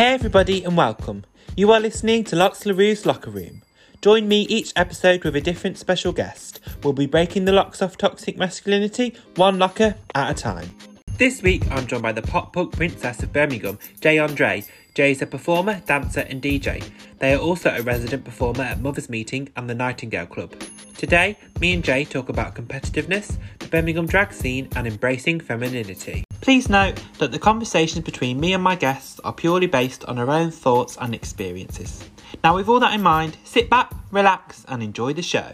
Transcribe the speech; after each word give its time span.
Hey 0.00 0.14
everybody 0.14 0.64
and 0.64 0.78
welcome. 0.78 1.26
You 1.56 1.72
are 1.72 1.78
listening 1.78 2.24
to 2.24 2.34
Locques 2.34 2.64
LaRoux's 2.64 3.04
Locker 3.04 3.30
Room. 3.30 3.60
Join 4.00 4.28
me 4.28 4.44
each 4.44 4.72
episode 4.74 5.22
with 5.24 5.36
a 5.36 5.42
different 5.42 5.76
special 5.76 6.10
guest. 6.10 6.58
We'll 6.82 6.94
be 6.94 7.04
breaking 7.04 7.44
the 7.44 7.52
locks 7.52 7.82
off 7.82 7.98
toxic 7.98 8.38
masculinity, 8.38 9.14
one 9.36 9.58
locker 9.58 9.96
at 10.14 10.30
a 10.30 10.32
time. 10.34 10.74
This 11.18 11.42
week 11.42 11.70
I'm 11.70 11.86
joined 11.86 12.02
by 12.02 12.12
the 12.12 12.22
pop 12.22 12.54
punk 12.54 12.72
princess 12.72 13.22
of 13.22 13.34
Birmingham, 13.34 13.78
Jay 14.00 14.18
Andre. 14.18 14.64
Jay 14.94 15.10
is 15.10 15.20
a 15.20 15.26
performer, 15.26 15.82
dancer 15.84 16.20
and 16.20 16.40
DJ. 16.40 16.82
They 17.18 17.34
are 17.34 17.38
also 17.38 17.68
a 17.68 17.82
resident 17.82 18.24
performer 18.24 18.64
at 18.64 18.80
Mother's 18.80 19.10
Meeting 19.10 19.50
and 19.54 19.68
the 19.68 19.74
Nightingale 19.74 20.28
Club. 20.28 20.58
Today, 20.96 21.36
me 21.60 21.74
and 21.74 21.84
Jay 21.84 22.06
talk 22.06 22.30
about 22.30 22.54
competitiveness, 22.54 23.36
the 23.58 23.68
Birmingham 23.68 24.06
drag 24.06 24.32
scene 24.32 24.66
and 24.74 24.86
embracing 24.86 25.40
femininity. 25.40 26.24
Please 26.40 26.70
note 26.70 27.02
that 27.18 27.32
the 27.32 27.38
conversations 27.38 28.02
between 28.02 28.40
me 28.40 28.54
and 28.54 28.62
my 28.62 28.74
guests 28.74 29.20
are 29.24 29.32
purely 29.32 29.66
based 29.66 30.06
on 30.06 30.18
our 30.18 30.30
own 30.30 30.50
thoughts 30.50 30.96
and 30.98 31.14
experiences. 31.14 32.02
Now, 32.42 32.56
with 32.56 32.66
all 32.66 32.80
that 32.80 32.94
in 32.94 33.02
mind, 33.02 33.36
sit 33.44 33.68
back, 33.68 33.92
relax, 34.10 34.64
and 34.66 34.82
enjoy 34.82 35.12
the 35.12 35.20
show. 35.20 35.52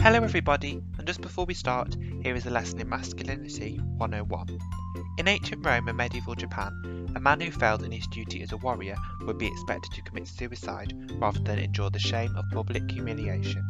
Hello, 0.00 0.22
everybody, 0.22 0.80
and 0.98 1.06
just 1.06 1.20
before 1.20 1.44
we 1.44 1.54
start, 1.54 1.96
here 2.22 2.36
is 2.36 2.46
a 2.46 2.50
lesson 2.50 2.80
in 2.80 2.88
masculinity 2.88 3.80
101. 3.96 4.60
In 5.18 5.26
ancient 5.26 5.66
Rome 5.66 5.88
and 5.88 5.96
medieval 5.96 6.36
Japan, 6.36 6.93
a 7.14 7.20
man 7.20 7.40
who 7.40 7.50
failed 7.50 7.82
in 7.84 7.92
his 7.92 8.06
duty 8.08 8.42
as 8.42 8.52
a 8.52 8.56
warrior 8.56 8.96
would 9.22 9.38
be 9.38 9.46
expected 9.46 9.92
to 9.92 10.02
commit 10.02 10.26
suicide 10.26 10.92
rather 11.20 11.38
than 11.40 11.58
endure 11.58 11.90
the 11.90 11.98
shame 11.98 12.34
of 12.36 12.44
public 12.52 12.90
humiliation. 12.90 13.64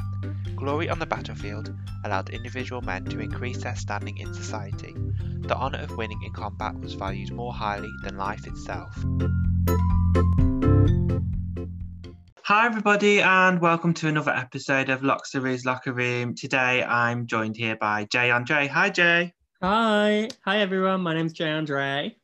Glory 0.56 0.88
on 0.88 0.98
the 0.98 1.06
battlefield 1.06 1.74
allowed 2.04 2.30
individual 2.30 2.80
men 2.80 3.04
to 3.04 3.20
increase 3.20 3.62
their 3.62 3.76
standing 3.76 4.16
in 4.18 4.32
society. 4.32 4.94
The 5.40 5.56
honour 5.56 5.80
of 5.80 5.96
winning 5.96 6.22
in 6.22 6.32
combat 6.32 6.78
was 6.80 6.94
valued 6.94 7.32
more 7.32 7.52
highly 7.52 7.92
than 8.02 8.16
life 8.16 8.46
itself. 8.46 8.96
Hi, 12.44 12.66
everybody, 12.66 13.20
and 13.20 13.60
welcome 13.60 13.94
to 13.94 14.08
another 14.08 14.32
episode 14.32 14.88
of 14.88 15.02
Locques 15.02 15.34
LaRoux's 15.34 15.64
Locker 15.64 15.92
Room. 15.92 16.34
Today, 16.34 16.82
I'm 16.82 17.26
joined 17.26 17.56
here 17.56 17.76
by 17.76 18.06
Jay 18.10 18.30
Andre. 18.30 18.66
Hi, 18.68 18.90
Jay. 18.90 19.32
Hi, 19.62 20.28
hi 20.44 20.58
everyone. 20.58 21.00
My 21.00 21.14
name's 21.14 21.32
Jay 21.32 21.50
Andre. 21.50 22.16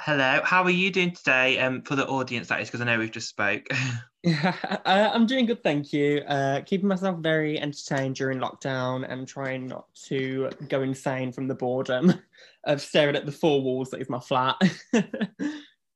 Hello. 0.00 0.40
How 0.44 0.62
are 0.62 0.70
you 0.70 0.90
doing 0.90 1.12
today? 1.12 1.58
Um, 1.58 1.82
for 1.82 1.96
the 1.96 2.06
audience, 2.06 2.48
that 2.48 2.60
is, 2.60 2.68
because 2.68 2.80
I 2.80 2.84
know 2.84 2.98
we've 2.98 3.10
just 3.10 3.28
spoke. 3.28 3.66
Yeah, 4.22 4.56
uh, 4.84 5.10
I'm 5.14 5.26
doing 5.26 5.46
good, 5.46 5.62
thank 5.62 5.92
you. 5.92 6.18
Uh, 6.26 6.60
keeping 6.62 6.88
myself 6.88 7.20
very 7.20 7.60
entertained 7.60 8.16
during 8.16 8.40
lockdown 8.40 9.08
and 9.08 9.26
trying 9.28 9.68
not 9.68 9.86
to 10.06 10.50
go 10.68 10.82
insane 10.82 11.30
from 11.30 11.46
the 11.46 11.54
boredom 11.54 12.12
of 12.64 12.80
staring 12.80 13.14
at 13.14 13.24
the 13.24 13.30
four 13.30 13.62
walls 13.62 13.90
that 13.90 14.00
is 14.00 14.10
my 14.10 14.18
flat. 14.18 14.56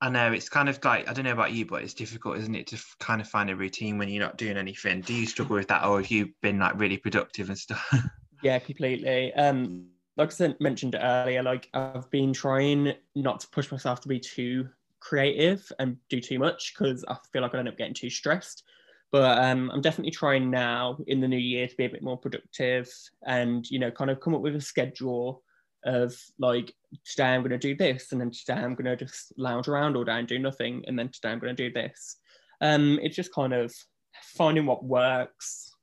I 0.03 0.09
know 0.09 0.33
it's 0.33 0.49
kind 0.49 0.69
of 0.69 0.83
like 0.85 1.09
I 1.09 1.13
don't 1.13 1.25
know 1.25 1.33
about 1.33 1.53
you, 1.53 1.67
but 1.67 1.83
it's 1.83 1.93
difficult, 1.95 2.39
isn't 2.39 2.55
it, 2.55 2.69
to 2.69 2.77
f- 2.77 2.97
kind 3.01 3.21
of 3.21 3.29
find 3.29 3.51
a 3.51 3.57
routine 3.57 3.99
when 3.99 4.09
you're 4.09 4.23
not 4.25 4.39
doing 4.39 4.57
anything. 4.57 5.03
Do 5.03 5.13
you 5.13 5.27
struggle 5.27 5.57
with 5.57 5.69
that, 5.69 5.85
or 5.85 6.01
have 6.01 6.11
you 6.11 6.33
been 6.41 6.59
like 6.59 6.79
really 6.79 6.97
productive 6.97 7.49
and 7.49 7.59
stuff? 7.59 7.87
yeah, 8.43 8.59
completely. 8.59 9.33
Um, 9.35 9.89
like 10.21 10.41
I 10.41 10.55
mentioned 10.61 10.97
earlier, 11.01 11.43
like 11.43 11.69
I've 11.73 12.11
been 12.11 12.33
trying 12.33 12.93
not 13.15 13.41
to 13.41 13.49
push 13.49 13.73
myself 13.73 14.01
to 14.03 14.09
be 14.09 14.21
too 14.21 14.69
creative 15.01 15.71
and 15.79 15.97
do 16.11 16.21
too 16.21 16.39
much 16.39 16.75
because 16.75 17.05
I 17.09 17.17
feel 17.33 17.43
like 17.43 17.55
I 17.55 17.59
end 17.59 17.69
up 17.69 17.79
getting 17.79 17.95
too 17.95 18.11
stressed. 18.11 18.65
But 19.13 19.39
um, 19.43 19.71
I'm 19.73 19.81
definitely 19.81 20.13
trying 20.13 20.51
now 20.51 20.99
in 21.07 21.21
the 21.21 21.27
new 21.27 21.39
year 21.39 21.67
to 21.67 21.77
be 21.77 21.87
a 21.87 21.91
bit 21.91 22.03
more 22.03 22.19
productive 22.19 22.89
and 23.27 23.69
you 23.69 23.79
know 23.79 23.91
kind 23.91 24.11
of 24.11 24.21
come 24.21 24.35
up 24.35 24.43
with 24.43 24.55
a 24.55 24.61
schedule 24.61 25.43
of 25.85 26.15
like 26.39 26.75
today 27.05 27.29
I'm 27.29 27.41
going 27.41 27.51
to 27.51 27.59
do 27.59 27.75
this, 27.75 28.13
and 28.13 28.21
then 28.21 28.31
today 28.31 28.61
I'm 28.61 28.75
going 28.75 28.85
to 28.85 28.97
just 28.97 29.33
lounge 29.39 29.69
around 29.69 29.97
all 29.97 30.05
day 30.05 30.19
and 30.19 30.29
do 30.29 30.39
nothing, 30.39 30.85
and 30.87 30.99
then 30.99 31.09
today 31.09 31.31
I'm 31.31 31.39
going 31.39 31.57
to 31.57 31.69
do 31.69 31.73
this. 31.73 32.19
Um, 32.61 33.01
it's 33.03 33.17
just 33.17 33.35
kind 33.35 33.55
of 33.55 33.75
finding 34.23 34.67
what 34.67 34.85
works 34.85 35.75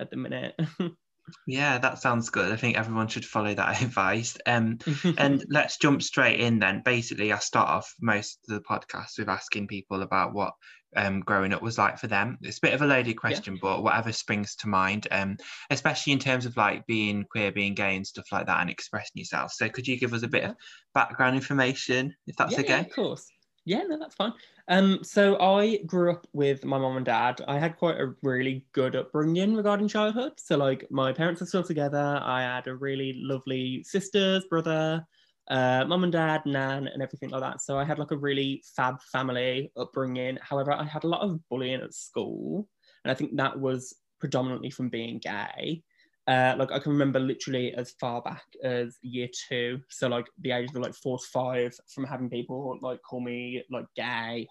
at 0.00 0.10
the 0.10 0.16
minute. 0.16 0.58
yeah, 1.46 1.78
that 1.78 1.98
sounds 1.98 2.30
good. 2.30 2.52
I 2.52 2.56
think 2.56 2.76
everyone 2.76 3.08
should 3.08 3.24
follow 3.24 3.54
that 3.54 3.82
advice. 3.82 4.36
Um, 4.46 4.78
and 5.18 5.44
let's 5.50 5.78
jump 5.78 6.02
straight 6.02 6.40
in 6.40 6.58
then. 6.58 6.82
Basically, 6.84 7.32
I 7.32 7.38
start 7.38 7.68
off 7.68 7.92
most 8.00 8.38
of 8.48 8.54
the 8.54 8.62
podcast 8.62 9.18
with 9.18 9.28
asking 9.28 9.68
people 9.68 10.02
about 10.02 10.34
what 10.34 10.52
um, 10.96 11.20
growing 11.20 11.52
up 11.52 11.62
was 11.62 11.78
like 11.78 11.98
for 11.98 12.06
them. 12.06 12.38
It's 12.42 12.58
a 12.58 12.62
bit 12.62 12.74
of 12.74 12.82
a 12.82 12.86
loaded 12.86 13.14
question, 13.14 13.54
yeah. 13.54 13.60
but 13.62 13.82
whatever 13.82 14.12
springs 14.12 14.56
to 14.56 14.68
mind, 14.68 15.06
um, 15.10 15.36
especially 15.70 16.12
in 16.12 16.18
terms 16.18 16.46
of 16.46 16.56
like 16.56 16.86
being 16.86 17.24
queer, 17.30 17.52
being 17.52 17.74
gay, 17.74 17.96
and 17.96 18.06
stuff 18.06 18.26
like 18.32 18.46
that, 18.46 18.60
and 18.60 18.70
expressing 18.70 19.12
yourself. 19.14 19.52
So, 19.52 19.68
could 19.68 19.86
you 19.86 19.98
give 19.98 20.14
us 20.14 20.22
a 20.22 20.28
bit 20.28 20.44
of 20.44 20.54
background 20.94 21.36
information, 21.36 22.14
if 22.26 22.36
that's 22.36 22.52
yeah, 22.52 22.60
okay? 22.60 22.68
Yeah, 22.68 22.80
of 22.80 22.94
course. 22.94 23.26
Yeah, 23.64 23.82
no, 23.82 23.98
that's 23.98 24.14
fine. 24.14 24.32
Um, 24.68 25.00
so 25.02 25.38
I 25.40 25.78
grew 25.84 26.10
up 26.12 26.26
with 26.32 26.64
my 26.64 26.78
mom 26.78 26.96
and 26.96 27.04
dad. 27.04 27.42
I 27.46 27.58
had 27.58 27.76
quite 27.76 28.00
a 28.00 28.14
really 28.22 28.64
good 28.72 28.96
upbringing 28.96 29.54
regarding 29.54 29.88
childhood. 29.88 30.32
So 30.38 30.56
like 30.56 30.86
my 30.90 31.12
parents 31.12 31.42
are 31.42 31.46
still 31.46 31.62
together. 31.62 32.18
I 32.22 32.42
had 32.42 32.66
a 32.66 32.74
really 32.74 33.14
lovely 33.22 33.82
sisters, 33.84 34.46
brother, 34.48 35.04
uh, 35.50 35.84
mum 35.86 36.04
and 36.04 36.12
dad, 36.12 36.42
nan, 36.46 36.88
and 36.88 37.02
everything 37.02 37.28
like 37.28 37.42
that. 37.42 37.60
So 37.60 37.78
I 37.78 37.84
had 37.84 37.98
like 37.98 38.10
a 38.10 38.16
really 38.16 38.62
fab 38.74 39.02
family 39.12 39.70
upbringing. 39.76 40.38
However, 40.40 40.72
I 40.72 40.84
had 40.84 41.04
a 41.04 41.08
lot 41.08 41.20
of 41.20 41.46
bullying 41.50 41.82
at 41.82 41.92
school, 41.92 42.66
and 43.04 43.10
I 43.10 43.14
think 43.14 43.36
that 43.36 43.58
was 43.60 43.94
predominantly 44.18 44.70
from 44.70 44.88
being 44.88 45.18
gay. 45.18 45.82
Uh, 46.28 46.54
like 46.58 46.70
I 46.70 46.78
can 46.78 46.92
remember 46.92 47.18
literally 47.18 47.72
as 47.72 47.92
far 47.92 48.20
back 48.20 48.44
as 48.62 48.98
year 49.00 49.28
two, 49.48 49.80
so 49.88 50.08
like 50.08 50.26
the 50.42 50.52
age 50.52 50.68
of 50.68 50.76
like 50.76 50.94
four 50.94 51.18
to 51.18 51.24
five, 51.24 51.74
from 51.88 52.04
having 52.04 52.28
people 52.28 52.78
like 52.82 53.00
call 53.02 53.20
me 53.20 53.64
like 53.70 53.86
gay, 53.96 54.46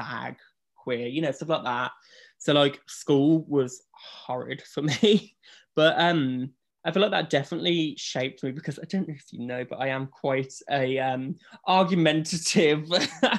fag, 0.00 0.36
queer, 0.74 1.06
you 1.06 1.20
know, 1.20 1.30
stuff 1.30 1.50
like 1.50 1.64
that. 1.64 1.90
So 2.38 2.54
like 2.54 2.80
school 2.86 3.44
was 3.46 3.82
horrid 3.92 4.62
for 4.62 4.82
me, 5.02 5.36
but 5.76 6.00
um, 6.00 6.50
I 6.82 6.92
feel 6.92 7.02
like 7.02 7.10
that 7.10 7.28
definitely 7.28 7.94
shaped 7.98 8.42
me 8.42 8.50
because 8.50 8.78
I 8.78 8.84
don't 8.88 9.06
know 9.06 9.14
if 9.14 9.30
you 9.30 9.46
know, 9.46 9.66
but 9.68 9.80
I 9.80 9.88
am 9.88 10.06
quite 10.06 10.54
a 10.70 10.98
um, 10.98 11.36
argumentative, 11.66 12.88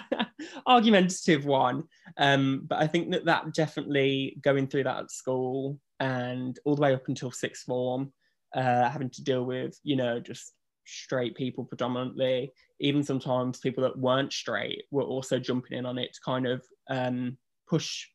argumentative 0.68 1.46
one. 1.46 1.86
Um, 2.18 2.66
but 2.68 2.78
I 2.78 2.86
think 2.86 3.10
that 3.12 3.26
that 3.26 3.52
definitely 3.56 4.38
going 4.44 4.68
through 4.68 4.84
that 4.84 5.00
at 5.00 5.12
school 5.12 5.80
and 6.00 6.60
all 6.66 6.76
the 6.76 6.82
way 6.82 6.94
up 6.94 7.08
until 7.08 7.32
sixth 7.32 7.64
form, 7.64 8.12
uh, 8.56 8.90
having 8.90 9.10
to 9.10 9.24
deal 9.24 9.44
with 9.44 9.80
you 9.84 9.96
know 9.96 10.20
just 10.20 10.54
straight 10.86 11.36
people 11.36 11.64
predominantly, 11.64 12.52
even 12.80 13.04
sometimes 13.04 13.60
people 13.60 13.84
that 13.84 13.98
weren't 13.98 14.34
straight 14.34 14.84
were 14.92 15.04
also 15.04 15.38
jumping 15.40 15.78
in 15.78 15.86
on 15.86 15.98
it 15.98 16.14
to 16.14 16.20
kind 16.26 16.48
of 16.48 16.64
um, 16.90 17.38
push 17.68 18.06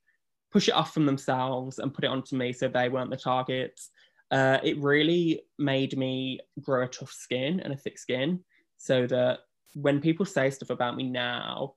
push 0.53 0.69
it 0.69 0.75
off 0.75 0.95
from 0.95 1.07
themselves 1.07 1.79
and 1.79 1.95
put 1.95 2.05
it 2.05 2.11
onto 2.11 2.37
me 2.37 2.53
so 2.53 2.69
they 2.69 2.89
weren't 2.89 3.11
the 3.11 3.17
targets 3.17 3.91
uh, 4.31 4.59
it 4.63 4.79
really 4.79 5.41
made 5.59 5.97
me 5.97 6.41
grow 6.61 6.85
a 6.85 6.89
tough 6.89 7.13
skin 7.13 7.61
and 7.61 7.73
a 7.73 7.77
thick 7.77 7.99
skin 7.99 8.41
so 8.77 9.07
that 9.07 9.41
when 9.75 10.01
people 10.01 10.27
say 10.27 10.51
stuff 10.51 10.71
about 10.71 10.97
me 10.97 11.05
now, 11.05 11.75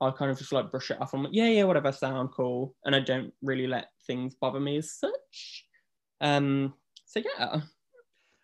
I 0.00 0.10
kind 0.12 0.30
of 0.30 0.38
just 0.38 0.52
like 0.52 0.70
brush 0.70 0.90
it 0.90 1.00
off. 1.00 1.12
I'm 1.12 1.24
like, 1.24 1.34
yeah, 1.34 1.48
yeah, 1.48 1.64
whatever, 1.64 1.90
sound 1.92 2.30
cool. 2.30 2.74
And 2.84 2.94
I 2.94 3.00
don't 3.00 3.32
really 3.42 3.66
let 3.66 3.88
things 4.08 4.34
bother 4.34 4.58
me 4.58 4.78
as 4.78 4.90
such. 4.90 5.64
Um, 6.20 6.74
so 7.06 7.20
yeah. 7.20 7.60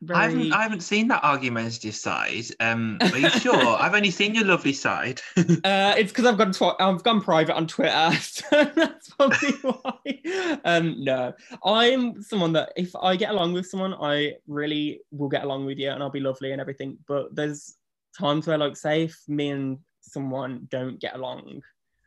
Very... 0.04 0.18
I 0.18 0.22
haven't 0.28 0.52
I 0.52 0.62
haven't 0.62 0.82
seen 0.82 1.08
that 1.08 1.24
argumentative 1.24 1.94
side. 1.94 2.44
Um, 2.60 2.98
are 3.00 3.18
you 3.18 3.30
sure? 3.40 3.56
I've 3.56 3.94
only 3.94 4.10
seen 4.10 4.34
your 4.34 4.44
lovely 4.44 4.74
side. 4.74 5.20
uh, 5.36 5.94
it's 5.96 6.12
because 6.12 6.26
I've 6.26 6.36
gone 6.36 6.52
tw- 6.52 6.80
I've 6.80 7.02
gone 7.02 7.22
private 7.22 7.54
on 7.54 7.66
Twitter, 7.66 8.10
so 8.20 8.64
that's 8.76 9.08
probably 9.10 9.52
why. 9.62 10.60
Um, 10.64 11.02
no, 11.02 11.32
I'm 11.64 12.22
someone 12.22 12.52
that 12.52 12.72
if 12.76 12.94
I 12.96 13.16
get 13.16 13.30
along 13.30 13.54
with 13.54 13.66
someone, 13.66 13.94
I 13.94 14.34
really 14.46 15.00
will 15.10 15.28
get 15.28 15.44
along 15.44 15.64
with 15.64 15.78
you, 15.78 15.90
and 15.90 16.02
I'll 16.02 16.10
be 16.10 16.20
lovely 16.20 16.52
and 16.52 16.60
everything. 16.60 16.98
But 17.08 17.34
there's 17.34 17.76
times 18.18 18.46
where, 18.46 18.58
like, 18.58 18.76
say, 18.76 19.04
if 19.04 19.18
me 19.26 19.50
and 19.50 19.78
someone 20.02 20.66
don't 20.70 21.00
get 21.00 21.14
along, 21.14 21.62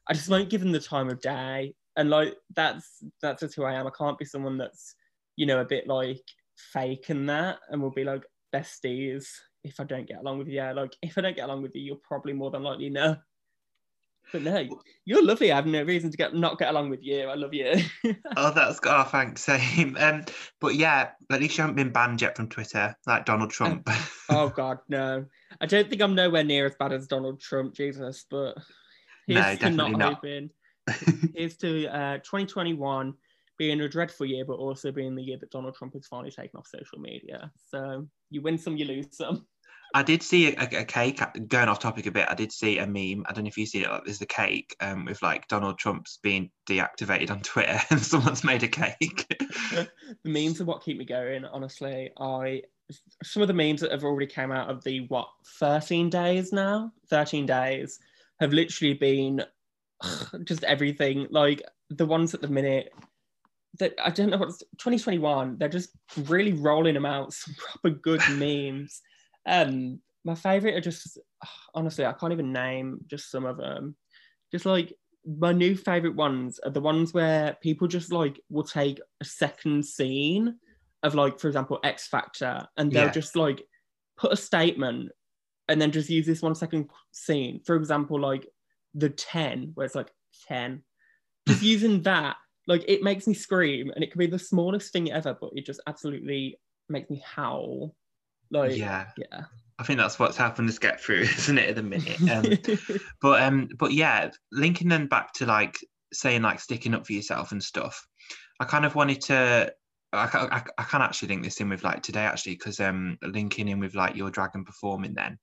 I 0.08 0.14
just 0.14 0.30
won't 0.30 0.50
give 0.50 0.62
them 0.62 0.72
the 0.72 0.80
time 0.80 1.10
of 1.10 1.20
day, 1.20 1.74
and 1.98 2.10
like 2.10 2.36
that's 2.56 3.04
that's 3.22 3.42
just 3.42 3.56
who 3.56 3.64
I 3.64 3.74
am. 3.74 3.88
I 3.88 3.92
can't 3.98 4.18
be 4.18 4.26
someone 4.26 4.58
that's 4.58 4.96
you 5.36 5.46
know 5.46 5.60
a 5.60 5.66
bit 5.66 5.88
like 5.88 6.24
fake 6.72 7.10
and 7.10 7.30
that 7.30 7.60
and 7.70 7.82
we'll 7.82 7.92
be 7.92 8.04
like 8.04 8.24
besties 8.54 9.28
if 9.64 9.80
I 9.80 9.84
don't 9.84 10.08
get 10.08 10.20
along 10.20 10.38
with 10.38 10.48
you. 10.48 10.56
Yeah, 10.56 10.72
like 10.72 10.96
if 11.02 11.18
I 11.18 11.22
don't 11.22 11.36
get 11.36 11.46
along 11.46 11.64
with 11.64 11.76
you, 11.76 11.82
you're 11.82 12.00
probably 12.08 12.34
more 12.34 12.52
than 12.52 12.64
likely 12.64 12.90
no. 12.90 13.18
But 14.32 14.42
no, 14.42 14.68
you're 15.06 15.24
lovely. 15.24 15.52
I 15.52 15.56
have 15.56 15.66
no 15.66 15.84
reason 15.84 16.12
to 16.12 16.18
get 16.18 16.36
not 16.36 16.60
get 16.60 16.70
along 16.70 16.90
with 16.90 17.02
you. 17.02 17.24
I 17.24 17.36
love 17.36 17.54
you. 17.54 17.74
oh, 18.36 18.52
that's 18.52 18.80
oh, 18.84 19.04
thanks. 19.04 19.42
Same. 19.46 19.96
Um, 20.00 20.26
but 20.60 20.76
yeah, 20.76 21.12
at 21.32 21.40
least 21.40 21.58
you 21.58 21.62
haven't 21.62 21.78
been 21.78 21.94
banned 21.94 22.22
yet 22.22 22.36
from 22.36 22.50
Twitter, 22.50 22.96
like 23.06 23.26
Donald 23.26 23.52
Trump. 23.52 23.90
oh 24.30 24.50
God, 24.50 24.80
no. 24.90 25.26
I 25.62 25.66
don't 25.66 25.90
think 25.90 26.02
I'm 26.02 26.16
nowhere 26.16 26.44
near 26.44 26.66
as 26.66 26.76
bad 26.78 26.92
as 26.92 27.08
Donald 27.08 27.40
Trump, 27.40 27.74
Jesus. 27.74 28.26
But 28.30 28.58
he's 29.28 29.38
no, 29.38 29.56
definitely 29.56 29.96
not. 29.96 30.16
Hoping. 30.16 30.50
here's 31.36 31.58
to 31.58 31.88
uh, 31.88 32.18
2021 32.18 33.14
being 33.58 33.82
a 33.82 33.90
dreadful 33.90 34.26
year, 34.26 34.46
but 34.46 34.54
also 34.54 34.92
being 34.92 35.16
the 35.16 35.24
year 35.24 35.38
that 35.40 35.52
Donald 35.52 35.76
Trump 35.76 35.94
has 35.94 36.08
finally 36.08 36.32
taken 36.32 36.58
off 36.58 36.68
social 36.68 37.00
media. 37.00 37.52
So 37.70 38.08
you 38.30 38.42
win 38.42 38.58
some, 38.58 38.78
you 38.78 38.86
lose 38.86 39.08
some. 39.12 39.46
I 39.94 40.04
did 40.04 40.22
see 40.22 40.54
a, 40.54 40.82
a, 40.82 40.86
cake 40.86 41.22
going 41.48 41.70
off 41.70 41.80
topic 41.80 42.06
a 42.08 42.12
bit. 42.12 42.28
I 42.30 42.36
did 42.36 42.52
see 42.52 42.78
a 42.78 42.86
meme. 42.86 43.26
I 43.26 43.34
don't 43.34 43.46
know 43.46 43.48
if 43.48 43.58
you 43.58 43.66
see 43.66 43.84
it. 43.84 44.02
There's 44.06 44.20
the 44.20 44.26
cake 44.26 44.76
um, 44.82 45.06
with 45.06 45.22
like 45.22 45.48
Donald 45.48 45.80
Trump's 45.80 46.20
being 46.22 46.52
deactivated 46.70 47.32
on 47.32 47.40
Twitter, 47.40 47.80
and 47.90 48.02
someone's 48.02 48.44
made 48.44 48.64
a 48.64 48.68
cake. 48.68 49.26
the 49.72 49.90
memes 50.26 50.60
are 50.60 50.66
what 50.66 50.84
keep 50.84 50.98
me 50.98 51.06
going. 51.06 51.46
Honestly, 51.46 52.12
I 52.20 52.64
some 53.24 53.42
of 53.42 53.48
the 53.48 53.54
memes 53.54 53.82
that 53.82 53.92
have 53.92 54.04
already 54.04 54.28
come 54.28 54.52
out 54.52 54.70
of 54.70 54.84
the 54.84 55.02
what 55.08 55.30
13 55.60 56.10
days 56.10 56.52
now, 56.52 56.92
13 57.10 57.46
days 57.46 58.00
have 58.40 58.54
literally 58.54 58.94
been 58.94 59.44
just 60.44 60.64
everything. 60.64 61.28
Like 61.30 61.62
the 61.90 62.06
ones 62.06 62.34
at 62.34 62.42
the 62.42 62.48
minute 62.48 62.92
that 63.80 63.94
I 64.04 64.10
don't 64.10 64.30
know 64.30 64.38
what's 64.38 64.60
2021. 64.60 65.58
They're 65.58 65.70
just 65.70 65.90
really 66.26 66.54
rolling 66.54 66.94
them 66.94 67.06
out 67.06 67.34
some 67.34 67.56
proper 67.56 67.90
good 67.90 68.22
memes. 68.32 69.02
Um, 69.46 70.02
my 70.26 70.36
favorite 70.36 70.76
are 70.76 70.82
just 70.82 71.18
honestly, 71.74 72.06
I 72.06 72.14
can't 72.14 72.34
even 72.34 72.54
name 72.54 73.00
just 73.08 73.32
some 73.32 73.46
of 73.46 73.58
them. 73.58 73.96
Just 74.52 74.66
like 74.66 74.94
my 75.40 75.52
new 75.52 75.76
favorite 75.76 76.16
ones 76.16 76.60
are 76.64 76.72
the 76.72 76.82
ones 76.82 77.14
where 77.14 77.58
people 77.62 77.88
just 77.88 78.14
like 78.14 78.40
will 78.50 78.64
take 78.64 79.00
a 79.22 79.26
second 79.26 79.86
scene 79.86 80.56
of 81.04 81.16
like, 81.16 81.40
for 81.40 81.48
example, 81.48 81.80
X 81.84 82.08
Factor, 82.08 82.66
and 82.78 82.92
they'll 82.92 83.06
yeah. 83.06 83.12
just 83.12 83.36
like 83.36 83.62
put 84.18 84.32
a 84.32 84.38
statement 84.38 85.12
and 85.68 85.82
then 85.82 85.92
just 85.92 86.10
use 86.10 86.26
this 86.26 86.42
one 86.42 86.56
second 86.56 86.90
scene. 87.12 87.60
For 87.66 87.76
example, 87.76 88.20
like 88.20 88.48
the 88.94 89.10
10, 89.10 89.72
where 89.74 89.86
it's 89.86 89.96
like 89.96 90.12
10. 90.48 90.84
Just 91.48 91.62
using 91.62 92.02
that, 92.04 92.38
like 92.68 92.84
it 92.88 93.04
makes 93.04 93.28
me 93.28 93.34
scream 93.34 93.92
and 93.92 94.04
it 94.04 94.12
can 94.12 94.20
be 94.20 94.28
the 94.28 94.40
smallest 94.40 94.92
thing 94.92 95.12
ever, 95.12 95.36
but 95.40 95.52
it 95.56 95.66
just 95.66 95.82
absolutely 95.88 96.60
makes 96.90 97.10
me 97.10 97.24
howl. 97.26 97.96
Like 98.52 98.78
yeah. 98.78 99.08
Yeah. 99.18 99.44
I 99.80 99.84
think 99.84 100.00
that's 100.00 100.18
what's 100.18 100.38
helping 100.38 100.68
us 100.68 100.80
get 100.80 101.00
through, 101.00 101.22
isn't 101.38 101.58
it, 101.58 101.70
at 101.70 101.76
the 101.76 101.84
minute? 101.84 102.22
Um, 102.30 103.00
but 103.22 103.42
um, 103.42 103.70
but 103.78 103.94
yeah, 103.94 104.32
linking 104.52 104.90
them 104.90 105.08
back 105.08 105.34
to 105.34 105.46
like 105.46 105.78
saying 106.14 106.42
like 106.42 106.60
sticking 106.60 106.94
up 106.94 107.06
for 107.06 107.14
yourself 107.14 107.52
and 107.52 107.64
stuff. 107.64 108.06
I 108.60 108.66
kind 108.66 108.86
of 108.86 108.96
wanted 108.96 109.22
to. 109.22 109.74
I, 110.14 110.26
I, 110.34 110.64
I 110.78 110.84
can 110.84 111.02
actually 111.02 111.28
link 111.30 111.44
this 111.44 111.60
in 111.60 111.70
with 111.70 111.84
like 111.84 112.02
today 112.02 112.22
actually 112.22 112.54
because 112.54 112.80
um 112.80 113.18
linking 113.22 113.68
in 113.68 113.80
with 113.80 113.94
like 113.94 114.16
your 114.16 114.32
dragon 114.32 114.64
performing 114.64 115.14
then 115.14 115.38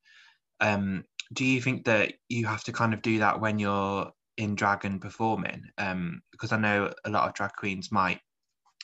um 0.61 1.05
do 1.34 1.44
you 1.44 1.60
think 1.60 1.84
that 1.84 2.14
you 2.28 2.46
have 2.46 2.64
to 2.64 2.72
kind 2.72 2.94
of 2.94 3.02
do 3.02 3.19
that 3.19 3.40
when 3.40 3.58
you're 3.58 4.10
in 4.36 4.54
drag 4.54 4.84
and 4.84 5.00
performing? 5.00 5.64
Um 5.78 6.22
because 6.31 6.52
i 6.52 6.56
know 6.56 6.92
a 7.04 7.10
lot 7.10 7.28
of 7.28 7.34
drag 7.34 7.52
queens 7.52 7.92
might 7.92 8.20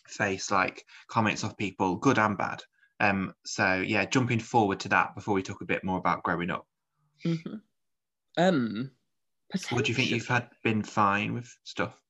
face 0.07 0.51
like 0.51 0.85
comments 1.09 1.43
of 1.45 1.57
people 1.57 1.97
good 1.97 2.19
and 2.19 2.37
bad. 2.37 2.63
Um 2.99 3.35
so 3.45 3.77
yeah 3.77 4.05
jumping 4.05 4.41
forward 4.41 4.81
to 4.81 4.89
that 4.91 5.15
before 5.15 5.35
we 5.35 5.43
talk 5.43 5.61
a 5.61 5.67
bit 5.67 5.85
more 5.85 5.99
about 5.99 6.23
growing 6.23 6.51
up. 6.51 6.67
Mm-hmm. 7.25 7.55
um 8.39 8.91
what 9.71 9.85
do 9.85 9.91
you 9.91 9.97
think 9.97 10.11
you've 10.11 10.29
had 10.29 10.49
been 10.63 10.83
fine 10.83 11.35
with 11.35 11.53
stuff? 11.65 12.01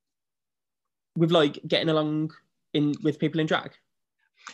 With 1.16 1.30
like 1.30 1.58
getting 1.66 1.88
along 1.88 2.32
in 2.74 2.94
with 3.02 3.18
people 3.18 3.40
in 3.40 3.46
drag 3.46 3.72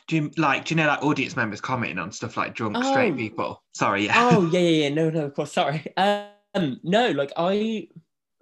do 0.08 0.16
you 0.16 0.30
like 0.36 0.64
do 0.64 0.74
you 0.74 0.76
know 0.76 0.86
like 0.86 1.02
audience 1.02 1.36
members 1.36 1.60
commenting 1.60 1.98
on 1.98 2.12
stuff 2.12 2.36
like 2.36 2.54
drunk 2.54 2.76
oh. 2.78 2.92
straight 2.92 3.16
people 3.16 3.62
sorry 3.74 4.06
yeah 4.06 4.30
oh 4.32 4.46
yeah 4.52 4.60
yeah 4.60 4.82
yeah 4.84 4.88
no 4.88 5.10
no 5.10 5.24
of 5.24 5.34
course 5.34 5.52
sorry 5.52 5.84
um 5.96 6.80
no 6.82 7.10
like 7.10 7.32
i 7.36 7.86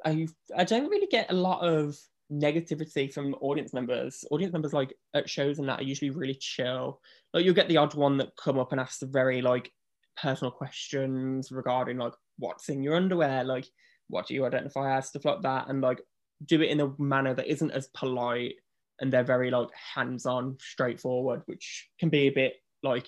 I 0.05 0.29
I 0.57 0.65
don't 0.65 0.89
really 0.89 1.07
get 1.07 1.31
a 1.31 1.35
lot 1.35 1.67
of 1.67 1.97
negativity 2.31 3.13
from 3.13 3.35
audience 3.41 3.73
members. 3.73 4.25
Audience 4.31 4.53
members 4.53 4.73
like 4.73 4.95
at 5.15 5.29
shows 5.29 5.59
and 5.59 5.69
that 5.69 5.81
are 5.81 5.85
usually 5.85 6.11
really 6.11 6.35
chill. 6.35 7.01
Like 7.33 7.45
you'll 7.45 7.55
get 7.55 7.69
the 7.69 7.79
odd 7.79 7.95
one 7.95 8.19
that 8.19 8.37
come 8.37 8.59
up 8.59 8.73
and 8.73 8.81
ask 8.81 9.01
the 9.01 9.07
very 9.07 9.43
like 9.43 9.73
personal 10.21 10.51
questions 10.51 11.51
regarding 11.51 11.99
like 11.99 12.13
what's 12.39 12.69
in 12.69 12.83
your 12.83 12.97
underwear, 12.97 13.45
like 13.45 13.67
what 14.09 14.27
do 14.27 14.35
you 14.35 14.45
identify 14.45 14.97
as, 14.97 15.09
stuff 15.09 15.25
like 15.25 15.43
that, 15.43 15.69
and 15.69 15.81
like 15.81 16.01
do 16.45 16.61
it 16.61 16.71
in 16.71 16.81
a 16.81 16.93
manner 16.99 17.35
that 17.35 17.51
isn't 17.51 17.71
as 17.71 17.89
polite 17.89 18.55
and 19.01 19.13
they're 19.13 19.25
very 19.25 19.51
like 19.51 19.69
hands-on, 19.95 20.57
straightforward, 20.61 21.43
which 21.47 21.89
can 21.99 22.09
be 22.09 22.27
a 22.27 22.31
bit 22.31 22.55
like 22.83 23.07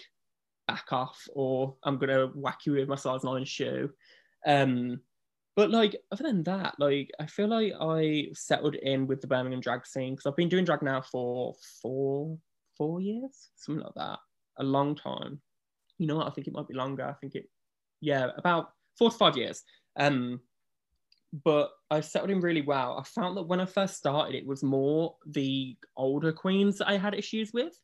back 0.66 0.86
off 0.92 1.26
or 1.34 1.76
I'm 1.84 1.98
gonna 1.98 2.26
whack 2.34 2.60
you 2.66 2.72
with 2.72 2.88
my 2.88 2.96
size 2.96 3.24
nine 3.24 3.44
shoe. 3.44 3.90
Um, 4.46 5.00
but 5.54 5.70
like 5.70 5.96
other 6.12 6.24
than 6.24 6.42
that, 6.44 6.74
like 6.78 7.10
I 7.18 7.26
feel 7.26 7.48
like 7.48 7.72
I 7.80 8.28
settled 8.34 8.74
in 8.74 9.06
with 9.06 9.20
the 9.20 9.26
Birmingham 9.26 9.60
drag 9.60 9.86
scene 9.86 10.14
because 10.14 10.26
I've 10.26 10.36
been 10.36 10.48
doing 10.48 10.64
drag 10.64 10.82
now 10.82 11.00
for 11.00 11.54
four 11.80 12.38
four 12.76 13.00
years, 13.00 13.50
something 13.56 13.82
like 13.82 13.94
that, 13.94 14.18
a 14.58 14.64
long 14.64 14.94
time. 14.94 15.40
You 15.98 16.06
know 16.06 16.16
what? 16.16 16.26
I 16.26 16.30
think 16.30 16.46
it 16.46 16.52
might 16.52 16.68
be 16.68 16.74
longer. 16.74 17.04
I 17.04 17.14
think 17.14 17.34
it, 17.34 17.48
yeah, 18.02 18.28
about 18.36 18.70
four 18.98 19.10
to 19.10 19.16
five 19.16 19.36
years. 19.36 19.62
Um, 19.98 20.40
but 21.44 21.70
I 21.90 22.00
settled 22.00 22.30
in 22.30 22.40
really 22.40 22.62
well. 22.62 22.98
I 22.98 23.02
found 23.02 23.36
that 23.36 23.46
when 23.46 23.60
I 23.60 23.66
first 23.66 23.96
started, 23.96 24.34
it 24.34 24.46
was 24.46 24.62
more 24.62 25.16
the 25.26 25.76
older 25.96 26.32
queens 26.32 26.78
that 26.78 26.88
I 26.88 26.96
had 26.96 27.14
issues 27.14 27.52
with. 27.52 27.78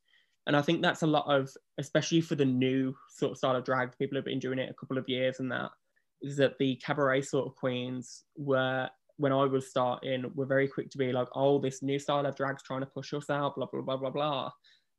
And 0.46 0.56
I 0.56 0.62
think 0.62 0.82
that's 0.82 1.02
a 1.02 1.06
lot 1.06 1.26
of, 1.32 1.50
especially 1.78 2.20
for 2.20 2.34
the 2.34 2.44
new 2.44 2.94
sort 3.10 3.32
of 3.32 3.38
style 3.38 3.56
of 3.56 3.64
drag, 3.64 3.96
people 3.98 4.16
have 4.16 4.24
been 4.24 4.40
doing 4.40 4.58
it 4.58 4.70
a 4.70 4.74
couple 4.74 4.98
of 4.98 5.08
years 5.08 5.38
and 5.38 5.50
that 5.52 5.70
is 6.22 6.36
that 6.36 6.58
the 6.58 6.76
cabaret 6.76 7.22
sort 7.22 7.46
of 7.46 7.56
queens 7.56 8.24
were 8.36 8.88
when 9.16 9.32
I 9.32 9.44
was 9.44 9.70
starting 9.70 10.30
were 10.34 10.46
very 10.46 10.68
quick 10.68 10.90
to 10.90 10.98
be 10.98 11.12
like, 11.12 11.28
oh, 11.34 11.60
this 11.60 11.82
new 11.82 11.98
style 11.98 12.24
of 12.26 12.36
drag's 12.36 12.62
trying 12.62 12.80
to 12.80 12.86
push 12.86 13.12
us 13.12 13.28
out, 13.28 13.56
blah 13.56 13.66
blah 13.66 13.82
blah 13.82 13.96
blah 13.96 14.10
blah. 14.10 14.50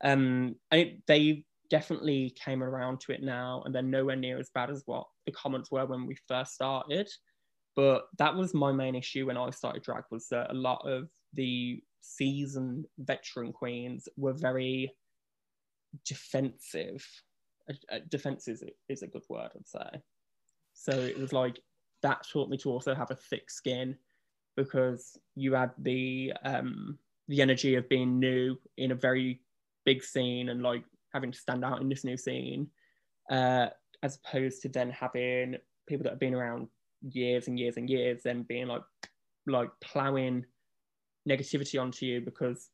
Um, 0.04 0.56
and 0.72 0.82
it, 0.82 1.08
they 1.08 1.46
definitely 1.70 2.36
came 2.44 2.62
around 2.62 3.00
to 3.02 3.14
it 3.14 3.24
now, 3.24 3.64
and 3.66 3.74
they're 3.74 3.82
nowhere 3.82 4.16
near 4.16 4.38
as 4.38 4.50
bad 4.54 4.70
as 4.70 4.84
what 4.86 5.08
the 5.26 5.32
comments 5.32 5.72
were 5.72 5.86
when 5.86 6.06
we 6.06 6.16
first 6.28 6.54
started. 6.54 7.10
But 7.76 8.08
that 8.18 8.36
was 8.36 8.54
my 8.54 8.72
main 8.72 8.96
issue 8.96 9.26
when 9.26 9.38
I 9.38 9.50
started 9.50 9.84
drag 9.84 10.04
was 10.12 10.28
that 10.30 10.52
a 10.52 10.54
lot 10.54 10.88
of 10.88 11.10
the 11.34 11.82
seasoned 12.02 12.86
veteran 13.00 13.52
queens 13.52 14.08
were 14.18 14.34
very 14.34 14.94
defensive. 16.06 17.06
Uh, 17.70 18.00
defensive 18.10 18.60
is 18.90 19.02
a 19.02 19.08
good 19.08 19.24
word, 19.30 19.50
I'd 19.56 19.68
say. 19.68 20.02
So 20.74 20.92
it 20.92 21.18
was 21.18 21.34
like 21.34 21.60
that 22.02 22.28
taught 22.28 22.50
me 22.50 22.58
to 22.58 22.70
also 22.70 22.94
have 22.94 23.12
a 23.12 23.16
thick 23.16 23.50
skin 23.50 23.96
because 24.56 25.18
you 25.36 25.54
had 25.54 25.72
the 25.80 26.34
um, 26.44 26.98
the 27.28 27.42
energy 27.42 27.76
of 27.76 27.90
being 27.90 28.20
new 28.20 28.58
in 28.78 28.92
a 28.92 28.96
very 28.96 29.42
big 29.86 30.04
scene 30.04 30.50
and 30.50 30.62
like 30.62 30.84
having 31.14 31.32
to 31.32 31.40
stand 31.40 31.64
out 31.64 31.82
in 31.82 31.90
this 31.90 32.04
new 32.04 32.18
scene, 32.18 32.68
uh, 33.32 33.68
as 34.02 34.18
opposed 34.18 34.62
to 34.62 34.70
then 34.70 34.90
having 34.90 35.56
people 35.88 36.04
that 36.04 36.12
have 36.12 36.20
been 36.20 36.36
around 36.36 36.68
years 37.10 37.48
and 37.48 37.60
years 37.60 37.78
and 37.78 37.90
years 37.90 38.22
then 38.24 38.44
being 38.44 38.68
like 38.68 38.84
like 39.48 39.70
plowing 39.82 40.46
negativity 41.28 41.82
onto 41.82 42.06
you 42.06 42.22
because 42.22 42.70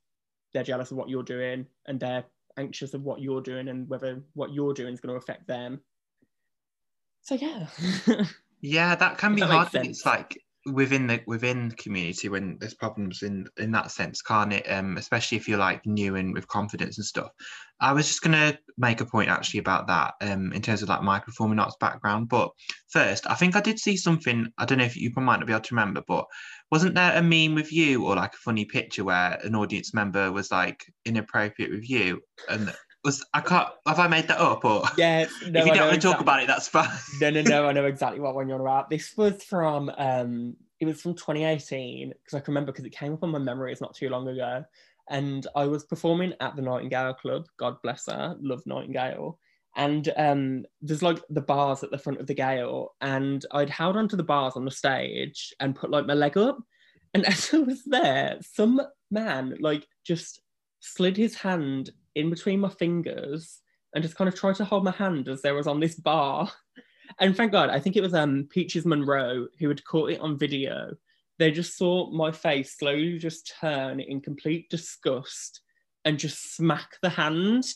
they're 0.54 0.64
jealous 0.64 0.92
of 0.92 0.98
what 0.98 1.10
you're 1.10 1.24
doing 1.24 1.66
and 1.88 2.00
they're 2.00 2.24
anxious 2.58 2.94
of 2.94 3.04
what 3.04 3.22
you're 3.22 3.42
doing 3.42 3.68
and 3.68 3.88
whether 3.90 4.22
what 4.34 4.54
you're 4.54 4.74
doing 4.74 4.94
is 4.94 5.00
going 5.00 5.14
to 5.14 5.18
affect 5.18 5.48
them 5.48 5.80
so 7.22 7.36
yeah. 7.36 7.68
yeah, 8.62 8.96
that 8.96 9.18
can 9.18 9.36
be 9.36 9.42
that 9.42 9.50
hard. 9.50 9.70
It's 9.74 10.06
like 10.06 10.42
within 10.72 11.08
the 11.08 11.22
within 11.28 11.70
the 11.70 11.76
community 11.76 12.30
when 12.30 12.58
there's 12.60 12.74
problems 12.74 13.24
in 13.24 13.48
in 13.58 13.72
that 13.72 13.92
sense 13.92 14.22
can't 14.22 14.54
it? 14.54 14.66
Um 14.70 14.98
especially 14.98 15.38
if 15.38 15.48
you're 15.48 15.58
like 15.60 15.86
new 15.86 16.16
and 16.16 16.34
with 16.34 16.48
confidence 16.48 16.98
and 16.98 17.06
stuff. 17.06 17.30
I 17.82 17.94
was 17.94 18.08
just 18.08 18.22
gonna 18.22 18.58
make 18.78 19.02
a 19.02 19.06
point 19.06 19.30
actually 19.30 19.60
about 19.60 19.88
that 19.88 20.14
um 20.22 20.54
in 20.54 20.62
terms 20.62 20.82
of 20.82 20.90
like 20.90 21.04
my 21.04 21.20
performing 21.20 21.60
arts 21.60 21.78
background. 21.80 22.30
But 22.30 22.52
first 22.90 23.28
i 23.30 23.36
think 23.36 23.56
i 23.56 23.62
did 23.62 23.80
see 23.80 23.96
something 23.96 24.48
i 24.58 24.66
don't 24.66 24.80
know 24.80 24.84
if 24.84 24.98
you 24.98 25.12
might 25.16 25.38
not 25.38 25.46
be 25.46 25.54
able 25.54 25.62
to 25.62 25.76
remember 25.76 26.04
but 26.08 26.26
wasn't 26.72 26.94
there 26.96 27.16
a 27.16 27.22
meme 27.22 27.56
with 27.56 27.72
you 27.72 28.06
or 28.06 28.16
like 28.16 28.34
a 28.34 28.38
funny 28.38 28.66
picture 28.66 29.04
where 29.04 29.40
an 29.44 29.56
audience 29.56 29.94
member 29.94 30.32
was 30.32 30.52
like 30.52 30.84
inappropriate 31.06 31.72
with 31.72 31.90
you 31.90 32.20
and 32.50 32.74
was 33.04 33.26
I 33.34 33.42
can't 33.42 33.70
have 33.88 34.00
I 34.00 34.08
made 34.08 34.28
that 34.28 34.40
up 34.40 34.66
or? 34.66 34.84
Yeah 34.98 35.26
no, 35.48 35.62
if 35.62 35.66
you 35.66 35.74
don't 35.74 35.88
want 35.88 36.02
to 36.02 36.08
talk 36.08 36.20
about 36.20 36.42
it 36.42 36.48
that's 36.48 36.68
fine. 36.68 36.90
No 37.22 37.30
no 37.30 37.42
no 37.42 37.68
I 37.68 37.72
know 37.72 37.86
exactly 37.86 38.20
what 38.20 38.36
one 38.36 38.48
you're 38.48 38.56
on 38.56 38.62
about. 38.62 38.90
This 38.90 39.16
was 39.16 39.44
from 39.44 39.90
um 39.98 40.56
it 40.80 40.86
was 40.86 41.02
from 41.02 41.14
2018 41.14 42.10
because 42.10 42.34
I 42.34 42.40
can 42.40 42.54
remember 42.54 42.72
because 42.72 42.86
it 42.86 42.92
came 42.92 43.14
up 43.14 43.24
on 43.24 43.32
my 43.32 43.40
memory 43.40 43.72
it's 43.72 43.82
not 43.82 43.96
too 43.96 44.10
long 44.10 44.28
ago. 44.28 44.64
And 45.10 45.48
I 45.56 45.66
was 45.66 45.86
performing 45.86 46.34
at 46.40 46.56
the 46.56 46.62
Nightingale 46.62 47.14
Club 47.14 47.46
God 47.58 47.78
bless 47.82 48.08
her 48.08 48.36
love 48.42 48.64
Nightingale. 48.66 49.40
And 49.76 50.12
um 50.18 50.66
there's 50.82 51.04
like 51.04 51.22
the 51.30 51.42
bars 51.42 51.84
at 51.84 51.92
the 51.92 51.98
front 51.98 52.20
of 52.20 52.28
the 52.28 52.34
gale 52.34 52.96
and 53.02 53.46
I'd 53.52 53.70
held 53.70 53.96
onto 53.96 54.18
the 54.18 54.24
bars 54.24 54.54
on 54.56 54.66
the 54.66 54.72
stage 54.72 55.54
and 55.60 55.76
put 55.76 55.90
like 55.90 56.06
my 56.06 56.16
leg 56.16 56.38
up. 56.38 56.60
And 57.14 57.26
as 57.28 57.54
I 57.54 57.60
was 57.60 57.84
there 57.86 58.40
some 58.42 58.82
man 59.10 59.56
like 59.62 59.88
just 60.04 60.42
slid 60.82 61.18
his 61.18 61.36
hand 61.36 61.92
in 62.16 62.30
between 62.30 62.60
my 62.60 62.70
fingers 62.70 63.60
and 63.94 64.04
just 64.04 64.16
kind 64.16 64.28
of 64.28 64.36
tried 64.36 64.56
to 64.56 64.66
hold 64.66 64.84
my 64.84 64.92
hand 64.92 65.28
as 65.28 65.42
there 65.42 65.56
was 65.56 65.68
on 65.68 65.80
this 65.80 65.96
bar. 65.96 66.52
And 67.20 67.36
thank 67.36 67.52
God, 67.52 67.70
I 67.70 67.80
think 67.80 67.96
it 67.96 68.02
was 68.02 68.14
um, 68.14 68.48
Peaches 68.50 68.86
Monroe 68.86 69.48
who 69.60 69.68
had 69.68 69.84
caught 69.84 70.12
it 70.12 70.20
on 70.20 70.38
video 70.38 70.92
they 71.40 71.52
just 71.52 71.78
saw 71.78 72.12
my 72.12 72.32
face 72.32 72.78
slowly 72.78 73.18
just 73.18 73.56
turn 73.60 74.02
in 74.02 74.22
complete 74.22 74.70
disgust 74.70 75.62
and 76.06 76.20
just 76.20 76.56
smack 76.56 76.98
the 77.02 77.10
hand. 77.10 77.64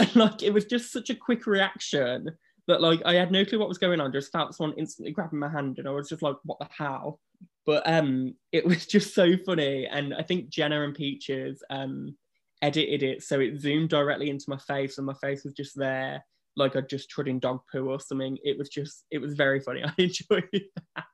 And 0.00 0.16
like 0.16 0.42
it 0.42 0.52
was 0.52 0.64
just 0.64 0.90
such 0.90 1.10
a 1.10 1.14
quick 1.14 1.46
reaction 1.46 2.28
that 2.66 2.80
like 2.80 3.00
I 3.06 3.14
had 3.14 3.30
no 3.30 3.44
clue 3.44 3.60
what 3.60 3.68
was 3.68 3.78
going 3.78 4.00
on. 4.00 4.10
Just 4.10 4.32
felt 4.32 4.52
someone 4.52 4.76
instantly 4.76 5.12
grabbing 5.12 5.38
my 5.38 5.48
hand, 5.48 5.78
and 5.78 5.86
I 5.86 5.92
was 5.92 6.08
just 6.08 6.20
like, 6.20 6.34
"What 6.42 6.58
the 6.58 6.66
hell?" 6.76 7.20
But 7.64 7.84
um, 7.86 8.34
it 8.50 8.66
was 8.66 8.86
just 8.94 9.14
so 9.14 9.36
funny, 9.46 9.86
and 9.86 10.12
I 10.12 10.22
think 10.22 10.48
Jenna 10.48 10.82
and 10.82 10.96
Peaches 10.96 11.62
um 11.70 12.16
edited 12.64 13.02
it 13.02 13.22
so 13.22 13.40
it 13.40 13.60
zoomed 13.60 13.90
directly 13.90 14.30
into 14.30 14.46
my 14.48 14.56
face, 14.56 14.98
and 14.98 15.06
my 15.06 15.14
face 15.14 15.44
was 15.44 15.52
just 15.52 15.76
there, 15.76 16.24
like 16.56 16.74
I'd 16.74 16.88
just 16.88 17.10
trod 17.10 17.28
in 17.28 17.38
dog 17.38 17.60
poo 17.70 17.90
or 17.90 18.00
something. 18.00 18.38
It 18.42 18.58
was 18.58 18.68
just, 18.68 19.04
it 19.10 19.18
was 19.18 19.34
very 19.34 19.60
funny. 19.60 19.82
I 19.84 19.92
enjoyed 19.98 20.48
that, 20.96 21.04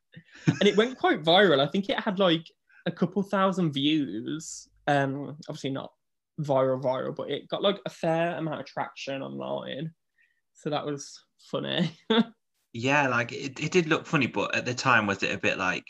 and 0.47 0.67
it 0.67 0.77
went 0.77 0.99
quite 0.99 1.23
viral. 1.25 1.67
I 1.67 1.71
think 1.71 1.89
it 1.89 1.99
had 1.99 2.19
like 2.19 2.47
a 2.87 2.91
couple 2.91 3.23
thousand 3.23 3.73
views. 3.73 4.69
Um, 4.87 5.37
obviously 5.49 5.71
not 5.71 5.91
viral 6.41 6.83
viral, 6.83 7.15
but 7.15 7.31
it 7.31 7.49
got 7.49 7.63
like 7.63 7.81
a 7.85 7.91
fair 7.91 8.37
amount 8.37 8.61
of 8.61 8.67
traction 8.67 9.23
online. 9.23 9.93
So 10.55 10.71
that 10.71 10.87
was 10.87 11.23
funny. 11.51 11.91
yeah, 12.73 13.09
like 13.09 13.33
it, 13.33 13.61
it 13.61 13.73
did 13.73 13.89
look 13.89 14.07
funny, 14.07 14.27
but 14.27 14.55
at 14.55 14.67
the 14.67 14.75
time 14.75 15.07
was 15.07 15.23
it 15.23 15.35
a 15.35 15.39
bit 15.39 15.59
like 15.59 15.85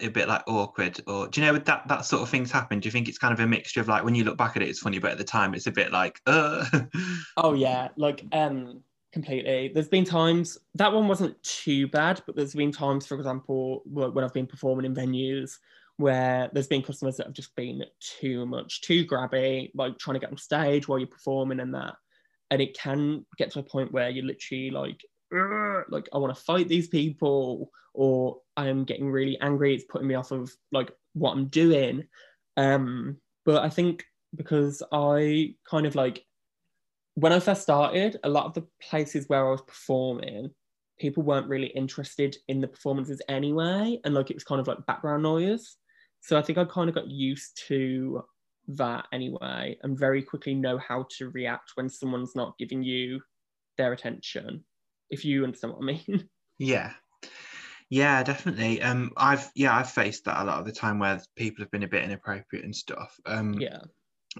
a 0.00 0.08
bit 0.08 0.28
like 0.28 0.42
awkward 0.46 1.00
or 1.06 1.28
do 1.28 1.40
you 1.40 1.46
know 1.46 1.58
that 1.58 1.86
that 1.88 2.04
sort 2.04 2.22
of 2.22 2.28
things 2.28 2.50
happen 2.50 2.80
do 2.80 2.86
you 2.86 2.90
think 2.90 3.08
it's 3.08 3.18
kind 3.18 3.32
of 3.32 3.40
a 3.40 3.46
mixture 3.46 3.80
of 3.80 3.88
like 3.88 4.04
when 4.04 4.14
you 4.14 4.24
look 4.24 4.36
back 4.36 4.56
at 4.56 4.62
it 4.62 4.68
it's 4.68 4.80
funny 4.80 4.98
but 4.98 5.10
at 5.10 5.18
the 5.18 5.24
time 5.24 5.54
it's 5.54 5.66
a 5.66 5.72
bit 5.72 5.92
like 5.92 6.20
uh 6.26 6.64
oh 7.36 7.54
yeah 7.54 7.88
like 7.96 8.24
um 8.32 8.80
completely 9.12 9.70
there's 9.72 9.88
been 9.88 10.04
times 10.04 10.58
that 10.74 10.92
one 10.92 11.08
wasn't 11.08 11.40
too 11.42 11.88
bad 11.88 12.20
but 12.26 12.36
there's 12.36 12.54
been 12.54 12.72
times 12.72 13.06
for 13.06 13.16
example 13.16 13.82
when 13.86 14.22
i've 14.22 14.34
been 14.34 14.46
performing 14.46 14.84
in 14.84 14.94
venues 14.94 15.56
where 15.98 16.48
there's 16.52 16.68
been 16.68 16.82
customers 16.82 17.16
that 17.16 17.26
have 17.26 17.34
just 17.34 17.54
been 17.56 17.84
too 18.00 18.46
much, 18.46 18.82
too 18.82 19.04
grabby, 19.04 19.70
like 19.74 19.98
trying 19.98 20.14
to 20.14 20.20
get 20.20 20.30
on 20.30 20.38
stage 20.38 20.86
while 20.86 20.98
you're 20.98 21.08
performing 21.08 21.60
and 21.60 21.74
that. 21.74 21.94
And 22.50 22.62
it 22.62 22.78
can 22.78 23.26
get 23.36 23.50
to 23.52 23.58
a 23.58 23.64
point 23.64 23.92
where 23.92 24.08
you're 24.08 24.24
literally 24.24 24.70
like, 24.70 25.04
like 25.90 26.08
I 26.12 26.18
want 26.18 26.34
to 26.34 26.42
fight 26.42 26.68
these 26.68 26.88
people, 26.88 27.70
or 27.94 28.38
I 28.58 28.66
am 28.66 28.84
getting 28.84 29.08
really 29.08 29.38
angry. 29.40 29.72
It's 29.72 29.84
putting 29.84 30.08
me 30.08 30.16
off 30.16 30.32
of 30.32 30.52
like 30.72 30.90
what 31.14 31.30
I'm 31.30 31.46
doing. 31.46 32.08
Um, 32.56 33.18
but 33.46 33.62
I 33.62 33.70
think 33.70 34.04
because 34.34 34.82
I 34.90 35.54
kind 35.70 35.86
of 35.86 35.94
like 35.94 36.24
when 37.14 37.32
I 37.32 37.38
first 37.38 37.62
started, 37.62 38.18
a 38.24 38.28
lot 38.28 38.46
of 38.46 38.54
the 38.54 38.66
places 38.82 39.28
where 39.28 39.46
I 39.46 39.50
was 39.52 39.62
performing, 39.62 40.50
people 40.98 41.22
weren't 41.22 41.48
really 41.48 41.68
interested 41.68 42.36
in 42.48 42.60
the 42.60 42.66
performances 42.66 43.22
anyway, 43.28 44.00
and 44.04 44.12
like 44.12 44.30
it 44.30 44.36
was 44.36 44.44
kind 44.44 44.60
of 44.60 44.66
like 44.66 44.84
background 44.86 45.22
noise. 45.22 45.76
So 46.20 46.36
I 46.36 46.42
think 46.42 46.58
I 46.58 46.64
kind 46.64 46.88
of 46.88 46.96
got 46.96 47.08
used 47.08 47.62
to 47.68 48.24
that 48.66 49.06
anyway 49.12 49.78
and 49.82 49.96
very 49.96 50.20
quickly 50.20 50.54
know 50.54 50.78
how 50.78 51.06
to 51.18 51.30
react 51.30 51.72
when 51.76 51.88
someone's 51.88 52.34
not 52.34 52.58
giving 52.58 52.82
you 52.82 53.20
their 53.76 53.92
attention, 53.92 54.64
if 55.10 55.24
you 55.24 55.44
understand 55.44 55.74
what 55.74 55.82
I 55.82 55.86
mean. 55.86 56.28
Yeah. 56.60 56.94
Yeah, 57.90 58.22
definitely. 58.22 58.82
Um, 58.82 59.12
I've 59.16 59.50
yeah, 59.54 59.76
I've 59.76 59.90
faced 59.90 60.24
that 60.24 60.42
a 60.42 60.44
lot 60.44 60.58
of 60.58 60.66
the 60.66 60.72
time 60.72 60.98
where 60.98 61.22
people 61.36 61.62
have 61.62 61.70
been 61.70 61.84
a 61.84 61.88
bit 61.88 62.04
inappropriate 62.04 62.64
and 62.64 62.74
stuff. 62.76 63.18
Um, 63.24 63.54
yeah 63.54 63.80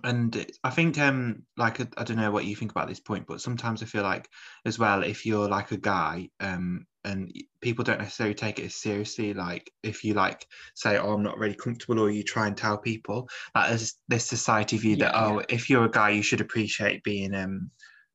and 0.04 0.46
I 0.62 0.70
think 0.70 0.98
um 0.98 1.42
like 1.56 1.80
I, 1.80 1.86
I, 1.96 2.04
don't 2.04 2.18
know 2.18 2.30
what 2.30 2.44
you 2.44 2.54
think 2.54 2.70
about 2.70 2.88
this 2.88 3.00
point, 3.00 3.26
but 3.26 3.40
sometimes 3.40 3.82
I 3.82 3.86
feel 3.86 4.02
like 4.02 4.28
as 4.64 4.78
well 4.78 5.02
if 5.02 5.24
you're 5.24 5.48
like 5.48 5.72
a 5.72 5.76
guy 5.76 6.28
um 6.40 6.86
and 7.04 7.32
people 7.60 7.84
don't 7.84 8.00
necessarily 8.00 8.34
take 8.34 8.58
it 8.58 8.66
as 8.66 8.74
seriously 8.74 9.32
like 9.32 9.70
if 9.82 10.04
you 10.04 10.14
like 10.14 10.46
say 10.74 10.98
oh 10.98 11.14
I'm 11.14 11.22
not 11.22 11.38
really 11.38 11.54
comfortable 11.54 12.00
or 12.00 12.10
you 12.10 12.22
try 12.22 12.46
and 12.46 12.56
tell 12.56 12.76
people 12.76 13.28
that 13.54 13.68
there's 13.68 13.94
this 14.08 14.26
society 14.26 14.76
view 14.76 14.96
yeah, 14.96 15.06
that 15.06 15.14
oh 15.14 15.38
yeah. 15.38 15.46
if 15.48 15.70
you're 15.70 15.86
a 15.86 15.90
guy 15.90 16.10
you 16.10 16.22
should 16.22 16.40
appreciate 16.40 17.02
being 17.02 17.34
um 17.34 17.70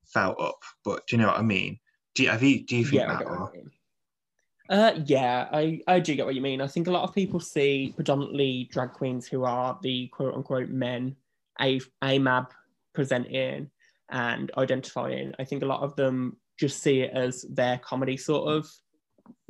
felt 0.05 0.39
up 0.39 0.59
but 0.85 1.07
do 1.07 1.15
you 1.15 1.21
know 1.21 1.29
what 1.29 1.39
I 1.39 1.43
mean 1.43 1.79
do 2.13 2.23
you 2.23 2.29
have 2.29 2.43
you 2.43 2.65
do 2.65 2.77
you 2.77 2.85
think 2.85 3.01
yeah, 3.01 3.17
that? 3.17 3.51
Uh, 4.69 4.93
yeah, 5.05 5.47
I, 5.51 5.81
I 5.87 5.99
do 5.99 6.15
get 6.15 6.25
what 6.25 6.35
you 6.35 6.41
mean. 6.41 6.61
I 6.61 6.67
think 6.67 6.87
a 6.87 6.91
lot 6.91 7.03
of 7.03 7.13
people 7.13 7.39
see 7.39 7.93
predominantly 7.95 8.69
drag 8.71 8.93
queens 8.93 9.27
who 9.27 9.43
are 9.43 9.77
the 9.81 10.07
quote 10.07 10.33
unquote 10.33 10.69
men 10.69 11.15
a 11.59 11.79
AMAB 12.01 12.47
presenting 12.93 13.69
and 14.09 14.51
identifying. 14.57 15.33
I 15.37 15.43
think 15.43 15.63
a 15.63 15.67
lot 15.67 15.81
of 15.81 15.95
them 15.95 16.37
just 16.57 16.81
see 16.81 17.01
it 17.01 17.11
as 17.13 17.45
their 17.49 17.77
comedy 17.79 18.17
sort 18.17 18.49
of. 18.49 18.69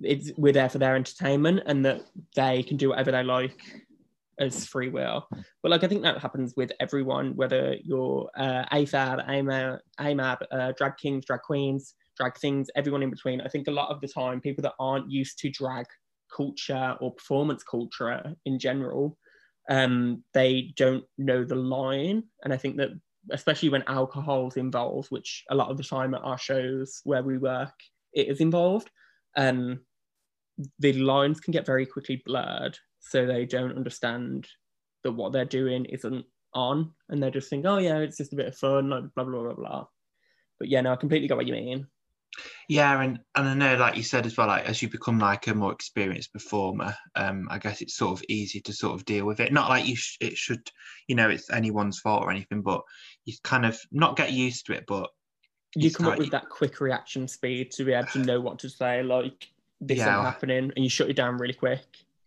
It's 0.01 0.31
we're 0.37 0.53
there 0.53 0.69
for 0.69 0.79
their 0.79 0.95
entertainment 0.95 1.61
and 1.65 1.85
that 1.85 2.01
they 2.35 2.63
can 2.63 2.77
do 2.77 2.89
whatever 2.89 3.11
they 3.11 3.23
like 3.23 3.59
as 4.39 4.65
free 4.65 4.89
will. 4.89 5.27
But 5.61 5.71
like 5.71 5.83
I 5.83 5.87
think 5.87 6.01
that 6.03 6.19
happens 6.19 6.53
with 6.57 6.71
everyone, 6.79 7.35
whether 7.35 7.75
you're 7.83 8.29
uh, 8.35 8.65
AFAB, 8.71 9.27
AMAB, 9.29 9.79
AMAB 9.99 10.37
uh, 10.51 10.71
drag 10.77 10.97
kings, 10.97 11.25
drag 11.25 11.41
queens, 11.41 11.93
drag 12.17 12.37
things, 12.37 12.69
everyone 12.75 13.03
in 13.03 13.09
between. 13.09 13.41
I 13.41 13.47
think 13.47 13.67
a 13.67 13.71
lot 13.71 13.89
of 13.89 14.01
the 14.01 14.07
time, 14.07 14.41
people 14.41 14.61
that 14.63 14.73
aren't 14.79 15.11
used 15.11 15.39
to 15.39 15.49
drag 15.49 15.85
culture 16.35 16.95
or 16.99 17.13
performance 17.13 17.63
culture 17.63 18.33
in 18.45 18.57
general 18.57 19.17
um, 19.69 20.23
they 20.33 20.73
don't 20.75 21.03
know 21.17 21.43
the 21.43 21.55
line. 21.55 22.23
And 22.43 22.53
I 22.53 22.57
think 22.57 22.77
that 22.77 22.89
especially 23.31 23.69
when 23.69 23.83
alcohol's 23.87 24.57
involved, 24.57 25.09
which 25.09 25.43
a 25.49 25.55
lot 25.55 25.69
of 25.69 25.77
the 25.77 25.83
time 25.83 26.13
at 26.13 26.23
our 26.23 26.37
shows 26.37 27.01
where 27.03 27.23
we 27.23 27.37
work, 27.37 27.73
it 28.13 28.27
is 28.27 28.41
involved, 28.41 28.89
um, 29.37 29.79
the 30.79 30.93
lines 30.93 31.39
can 31.39 31.51
get 31.51 31.65
very 31.65 31.85
quickly 31.85 32.21
blurred. 32.25 32.77
So 32.99 33.25
they 33.25 33.45
don't 33.45 33.75
understand 33.75 34.47
that 35.03 35.11
what 35.11 35.33
they're 35.33 35.45
doing 35.45 35.85
isn't 35.85 36.25
on, 36.53 36.91
and 37.09 37.21
they 37.21 37.31
just 37.31 37.49
think, 37.49 37.65
oh 37.65 37.77
yeah, 37.77 37.97
it's 37.97 38.17
just 38.17 38.33
a 38.33 38.37
bit 38.37 38.47
of 38.47 38.57
fun, 38.57 38.89
like 38.89 39.03
blah 39.15 39.25
blah 39.25 39.41
blah 39.41 39.53
blah. 39.53 39.85
But 40.59 40.69
yeah, 40.69 40.81
no, 40.81 40.93
I 40.93 40.95
completely 40.95 41.27
got 41.27 41.37
what 41.37 41.47
you 41.47 41.53
mean. 41.53 41.87
Yeah, 42.69 43.01
and 43.01 43.19
and 43.35 43.47
I 43.47 43.53
know, 43.53 43.75
like 43.75 43.97
you 43.97 44.03
said 44.03 44.25
as 44.25 44.37
well, 44.37 44.47
like 44.47 44.65
as 44.65 44.81
you 44.81 44.89
become 44.89 45.19
like 45.19 45.47
a 45.47 45.53
more 45.53 45.71
experienced 45.71 46.31
performer, 46.31 46.95
um, 47.15 47.47
I 47.49 47.57
guess 47.57 47.81
it's 47.81 47.97
sort 47.97 48.17
of 48.17 48.25
easy 48.29 48.61
to 48.61 48.73
sort 48.73 48.95
of 48.95 49.05
deal 49.05 49.25
with 49.25 49.39
it. 49.39 49.51
Not 49.51 49.69
like 49.69 49.85
you, 49.85 49.95
sh- 49.95 50.17
it 50.21 50.37
should, 50.37 50.69
you 51.07 51.15
know, 51.15 51.29
it's 51.29 51.49
anyone's 51.49 51.99
fault 51.99 52.23
or 52.23 52.31
anything, 52.31 52.61
but 52.61 52.81
you 53.25 53.33
kind 53.43 53.65
of 53.65 53.79
not 53.91 54.15
get 54.15 54.31
used 54.31 54.65
to 54.67 54.73
it, 54.73 54.85
but 54.87 55.09
you 55.75 55.91
come 55.91 56.07
up 56.07 56.17
with 56.17 56.31
that 56.31 56.49
quick 56.49 56.79
reaction 56.79 57.27
speed 57.27 57.71
to 57.71 57.83
be 57.83 57.93
able 57.93 58.07
to 58.07 58.19
know 58.19 58.39
what 58.39 58.59
to 58.59 58.69
say, 58.69 59.03
like 59.03 59.47
this 59.81 59.97
yeah. 59.97 60.19
is 60.19 60.25
happening, 60.25 60.71
and 60.75 60.83
you 60.83 60.89
shut 60.89 61.09
it 61.09 61.15
down 61.15 61.37
really 61.37 61.53
quick 61.53 61.83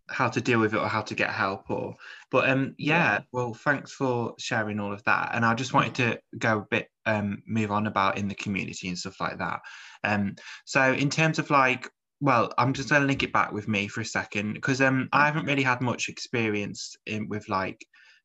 how 0.08 0.28
to 0.28 0.40
deal 0.40 0.60
with 0.60 0.72
it 0.72 0.78
or 0.78 0.86
how 0.86 1.02
to 1.02 1.14
get 1.14 1.30
help 1.30 1.68
or 1.68 1.96
but 2.30 2.48
um 2.48 2.74
yeah, 2.78 3.14
yeah, 3.14 3.20
well 3.32 3.54
thanks 3.54 3.92
for 3.92 4.34
sharing 4.38 4.78
all 4.78 4.92
of 4.92 5.02
that 5.04 5.30
and 5.34 5.44
i 5.44 5.52
just 5.52 5.72
wanted 5.72 5.94
to 5.94 6.20
go 6.38 6.58
a 6.58 6.66
bit 6.70 6.88
um 7.06 7.42
move 7.46 7.70
on 7.70 7.86
about 7.86 8.18
in 8.18 8.28
the 8.28 8.34
community 8.34 8.88
and 8.88 8.98
stuff 8.98 9.20
like 9.20 9.38
that. 9.38 9.60
Um 10.04 10.36
so 10.64 10.92
in 10.92 11.10
terms 11.10 11.38
of 11.38 11.50
like 11.50 11.90
well 12.20 12.52
i'm 12.58 12.72
just 12.72 12.88
going 12.88 13.02
to 13.02 13.06
link 13.06 13.22
it 13.22 13.32
back 13.32 13.52
with 13.52 13.68
me 13.68 13.88
for 13.88 14.00
a 14.00 14.04
second 14.04 14.54
because 14.54 14.80
um 14.80 15.08
i 15.12 15.26
haven't 15.26 15.44
really 15.44 15.62
had 15.62 15.80
much 15.80 16.08
experience 16.08 16.96
in 17.06 17.28
with 17.28 17.48
like 17.48 17.84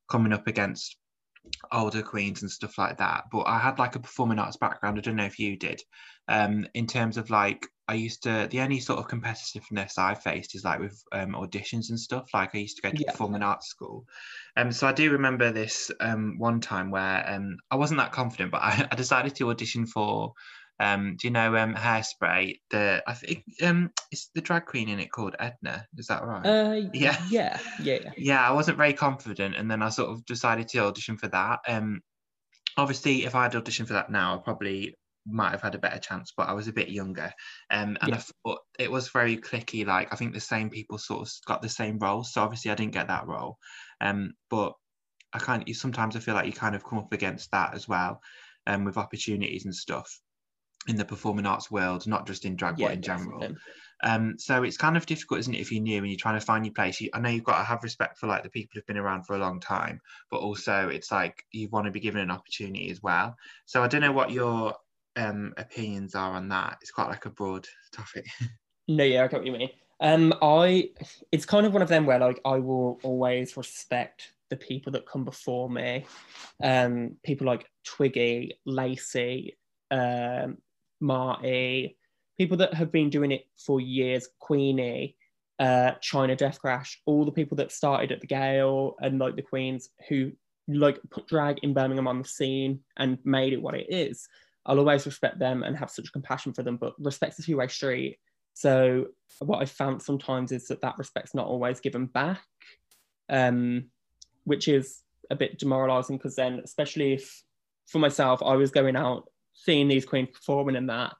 coming 0.09 0.33
up 0.33 0.47
against 0.47 0.97
older 1.71 2.01
queens 2.01 2.41
and 2.41 2.51
stuff 2.51 2.77
like 2.77 2.97
that 2.97 3.25
but 3.31 3.43
i 3.43 3.57
had 3.57 3.79
like 3.79 3.95
a 3.95 3.99
performing 3.99 4.39
arts 4.39 4.57
background. 4.57 4.97
I 4.97 5.01
don't 5.01 5.15
know 5.15 5.25
if 5.25 5.39
you 5.39 5.57
did. 5.57 5.81
Um 6.27 6.67
in 6.73 6.87
terms 6.87 7.17
of 7.17 7.29
like 7.29 7.67
I 7.91 7.95
used 7.95 8.23
to 8.23 8.47
the 8.49 8.61
only 8.61 8.79
sort 8.79 8.99
of 8.99 9.09
competitiveness 9.09 9.97
I 9.97 10.13
faced 10.13 10.55
is 10.55 10.63
like 10.63 10.79
with 10.79 11.03
um, 11.11 11.33
auditions 11.33 11.89
and 11.89 11.99
stuff. 11.99 12.29
Like 12.33 12.55
I 12.55 12.59
used 12.59 12.77
to 12.77 12.81
go 12.81 12.89
to 12.89 12.97
yeah. 12.97 13.11
performing 13.11 13.43
arts 13.43 13.67
school, 13.67 14.05
um, 14.55 14.71
so 14.71 14.87
I 14.87 14.93
do 14.93 15.11
remember 15.11 15.51
this 15.51 15.91
um, 15.99 16.35
one 16.37 16.61
time 16.61 16.89
where 16.89 17.29
um, 17.29 17.57
I 17.69 17.75
wasn't 17.75 17.99
that 17.99 18.13
confident, 18.13 18.51
but 18.51 18.61
I, 18.63 18.87
I 18.89 18.95
decided 18.95 19.35
to 19.35 19.49
audition 19.49 19.85
for. 19.85 20.33
Um, 20.79 21.15
do 21.19 21.27
you 21.27 21.31
know 21.31 21.55
um, 21.57 21.75
Hairspray? 21.75 22.59
The 22.71 23.03
I 23.05 23.13
think 23.13 23.43
um, 23.61 23.91
it's 24.09 24.31
the 24.33 24.41
drag 24.41 24.65
queen 24.65 24.87
in 24.87 24.99
it 24.99 25.11
called 25.11 25.35
Edna. 25.37 25.85
Is 25.97 26.07
that 26.07 26.23
right? 26.23 26.45
Uh, 26.45 26.89
yeah, 26.93 27.21
yeah, 27.29 27.59
yeah. 27.83 28.11
Yeah, 28.17 28.49
I 28.49 28.53
wasn't 28.53 28.77
very 28.77 28.93
confident, 28.93 29.55
and 29.55 29.69
then 29.69 29.81
I 29.81 29.89
sort 29.89 30.11
of 30.11 30.25
decided 30.25 30.69
to 30.69 30.79
audition 30.85 31.17
for 31.17 31.27
that. 31.27 31.59
Um, 31.67 32.01
obviously, 32.77 33.25
if 33.25 33.35
I 33.35 33.43
had 33.43 33.51
auditioned 33.51 33.87
for 33.87 33.93
that 33.93 34.09
now, 34.09 34.35
I 34.35 34.37
probably 34.37 34.95
might 35.25 35.51
have 35.51 35.61
had 35.61 35.75
a 35.75 35.79
better 35.79 35.99
chance, 35.99 36.33
but 36.35 36.49
I 36.49 36.53
was 36.53 36.67
a 36.67 36.73
bit 36.73 36.89
younger. 36.89 37.31
Um, 37.69 37.97
and 38.01 38.09
yeah. 38.09 38.15
I 38.15 38.19
thought 38.19 38.59
it 38.79 38.91
was 38.91 39.09
very 39.09 39.37
clicky. 39.37 39.85
Like 39.85 40.11
I 40.11 40.15
think 40.15 40.33
the 40.33 40.39
same 40.39 40.69
people 40.69 40.97
sort 40.97 41.27
of 41.27 41.33
got 41.45 41.61
the 41.61 41.69
same 41.69 41.99
role. 41.99 42.23
So 42.23 42.41
obviously 42.41 42.71
I 42.71 42.75
didn't 42.75 42.93
get 42.93 43.07
that 43.07 43.27
role. 43.27 43.57
Um, 43.99 44.33
but 44.49 44.73
I 45.33 45.39
kind 45.39 45.61
of 45.61 45.67
you 45.67 45.73
sometimes 45.73 46.15
I 46.15 46.19
feel 46.19 46.33
like 46.33 46.45
you 46.45 46.53
kind 46.53 46.75
of 46.75 46.83
come 46.83 46.99
up 46.99 47.13
against 47.13 47.51
that 47.51 47.73
as 47.73 47.87
well, 47.87 48.21
um, 48.67 48.83
with 48.83 48.97
opportunities 48.97 49.65
and 49.65 49.75
stuff 49.75 50.19
in 50.87 50.95
the 50.95 51.05
performing 51.05 51.45
arts 51.45 51.69
world, 51.69 52.07
not 52.07 52.25
just 52.25 52.45
in 52.45 52.55
drag, 52.55 52.79
yeah, 52.79 52.87
but 52.87 52.95
in 52.95 53.01
general. 53.01 53.55
Um, 54.03 54.35
so 54.39 54.63
it's 54.63 54.77
kind 54.77 54.97
of 54.97 55.05
difficult, 55.05 55.41
isn't 55.41 55.53
it, 55.53 55.59
if 55.59 55.71
you're 55.71 55.81
new 55.81 55.99
and 55.99 56.07
you're 56.07 56.17
trying 56.17 56.39
to 56.39 56.45
find 56.45 56.65
your 56.65 56.73
place. 56.73 56.99
You, 56.99 57.11
I 57.13 57.19
know 57.19 57.29
you've 57.29 57.43
got 57.43 57.59
to 57.59 57.63
have 57.63 57.83
respect 57.83 58.17
for 58.17 58.25
like 58.25 58.41
the 58.41 58.49
people 58.49 58.71
who've 58.73 58.85
been 58.87 58.97
around 58.97 59.27
for 59.27 59.35
a 59.35 59.39
long 59.39 59.59
time, 59.59 60.01
but 60.31 60.39
also 60.39 60.89
it's 60.89 61.11
like 61.11 61.43
you 61.51 61.69
want 61.69 61.85
to 61.85 61.91
be 61.91 61.99
given 61.99 62.21
an 62.21 62.31
opportunity 62.31 62.89
as 62.89 63.03
well. 63.03 63.35
So 63.65 63.83
I 63.83 63.87
don't 63.87 64.01
know 64.01 64.11
what 64.11 64.31
your 64.31 64.73
um, 65.15 65.53
opinions 65.57 66.15
are 66.15 66.33
on 66.33 66.49
that. 66.49 66.77
It's 66.81 66.91
quite 66.91 67.09
like 67.09 67.25
a 67.25 67.29
broad 67.29 67.67
topic. 67.91 68.25
no, 68.87 69.03
yeah, 69.03 69.23
I 69.23 69.27
get 69.27 69.39
what 69.39 69.45
you 69.45 69.53
mean. 69.53 69.69
Um, 69.99 70.33
I 70.41 70.89
it's 71.31 71.45
kind 71.45 71.65
of 71.65 71.73
one 71.73 71.83
of 71.83 71.89
them 71.89 72.05
where 72.05 72.19
like 72.19 72.41
I 72.43 72.57
will 72.57 72.99
always 73.03 73.55
respect 73.55 74.33
the 74.49 74.57
people 74.57 74.91
that 74.93 75.07
come 75.07 75.23
before 75.23 75.69
me. 75.69 76.05
Um, 76.61 77.17
people 77.23 77.47
like 77.47 77.67
Twiggy, 77.85 78.53
Lacey, 78.65 79.57
um, 79.91 80.57
Marty, 80.99 81.97
people 82.37 82.57
that 82.57 82.73
have 82.73 82.91
been 82.91 83.09
doing 83.09 83.31
it 83.31 83.45
for 83.57 83.79
years, 83.79 84.27
Queenie, 84.39 85.15
uh, 85.59 85.91
China 86.01 86.35
Death 86.35 86.59
Crash, 86.59 86.99
all 87.05 87.23
the 87.23 87.31
people 87.31 87.57
that 87.57 87.71
started 87.71 88.11
at 88.11 88.19
the 88.19 88.27
Gale 88.27 88.95
and 88.99 89.19
like 89.19 89.35
the 89.35 89.43
Queens 89.43 89.89
who 90.09 90.31
like 90.67 90.99
put 91.09 91.27
drag 91.27 91.59
in 91.61 91.73
Birmingham 91.73 92.07
on 92.07 92.21
the 92.21 92.27
scene 92.27 92.79
and 92.97 93.19
made 93.23 93.53
it 93.53 93.61
what 93.61 93.75
it 93.75 93.87
is. 93.89 94.27
I'll 94.65 94.79
always 94.79 95.05
respect 95.05 95.39
them 95.39 95.63
and 95.63 95.77
have 95.77 95.89
such 95.89 96.13
compassion 96.13 96.53
for 96.53 96.63
them, 96.63 96.77
but 96.77 96.93
respect's 96.99 97.39
a 97.39 97.43
two-way 97.43 97.67
street. 97.67 98.17
So 98.53 99.07
what 99.39 99.59
I've 99.59 99.71
found 99.71 100.01
sometimes 100.01 100.51
is 100.51 100.67
that 100.67 100.81
that 100.81 100.97
respect's 100.97 101.33
not 101.33 101.47
always 101.47 101.79
given 101.79 102.05
back, 102.05 102.41
um, 103.29 103.85
which 104.43 104.67
is 104.67 105.01
a 105.29 105.35
bit 105.35 105.57
demoralizing 105.57 106.17
because 106.17 106.35
then, 106.35 106.61
especially 106.63 107.13
if 107.13 107.43
for 107.87 107.99
myself, 107.99 108.41
I 108.43 108.55
was 108.55 108.71
going 108.71 108.95
out 108.95 109.29
seeing 109.53 109.87
these 109.87 110.05
queens 110.05 110.29
performing 110.33 110.75
and 110.75 110.89
that, 110.89 111.13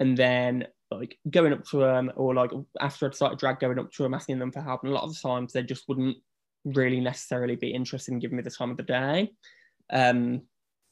and 0.00 0.16
then 0.16 0.66
like 0.90 1.16
going 1.30 1.52
up 1.52 1.64
to 1.64 1.78
them 1.78 2.12
or 2.16 2.34
like 2.34 2.50
after 2.80 3.06
I'd 3.06 3.14
started 3.14 3.38
drag 3.38 3.60
going 3.60 3.78
up 3.78 3.90
to 3.92 4.02
them 4.02 4.14
asking 4.14 4.38
them 4.38 4.52
for 4.52 4.60
help, 4.60 4.82
and 4.82 4.92
a 4.92 4.94
lot 4.94 5.04
of 5.04 5.14
the 5.14 5.20
times 5.20 5.52
they 5.52 5.62
just 5.62 5.88
wouldn't 5.88 6.18
really 6.64 7.00
necessarily 7.00 7.56
be 7.56 7.70
interested 7.72 8.12
in 8.12 8.20
giving 8.20 8.36
me 8.36 8.42
the 8.42 8.50
time 8.50 8.70
of 8.70 8.76
the 8.76 8.82
day. 8.82 9.32
Um, 9.90 10.42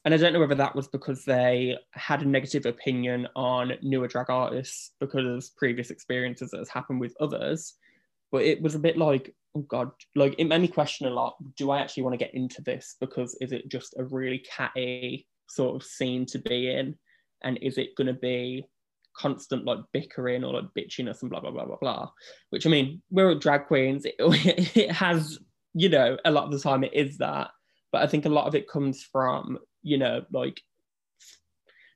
and 0.05 0.15
I 0.15 0.17
don't 0.17 0.33
know 0.33 0.41
whether 0.41 0.55
that 0.55 0.75
was 0.75 0.89
because 0.89 1.25
they 1.25 1.77
had 1.93 2.23
a 2.23 2.29
negative 2.29 2.65
opinion 2.65 3.29
on 3.37 3.73
newer 3.83 4.09
drag 4.09 4.31
artists 4.31 4.93
because 4.99 5.27
of 5.27 5.57
previous 5.57 5.91
experiences 5.91 6.51
that 6.51 6.59
has 6.59 6.71
happened 6.71 7.01
with 7.01 7.15
others. 7.21 7.75
But 8.33 8.43
it 8.43 8.63
was 8.63 8.75
a 8.75 8.79
bit 8.79 8.97
like, 8.97 9.35
oh 9.55 9.61
God, 9.63 9.91
like 10.15 10.37
it 10.39 10.45
made 10.45 10.63
me 10.63 10.69
question 10.69 11.07
a 11.07 11.11
lot. 11.11 11.37
Do 11.57 11.71
I 11.71 11.81
actually 11.81 12.05
want 12.05 12.15
to 12.15 12.25
get 12.25 12.35
into 12.35 12.63
this? 12.63 12.97
Because 12.99 13.37
is 13.43 13.53
it 13.53 13.69
just 13.69 13.95
a 13.99 14.05
really 14.05 14.39
catty 14.39 15.27
sort 15.49 15.77
of 15.77 15.87
scene 15.87 16.25
to 16.27 16.39
be 16.39 16.71
in? 16.71 16.97
And 17.43 17.59
is 17.61 17.77
it 17.77 17.97
going 17.97 18.07
to 18.07 18.15
be 18.15 18.65
constant 19.15 19.67
like 19.67 19.81
bickering 19.93 20.45
or 20.45 20.55
like 20.55 20.71
bitchiness 20.77 21.21
and 21.21 21.31
blah, 21.31 21.41
blah, 21.41 21.51
blah, 21.51 21.67
blah, 21.67 21.77
blah? 21.79 22.11
Which 22.49 22.67
I 22.67 22.71
mean, 22.71 23.03
we're 23.11 23.35
drag 23.35 23.67
queens. 23.67 24.07
It, 24.07 24.15
it 24.77 24.93
has, 24.93 25.39
you 25.75 25.91
know, 25.91 26.17
a 26.25 26.31
lot 26.31 26.45
of 26.45 26.53
the 26.53 26.61
time 26.61 26.85
it 26.85 26.95
is 26.95 27.19
that. 27.19 27.51
But 27.93 28.03
I 28.03 28.07
think 28.07 28.25
a 28.25 28.31
lot 28.31 28.47
of 28.47 28.55
it 28.55 28.71
comes 28.71 29.03
from 29.03 29.59
you 29.83 29.99
know, 29.99 30.25
like 30.31 30.61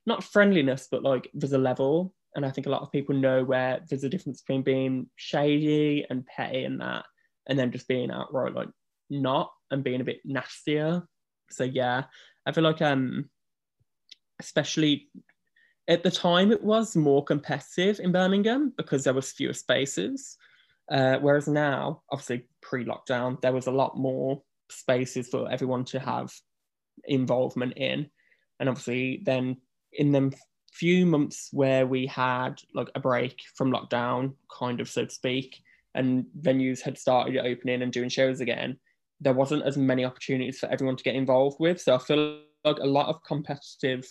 not 0.06 0.24
friendliness, 0.24 0.88
but 0.90 1.02
like 1.02 1.30
there's 1.34 1.52
a 1.52 1.58
level. 1.58 2.14
And 2.36 2.44
I 2.44 2.50
think 2.50 2.66
a 2.66 2.70
lot 2.70 2.82
of 2.82 2.92
people 2.92 3.14
know 3.14 3.44
where 3.44 3.80
there's 3.88 4.04
a 4.04 4.08
difference 4.08 4.42
between 4.42 4.62
being 4.62 5.08
shady 5.16 6.04
and 6.10 6.26
petty 6.26 6.64
and 6.64 6.80
that, 6.80 7.04
and 7.48 7.58
then 7.58 7.70
just 7.70 7.88
being 7.88 8.10
outright 8.10 8.54
like 8.54 8.68
not 9.10 9.52
and 9.70 9.84
being 9.84 10.00
a 10.00 10.04
bit 10.04 10.20
nastier. 10.24 11.02
So 11.50 11.64
yeah, 11.64 12.04
I 12.46 12.52
feel 12.52 12.64
like 12.64 12.82
um 12.82 13.30
especially 14.40 15.08
at 15.86 16.02
the 16.02 16.10
time 16.10 16.50
it 16.50 16.62
was 16.62 16.96
more 16.96 17.22
competitive 17.22 18.00
in 18.00 18.12
Birmingham 18.12 18.72
because 18.76 19.04
there 19.04 19.14
was 19.14 19.32
fewer 19.32 19.52
spaces. 19.52 20.36
Uh, 20.90 21.18
whereas 21.18 21.48
now, 21.48 22.02
obviously 22.10 22.46
pre-lockdown, 22.60 23.40
there 23.40 23.52
was 23.52 23.66
a 23.66 23.72
lot 23.72 23.96
more 23.96 24.42
spaces 24.70 25.28
for 25.28 25.50
everyone 25.50 25.84
to 25.84 25.98
have 25.98 26.32
involvement 27.06 27.74
in. 27.76 28.08
And 28.60 28.68
obviously, 28.68 29.22
then 29.24 29.56
in 29.92 30.12
them 30.12 30.32
few 30.72 31.06
months 31.06 31.48
where 31.52 31.86
we 31.86 32.06
had 32.06 32.54
like 32.74 32.90
a 32.94 33.00
break 33.00 33.40
from 33.54 33.72
lockdown, 33.72 34.34
kind 34.56 34.80
of 34.80 34.88
so 34.88 35.04
to 35.04 35.10
speak, 35.10 35.62
and 35.94 36.26
venues 36.40 36.80
had 36.80 36.98
started 36.98 37.36
opening 37.38 37.82
and 37.82 37.92
doing 37.92 38.08
shows 38.08 38.40
again, 38.40 38.76
there 39.20 39.32
wasn't 39.32 39.62
as 39.62 39.76
many 39.76 40.04
opportunities 40.04 40.58
for 40.58 40.68
everyone 40.68 40.96
to 40.96 41.04
get 41.04 41.14
involved 41.14 41.58
with. 41.60 41.80
So 41.80 41.94
I 41.94 41.98
feel 41.98 42.40
like 42.64 42.78
a 42.78 42.86
lot 42.86 43.08
of 43.08 43.22
competitive 43.22 44.04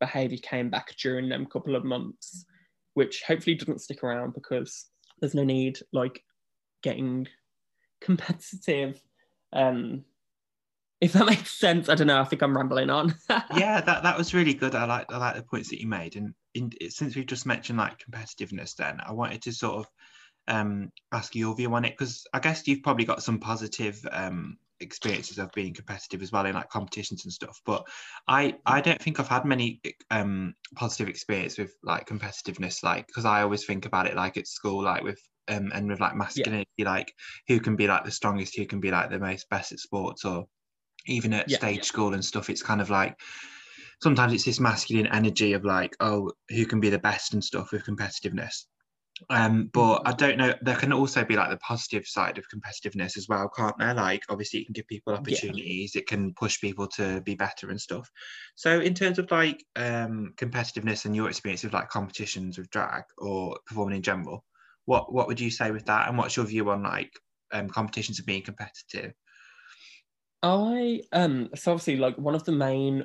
behavior 0.00 0.38
came 0.42 0.68
back 0.68 0.96
during 1.00 1.28
them 1.28 1.46
couple 1.46 1.76
of 1.76 1.84
months, 1.84 2.44
which 2.94 3.22
hopefully 3.26 3.54
doesn't 3.54 3.80
stick 3.80 4.02
around 4.02 4.34
because 4.34 4.86
there's 5.20 5.34
no 5.34 5.44
need 5.44 5.78
like 5.92 6.22
getting 6.82 7.28
competitive 8.00 8.98
um 9.52 10.04
if 11.00 11.12
that 11.14 11.26
makes 11.26 11.58
sense. 11.58 11.88
I 11.88 11.94
don't 11.94 12.06
know. 12.06 12.20
I 12.20 12.24
think 12.24 12.42
I'm 12.42 12.56
rambling 12.56 12.90
on. 12.90 13.14
yeah, 13.56 13.80
that, 13.80 14.02
that 14.02 14.18
was 14.18 14.34
really 14.34 14.54
good. 14.54 14.74
I 14.74 14.84
like 14.84 15.12
I 15.12 15.16
like 15.16 15.36
the 15.36 15.42
points 15.42 15.70
that 15.70 15.80
you 15.80 15.86
made. 15.86 16.16
And 16.16 16.34
in, 16.54 16.70
since 16.88 17.16
we've 17.16 17.26
just 17.26 17.46
mentioned 17.46 17.78
like 17.78 17.98
competitiveness, 17.98 18.76
then 18.76 19.00
I 19.04 19.12
wanted 19.12 19.42
to 19.42 19.52
sort 19.52 19.78
of 19.78 19.86
um, 20.48 20.90
ask 21.12 21.34
your 21.34 21.54
view 21.54 21.72
on 21.74 21.84
it 21.84 21.96
because 21.96 22.26
I 22.34 22.40
guess 22.40 22.66
you've 22.66 22.82
probably 22.82 23.04
got 23.04 23.22
some 23.22 23.38
positive 23.38 24.00
um, 24.12 24.58
experiences 24.80 25.38
of 25.38 25.52
being 25.52 25.74
competitive 25.74 26.22
as 26.22 26.32
well 26.32 26.46
in 26.46 26.54
like 26.54 26.68
competitions 26.68 27.24
and 27.24 27.32
stuff. 27.32 27.60
But 27.64 27.86
I 28.28 28.56
I 28.66 28.80
don't 28.80 29.00
think 29.00 29.20
I've 29.20 29.28
had 29.28 29.44
many 29.44 29.80
um, 30.10 30.54
positive 30.74 31.08
experience 31.08 31.56
with 31.56 31.72
like 31.82 32.06
competitiveness, 32.06 32.82
like 32.82 33.06
because 33.06 33.24
I 33.24 33.42
always 33.42 33.64
think 33.64 33.86
about 33.86 34.06
it 34.06 34.16
like 34.16 34.36
at 34.36 34.46
school, 34.46 34.82
like 34.82 35.02
with 35.02 35.20
um, 35.48 35.70
and 35.74 35.88
with 35.88 36.00
like 36.00 36.14
masculinity, 36.14 36.68
yeah. 36.76 36.90
like 36.90 37.12
who 37.48 37.60
can 37.60 37.76
be 37.76 37.86
like 37.86 38.04
the 38.04 38.10
strongest, 38.10 38.56
who 38.56 38.66
can 38.66 38.80
be 38.80 38.90
like 38.90 39.10
the 39.10 39.18
most 39.18 39.48
best 39.48 39.72
at 39.72 39.78
sports 39.78 40.24
or 40.24 40.46
even 41.06 41.32
at 41.32 41.48
yeah, 41.48 41.58
stage 41.58 41.78
yeah. 41.78 41.82
school 41.82 42.14
and 42.14 42.24
stuff 42.24 42.50
it's 42.50 42.62
kind 42.62 42.80
of 42.80 42.90
like 42.90 43.16
sometimes 44.02 44.32
it's 44.32 44.44
this 44.44 44.60
masculine 44.60 45.06
energy 45.08 45.52
of 45.52 45.64
like 45.64 45.94
oh 46.00 46.32
who 46.48 46.66
can 46.66 46.80
be 46.80 46.90
the 46.90 46.98
best 46.98 47.34
and 47.34 47.44
stuff 47.44 47.72
with 47.72 47.84
competitiveness. 47.84 48.64
Um 49.28 49.68
but 49.74 50.02
i 50.06 50.12
don't 50.12 50.38
know 50.38 50.54
there 50.62 50.76
can 50.76 50.94
also 50.94 51.24
be 51.24 51.36
like 51.36 51.50
the 51.50 51.58
positive 51.58 52.06
side 52.06 52.38
of 52.38 52.46
competitiveness 52.48 53.18
as 53.18 53.26
well 53.28 53.50
can't 53.54 53.76
there? 53.78 53.92
Like 53.92 54.22
obviously 54.30 54.60
it 54.60 54.64
can 54.64 54.72
give 54.72 54.86
people 54.86 55.12
opportunities 55.12 55.94
yeah. 55.94 56.00
it 56.00 56.06
can 56.06 56.32
push 56.32 56.58
people 56.60 56.86
to 56.96 57.20
be 57.20 57.34
better 57.34 57.68
and 57.68 57.80
stuff. 57.80 58.10
So 58.54 58.80
in 58.80 58.94
terms 58.94 59.18
of 59.18 59.30
like 59.30 59.62
um 59.76 60.32
competitiveness 60.36 61.04
and 61.04 61.14
your 61.14 61.28
experience 61.28 61.64
of 61.64 61.74
like 61.74 61.90
competitions 61.90 62.56
with 62.56 62.70
drag 62.70 63.02
or 63.18 63.58
performing 63.66 63.96
in 63.96 64.02
general 64.02 64.44
what 64.86 65.12
what 65.12 65.26
would 65.28 65.38
you 65.38 65.50
say 65.50 65.70
with 65.70 65.84
that? 65.86 66.08
And 66.08 66.16
what's 66.16 66.36
your 66.36 66.46
view 66.46 66.70
on 66.70 66.82
like 66.82 67.12
um 67.52 67.68
competitions 67.68 68.18
of 68.18 68.26
being 68.26 68.42
competitive 68.42 69.12
I 70.42 71.02
um 71.12 71.50
so 71.54 71.72
obviously 71.72 71.96
like 71.96 72.16
one 72.16 72.34
of 72.34 72.44
the 72.44 72.52
main 72.52 73.04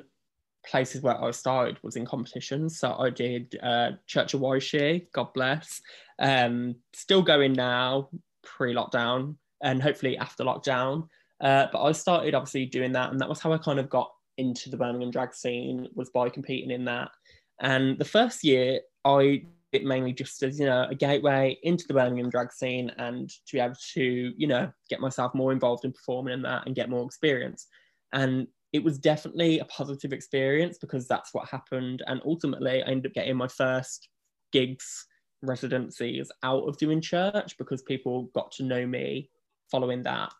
places 0.66 1.02
where 1.02 1.22
I 1.22 1.30
started 1.30 1.78
was 1.82 1.96
in 1.96 2.04
competitions. 2.04 2.78
So 2.78 2.96
I 2.98 3.10
did 3.10 3.56
uh, 3.62 3.92
Church 4.06 4.34
of 4.34 4.40
Wyshie, 4.40 5.06
God 5.12 5.32
bless. 5.32 5.80
Um, 6.18 6.76
still 6.92 7.22
going 7.22 7.52
now, 7.52 8.10
pre-lockdown, 8.42 9.36
and 9.62 9.82
hopefully 9.82 10.18
after 10.18 10.44
lockdown. 10.44 11.08
Uh, 11.40 11.66
but 11.72 11.82
I 11.82 11.92
started 11.92 12.34
obviously 12.34 12.66
doing 12.66 12.92
that, 12.92 13.10
and 13.10 13.20
that 13.20 13.28
was 13.28 13.40
how 13.40 13.52
I 13.52 13.58
kind 13.58 13.78
of 13.78 13.88
got 13.88 14.10
into 14.38 14.70
the 14.70 14.76
Birmingham 14.76 15.10
drag 15.10 15.34
scene 15.34 15.88
was 15.94 16.10
by 16.10 16.28
competing 16.28 16.70
in 16.70 16.84
that. 16.86 17.10
And 17.60 17.98
the 17.98 18.04
first 18.04 18.44
year, 18.44 18.80
I 19.04 19.44
it 19.76 19.84
mainly 19.84 20.12
just 20.12 20.42
as 20.42 20.58
you 20.58 20.66
know 20.66 20.86
a 20.90 20.94
gateway 20.94 21.56
into 21.62 21.84
the 21.86 21.94
Birmingham 21.94 22.30
drag 22.30 22.52
scene 22.52 22.90
and 22.98 23.28
to 23.28 23.52
be 23.52 23.60
able 23.60 23.76
to 23.94 24.32
you 24.36 24.46
know 24.46 24.70
get 24.90 25.00
myself 25.00 25.34
more 25.34 25.52
involved 25.52 25.84
in 25.84 25.92
performing 25.92 26.34
in 26.34 26.42
that 26.42 26.66
and 26.66 26.74
get 26.74 26.90
more 26.90 27.04
experience. 27.04 27.66
And 28.12 28.48
it 28.72 28.82
was 28.82 28.98
definitely 28.98 29.58
a 29.58 29.64
positive 29.66 30.12
experience 30.12 30.78
because 30.78 31.06
that's 31.06 31.32
what 31.32 31.48
happened. 31.48 32.02
And 32.06 32.20
ultimately 32.24 32.82
I 32.82 32.88
ended 32.88 33.10
up 33.10 33.14
getting 33.14 33.36
my 33.36 33.48
first 33.48 34.08
gigs 34.52 35.06
residencies 35.42 36.30
out 36.42 36.64
of 36.68 36.76
doing 36.78 37.00
church 37.00 37.56
because 37.58 37.82
people 37.82 38.30
got 38.34 38.50
to 38.52 38.64
know 38.64 38.86
me 38.86 39.30
following 39.70 40.02
that. 40.02 40.32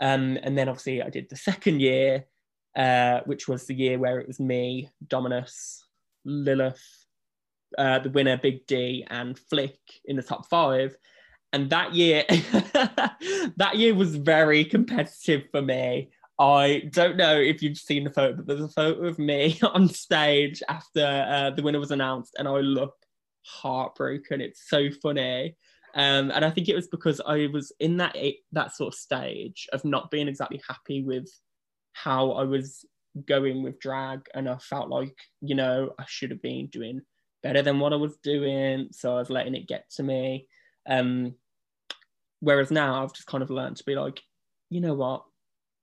Um, 0.00 0.38
and 0.42 0.56
then 0.56 0.68
obviously 0.68 1.02
I 1.02 1.10
did 1.10 1.28
the 1.28 1.36
second 1.36 1.80
year 1.80 2.24
uh, 2.76 3.20
which 3.26 3.46
was 3.46 3.66
the 3.66 3.74
year 3.74 3.98
where 3.98 4.18
it 4.18 4.26
was 4.26 4.40
me 4.40 4.90
Dominus 5.06 5.86
Lilith 6.24 7.03
uh, 7.78 7.98
the 7.98 8.10
winner 8.10 8.36
Big 8.36 8.66
D 8.66 9.06
and 9.08 9.38
Flick 9.38 9.78
in 10.04 10.16
the 10.16 10.22
top 10.22 10.48
five. 10.48 10.96
And 11.52 11.70
that 11.70 11.94
year, 11.94 12.24
that 12.28 13.72
year 13.74 13.94
was 13.94 14.16
very 14.16 14.64
competitive 14.64 15.44
for 15.52 15.62
me. 15.62 16.10
I 16.38 16.88
don't 16.90 17.16
know 17.16 17.36
if 17.36 17.62
you've 17.62 17.78
seen 17.78 18.04
the 18.04 18.10
photo, 18.10 18.36
but 18.36 18.46
there's 18.46 18.60
a 18.60 18.68
photo 18.68 19.06
of 19.06 19.18
me 19.18 19.58
on 19.62 19.88
stage 19.88 20.62
after 20.68 21.04
uh, 21.28 21.50
the 21.50 21.62
winner 21.62 21.78
was 21.78 21.92
announced, 21.92 22.34
and 22.38 22.48
I 22.48 22.56
look 22.56 22.94
heartbroken. 23.46 24.40
It's 24.40 24.68
so 24.68 24.90
funny. 25.02 25.56
Um, 25.94 26.32
and 26.32 26.44
I 26.44 26.50
think 26.50 26.68
it 26.68 26.74
was 26.74 26.88
because 26.88 27.20
I 27.24 27.48
was 27.52 27.72
in 27.78 27.98
that 27.98 28.16
that 28.50 28.74
sort 28.74 28.92
of 28.92 28.98
stage 28.98 29.68
of 29.72 29.84
not 29.84 30.10
being 30.10 30.26
exactly 30.26 30.60
happy 30.68 31.04
with 31.04 31.28
how 31.92 32.32
I 32.32 32.42
was 32.42 32.84
going 33.26 33.62
with 33.62 33.78
drag, 33.78 34.26
and 34.34 34.48
I 34.48 34.56
felt 34.56 34.88
like 34.88 35.16
you 35.40 35.54
know 35.54 35.92
I 36.00 36.04
should 36.08 36.32
have 36.32 36.42
been 36.42 36.66
doing 36.66 37.02
better 37.44 37.62
than 37.62 37.78
what 37.78 37.92
I 37.92 37.96
was 37.96 38.16
doing. 38.16 38.88
So 38.90 39.12
I 39.12 39.18
was 39.18 39.30
letting 39.30 39.54
it 39.54 39.68
get 39.68 39.88
to 39.90 40.02
me. 40.02 40.48
Um, 40.88 41.34
whereas 42.40 42.72
now 42.72 43.04
I've 43.04 43.12
just 43.12 43.28
kind 43.28 43.42
of 43.42 43.50
learned 43.50 43.76
to 43.76 43.84
be 43.84 43.94
like, 43.94 44.20
you 44.70 44.80
know 44.80 44.94
what? 44.94 45.24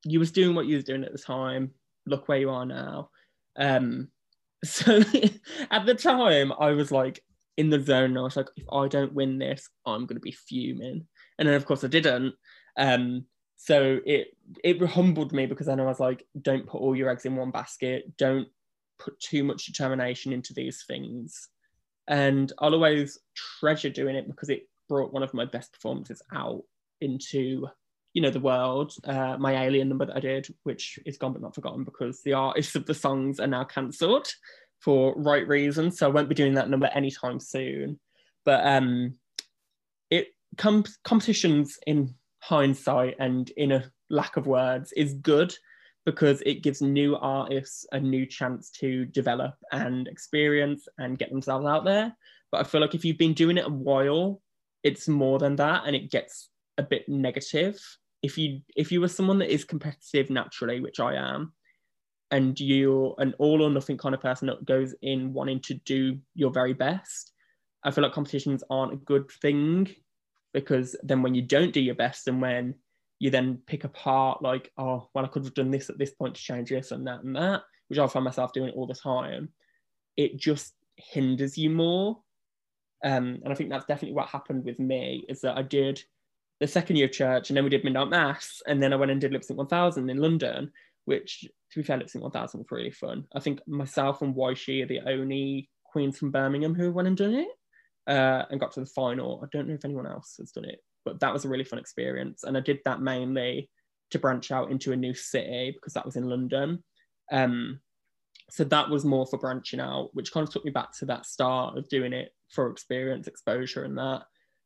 You 0.04 0.19
was 0.19 0.32
doing 0.32 0.56
what 0.56 0.65
you 0.65 0.76
was 0.76 0.84
doing 0.84 1.06
at 1.06 1.13
the 1.13 1.19
time. 1.19 1.71
Look 2.08 2.28
where 2.28 2.39
you 2.39 2.50
are 2.50 2.65
now. 2.65 3.12
Um, 3.56 4.10
so 4.65 5.02
at 5.71 5.86
the 5.86 5.95
time, 5.95 6.52
I 6.60 6.71
was 6.71 6.91
like 6.91 7.24
in 7.58 7.69
the 7.69 7.82
zone. 7.82 8.17
I 8.17 8.21
was 8.21 8.36
like, 8.36 8.50
if 8.56 8.65
I 8.71 8.88
don't 8.88 9.13
win 9.13 9.38
this, 9.38 9.69
I'm 9.86 10.08
going 10.08 10.17
to 10.17 10.19
be 10.19 10.32
fuming. 10.32 11.08
And 11.38 11.47
then, 11.47 11.56
of 11.56 11.65
course, 11.65 11.84
I 11.84 11.88
didn't. 11.88 12.34
Um, 12.78 13.26
so 13.58 14.00
it 14.06 14.30
it 14.63 14.84
humbled 14.84 15.34
me 15.34 15.45
because 15.45 15.67
then 15.67 15.80
I 15.80 15.86
was 15.86 16.00
like, 16.00 16.26
don't 16.41 16.65
put 16.65 16.82
all 16.82 16.95
your 16.95 17.10
eggs 17.10 17.26
in 17.26 17.36
one 17.36 17.52
basket. 17.52 18.17
Don't 18.17 18.47
put 19.03 19.19
too 19.19 19.43
much 19.43 19.65
determination 19.65 20.33
into 20.33 20.53
these 20.53 20.83
things. 20.83 21.49
And 22.07 22.51
I'll 22.59 22.73
always 22.73 23.19
treasure 23.35 23.89
doing 23.89 24.15
it 24.15 24.27
because 24.27 24.49
it 24.49 24.67
brought 24.89 25.13
one 25.13 25.23
of 25.23 25.33
my 25.33 25.45
best 25.45 25.73
performances 25.73 26.21
out 26.33 26.63
into 26.99 27.67
you 28.13 28.21
know 28.21 28.29
the 28.29 28.39
world. 28.39 28.93
Uh, 29.05 29.37
my 29.37 29.65
alien 29.65 29.87
number 29.87 30.05
that 30.05 30.17
i 30.17 30.19
did 30.19 30.53
which 30.63 30.99
is 31.05 31.17
gone 31.17 31.31
but 31.31 31.41
not 31.41 31.55
forgotten 31.55 31.85
because 31.85 32.21
the 32.23 32.33
artists 32.33 32.75
of 32.75 32.85
the 32.85 32.93
songs 32.93 33.39
are 33.39 33.47
now 33.47 33.63
cancelled 33.63 34.27
for 34.79 35.15
right 35.15 35.47
reasons 35.47 35.97
so 35.97 36.07
i 36.07 36.09
won't 36.09 36.27
be 36.27 36.35
doing 36.35 36.55
that 36.55 36.69
number 36.69 36.87
anytime 36.87 37.39
soon. 37.39 37.99
But 38.43 38.65
um 38.67 39.15
it 40.09 40.27
com- 40.57 40.83
competitions 41.05 41.77
in 41.87 42.13
hindsight 42.39 43.15
and 43.19 43.49
in 43.51 43.71
a 43.71 43.89
lack 44.09 44.35
of 44.35 44.47
words 44.47 44.91
is 44.91 45.13
good 45.13 45.55
because 46.05 46.41
it 46.45 46.63
gives 46.63 46.81
new 46.81 47.15
artists 47.15 47.85
a 47.91 47.99
new 47.99 48.25
chance 48.25 48.69
to 48.71 49.05
develop 49.05 49.53
and 49.71 50.07
experience 50.07 50.87
and 50.97 51.19
get 51.19 51.29
themselves 51.29 51.65
out 51.65 51.85
there. 51.85 52.15
But 52.51 52.61
i 52.61 52.63
feel 52.63 52.81
like 52.81 52.95
if 52.95 53.05
you've 53.05 53.17
been 53.17 53.33
doing 53.33 53.57
it 53.57 53.65
a 53.65 53.69
while 53.69 54.41
it's 54.83 55.07
more 55.07 55.39
than 55.39 55.55
that 55.57 55.83
and 55.85 55.95
it 55.95 56.11
gets 56.11 56.49
a 56.77 56.83
bit 56.83 57.07
negative. 57.07 57.79
If 58.23 58.37
you 58.37 58.61
if 58.75 58.91
you 58.91 59.01
were 59.01 59.07
someone 59.07 59.39
that 59.39 59.53
is 59.53 59.63
competitive 59.63 60.29
naturally 60.29 60.79
which 60.79 60.99
i 60.99 61.15
am 61.15 61.53
and 62.29 62.59
you're 62.59 63.15
an 63.17 63.33
all 63.39 63.63
or 63.63 63.69
nothing 63.69 63.97
kind 63.97 64.13
of 64.13 64.21
person 64.21 64.47
that 64.47 64.63
goes 64.65 64.93
in 65.01 65.33
wanting 65.33 65.59
to 65.61 65.73
do 65.73 66.19
your 66.35 66.51
very 66.51 66.73
best 66.73 67.33
i 67.83 67.89
feel 67.89 68.03
like 68.03 68.13
competitions 68.13 68.63
aren't 68.69 68.93
a 68.93 68.97
good 68.97 69.29
thing 69.41 69.89
because 70.53 70.95
then 71.01 71.23
when 71.23 71.33
you 71.33 71.41
don't 71.41 71.73
do 71.73 71.81
your 71.81 71.95
best 71.95 72.27
and 72.27 72.39
when 72.39 72.75
you 73.21 73.29
then 73.29 73.60
pick 73.67 73.84
apart 73.84 74.41
like 74.41 74.71
oh 74.77 75.07
well 75.13 75.25
i 75.25 75.27
could 75.27 75.43
have 75.43 75.53
done 75.53 75.71
this 75.71 75.89
at 75.89 75.97
this 75.97 76.12
point 76.12 76.36
to 76.36 76.41
change 76.41 76.69
this 76.69 76.91
and 76.91 77.05
that 77.05 77.23
and 77.23 77.36
that 77.36 77.62
which 77.88 77.99
i 77.99 78.07
find 78.07 78.25
myself 78.25 78.51
doing 78.53 78.71
all 78.71 78.88
the 78.88 78.93
time 78.93 79.49
it 80.17 80.38
just 80.38 80.73
hinders 80.97 81.57
you 81.57 81.69
more 81.69 82.17
um, 83.03 83.39
and 83.43 83.51
i 83.51 83.55
think 83.55 83.69
that's 83.69 83.86
definitely 83.86 84.15
what 84.15 84.27
happened 84.27 84.63
with 84.63 84.79
me 84.79 85.25
is 85.29 85.41
that 85.41 85.57
i 85.57 85.62
did 85.62 86.01
the 86.62 86.67
second 86.67 86.95
year 86.95 87.07
of 87.07 87.12
church, 87.12 87.49
and 87.49 87.57
then 87.57 87.63
we 87.63 87.71
did 87.71 87.84
Midnight 87.84 88.10
Mass, 88.10 88.62
and 88.67 88.81
then 88.81 88.93
I 88.93 88.95
went 88.95 89.12
and 89.12 89.19
did 89.19 89.34
Lip 89.34 89.43
Sync 89.43 89.57
1000 89.57 90.10
in 90.10 90.17
London, 90.17 90.71
which, 91.05 91.41
to 91.41 91.79
be 91.79 91.84
fair, 91.84 91.97
Lip 91.97 92.07
Sync 92.07 92.23
1000 92.23 92.60
was 92.60 92.67
really 92.69 92.91
fun. 92.91 93.25
I 93.36 93.39
think 93.39 93.60
myself 93.67 94.21
and 94.21 94.36
Waishi 94.36 94.84
are 94.84 94.88
the 94.88 94.99
only 95.10 95.71
queens 95.84 96.19
from 96.19 96.29
Birmingham 96.29 96.75
who 96.75 96.91
went 96.91 97.07
and 97.07 97.17
done 97.17 97.34
it 97.34 97.47
uh, 98.05 98.45
and 98.51 98.60
got 98.60 98.73
to 98.73 98.79
the 98.79 98.86
final. 98.86 99.41
I 99.43 99.47
don't 99.51 99.67
know 99.67 99.73
if 99.73 99.84
anyone 99.84 100.05
else 100.05 100.36
has 100.38 100.51
done 100.51 100.65
it, 100.65 100.79
but 101.05 101.19
that 101.19 101.33
was 101.33 101.45
a 101.45 101.49
really 101.49 101.63
fun 101.63 101.79
experience. 101.79 102.43
And 102.43 102.57
I 102.57 102.59
did 102.59 102.79
that 102.85 103.01
mainly 103.01 103.69
to 104.11 104.19
branch 104.19 104.51
out 104.51 104.71
into 104.71 104.91
a 104.91 104.97
new 104.97 105.13
city 105.13 105.71
because 105.71 105.93
that 105.93 106.05
was 106.05 106.15
in 106.15 106.29
London. 106.29 106.83
Um, 107.31 107.79
so 108.49 108.63
that 108.65 108.89
was 108.89 109.05
more 109.05 109.25
for 109.25 109.39
branching 109.39 109.79
out, 109.79 110.09
which 110.13 110.31
kind 110.31 110.45
of 110.45 110.53
took 110.53 110.65
me 110.65 110.71
back 110.71 110.91
to 110.99 111.05
that 111.05 111.25
start 111.25 111.77
of 111.77 111.87
doing 111.87 112.11
it 112.11 112.33
for 112.49 112.69
experience, 112.69 113.27
exposure, 113.27 113.83
and 113.83 113.97
that. 113.97 114.23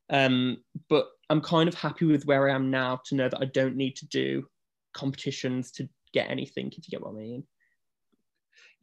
Um, 0.10 0.58
but 0.90 1.08
I'm 1.30 1.42
kind 1.42 1.68
of 1.68 1.76
happy 1.76 2.06
with 2.06 2.26
where 2.26 2.50
I 2.50 2.56
am 2.56 2.72
now 2.72 3.00
to 3.06 3.16
know 3.16 3.30
that 3.30 3.42
I 3.42 3.46
don't 3.46 3.76
need 3.76 3.96
to 3.98 4.08
do 4.08 4.48
competitions 4.94 5.72
to 5.74 5.88
get 6.14 6.30
anything, 6.30 6.68
if 6.68 6.78
you 6.78 6.92
get 6.92 7.02
what 7.02 7.12
I 7.12 7.14
mean. 7.14 7.44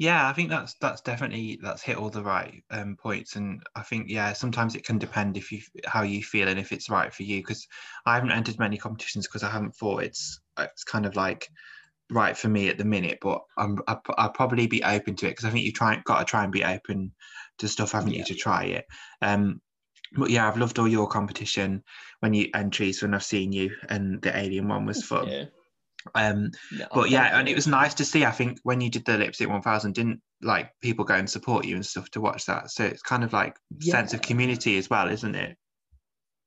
Yeah, 0.03 0.29
I 0.29 0.33
think 0.33 0.51
that's 0.51 0.75
that's 0.81 1.01
definitely 1.01 1.61
that's 1.63 1.81
hit 1.81 1.97
all 1.97 2.11
the 2.11 2.25
right 2.25 2.65
um, 2.73 2.97
points, 2.97 3.37
and 3.37 3.63
I 3.77 3.83
think 3.83 4.09
yeah, 4.09 4.33
sometimes 4.33 4.75
it 4.75 4.85
can 4.85 4.99
depend 4.99 5.37
if 5.37 5.53
you 5.53 5.61
how 5.87 6.03
you 6.03 6.25
feel 6.25 6.49
and 6.49 6.59
if 6.59 6.73
it's 6.73 6.91
right 6.91 7.15
for 7.15 7.23
you. 7.23 7.39
Because 7.39 7.69
I 8.05 8.17
haven't 8.17 8.33
entered 8.33 8.59
many 8.59 8.77
competitions 8.77 9.29
because 9.29 9.45
I 9.45 9.51
haven't 9.51 9.77
thought 9.77 10.03
it's 10.03 10.41
it's 10.59 10.83
kind 10.83 11.07
of 11.07 11.15
like 11.15 11.49
right 12.11 12.37
for 12.37 12.49
me 12.49 12.69
at 12.69 12.79
the 12.79 12.85
minute. 12.85 13.19
But 13.23 13.43
I'm 13.57 13.79
I, 13.87 13.97
will 14.19 14.31
probably 14.31 14.67
be 14.67 14.83
open 14.83 15.15
to 15.15 15.27
it 15.27 15.31
because 15.31 15.45
I 15.45 15.51
think 15.51 15.65
you 15.65 15.71
try 15.71 16.03
got 16.05 16.19
to 16.19 16.25
try 16.25 16.43
and 16.43 16.53
be 16.53 16.65
open 16.65 17.13
to 17.59 17.69
stuff, 17.69 17.93
haven't 17.93 18.11
yeah. 18.11 18.19
you, 18.19 18.25
to 18.25 18.35
try 18.35 18.65
it. 18.65 18.87
Um, 19.21 19.61
but 20.17 20.31
yeah, 20.31 20.49
I've 20.49 20.59
loved 20.59 20.81
all 20.81 20.89
your 20.89 21.07
competition 21.07 21.85
when 22.19 22.35
you 22.35 22.49
entries 22.55 23.03
when 23.03 23.15
I've 23.15 23.23
seen 23.23 23.53
you, 23.53 23.71
and 23.89 24.21
the 24.21 24.37
alien 24.37 24.67
one 24.67 24.85
was 24.85 25.05
fun. 25.05 25.29
Yeah. 25.29 25.45
Um, 26.15 26.51
no, 26.73 26.87
but 26.95 27.11
yeah, 27.11 27.39
and 27.39 27.49
it 27.49 27.55
was 27.55 27.67
nice 27.67 27.95
to 27.95 28.05
see. 28.05 28.25
I 28.25 28.31
think 28.31 28.59
when 28.63 28.81
you 28.81 28.91
did 28.91 29.05
the 29.05 29.19
Lip 29.19 29.35
Sync 29.35 29.51
1000, 29.51 29.95
didn't 29.95 30.21
like 30.41 30.71
people 30.81 31.05
go 31.05 31.15
and 31.15 31.29
support 31.29 31.65
you 31.65 31.77
and 31.77 31.85
stuff 31.85 32.11
to 32.11 32.21
watch 32.21 32.47
that. 32.47 32.71
So 32.71 32.85
it's 32.85 33.03
kind 33.03 33.25
of 33.25 33.33
like 33.33 33.57
yeah. 33.81 33.93
sense 33.93 34.15
of 34.15 34.23
community 34.23 34.79
as 34.79 34.91
well, 34.91 35.09
isn't 35.09 35.35
it? 35.35 35.57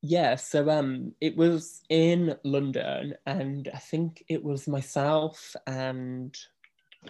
Yeah. 0.01 0.35
So 0.35 0.69
um, 0.69 1.13
it 1.21 1.35
was 1.35 1.81
in 1.89 2.35
London, 2.43 3.15
and 3.25 3.69
I 3.73 3.79
think 3.79 4.23
it 4.27 4.43
was 4.43 4.67
myself 4.67 5.55
and 5.67 6.35
I 7.03 7.09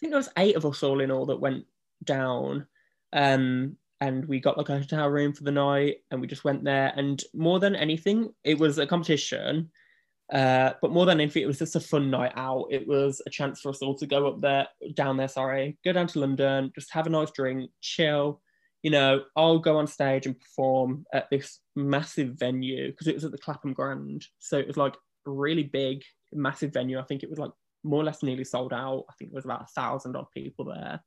think 0.00 0.12
there 0.12 0.18
was 0.18 0.30
eight 0.36 0.56
of 0.56 0.64
us 0.64 0.82
all 0.82 1.00
in 1.00 1.10
all 1.10 1.26
that 1.26 1.40
went 1.40 1.64
down. 2.04 2.66
Um, 3.12 3.76
and 4.00 4.24
we 4.26 4.40
got 4.40 4.56
like 4.56 4.68
a 4.68 4.78
hotel 4.78 5.08
room 5.08 5.32
for 5.32 5.44
the 5.44 5.50
night 5.50 5.96
and 6.10 6.20
we 6.20 6.26
just 6.26 6.44
went 6.44 6.64
there 6.64 6.92
and 6.96 7.22
more 7.34 7.58
than 7.58 7.74
anything 7.74 8.32
it 8.44 8.58
was 8.58 8.78
a 8.78 8.86
competition 8.86 9.70
uh, 10.32 10.72
but 10.82 10.92
more 10.92 11.06
than 11.06 11.20
anything 11.20 11.42
it 11.42 11.46
was 11.46 11.58
just 11.58 11.76
a 11.76 11.80
fun 11.80 12.10
night 12.10 12.32
out. 12.36 12.66
It 12.70 12.86
was 12.86 13.22
a 13.26 13.30
chance 13.30 13.60
for 13.60 13.70
us 13.70 13.80
all 13.80 13.94
to 13.96 14.06
go 14.06 14.26
up 14.28 14.40
there 14.40 14.68
down 14.94 15.16
there 15.16 15.28
sorry 15.28 15.78
go 15.84 15.92
down 15.92 16.06
to 16.08 16.20
london 16.20 16.70
just 16.74 16.92
have 16.92 17.06
a 17.06 17.10
nice 17.10 17.30
drink 17.30 17.70
chill. 17.80 18.40
You 18.82 18.90
know 18.90 19.24
i'll 19.36 19.58
go 19.58 19.78
on 19.78 19.86
stage 19.86 20.26
and 20.26 20.38
perform 20.38 21.04
at 21.12 21.28
this 21.30 21.60
massive 21.74 22.34
venue 22.38 22.90
because 22.90 23.06
it 23.06 23.14
was 23.14 23.24
at 23.24 23.32
the 23.32 23.38
clapham 23.38 23.72
grand. 23.72 24.26
So 24.38 24.58
it 24.58 24.66
was 24.66 24.76
like 24.76 24.96
really 25.24 25.64
big 25.64 26.02
massive 26.32 26.72
venue. 26.72 26.98
I 26.98 27.04
think 27.04 27.22
it 27.22 27.30
was 27.30 27.38
like 27.38 27.52
more 27.84 28.02
or 28.02 28.04
less 28.04 28.22
nearly 28.22 28.44
sold 28.44 28.72
out. 28.72 29.04
I 29.08 29.14
think 29.18 29.30
there 29.30 29.38
was 29.38 29.44
about 29.44 29.62
a 29.62 29.80
thousand 29.80 30.16
odd 30.16 30.26
people 30.34 30.66
there. 30.66 31.00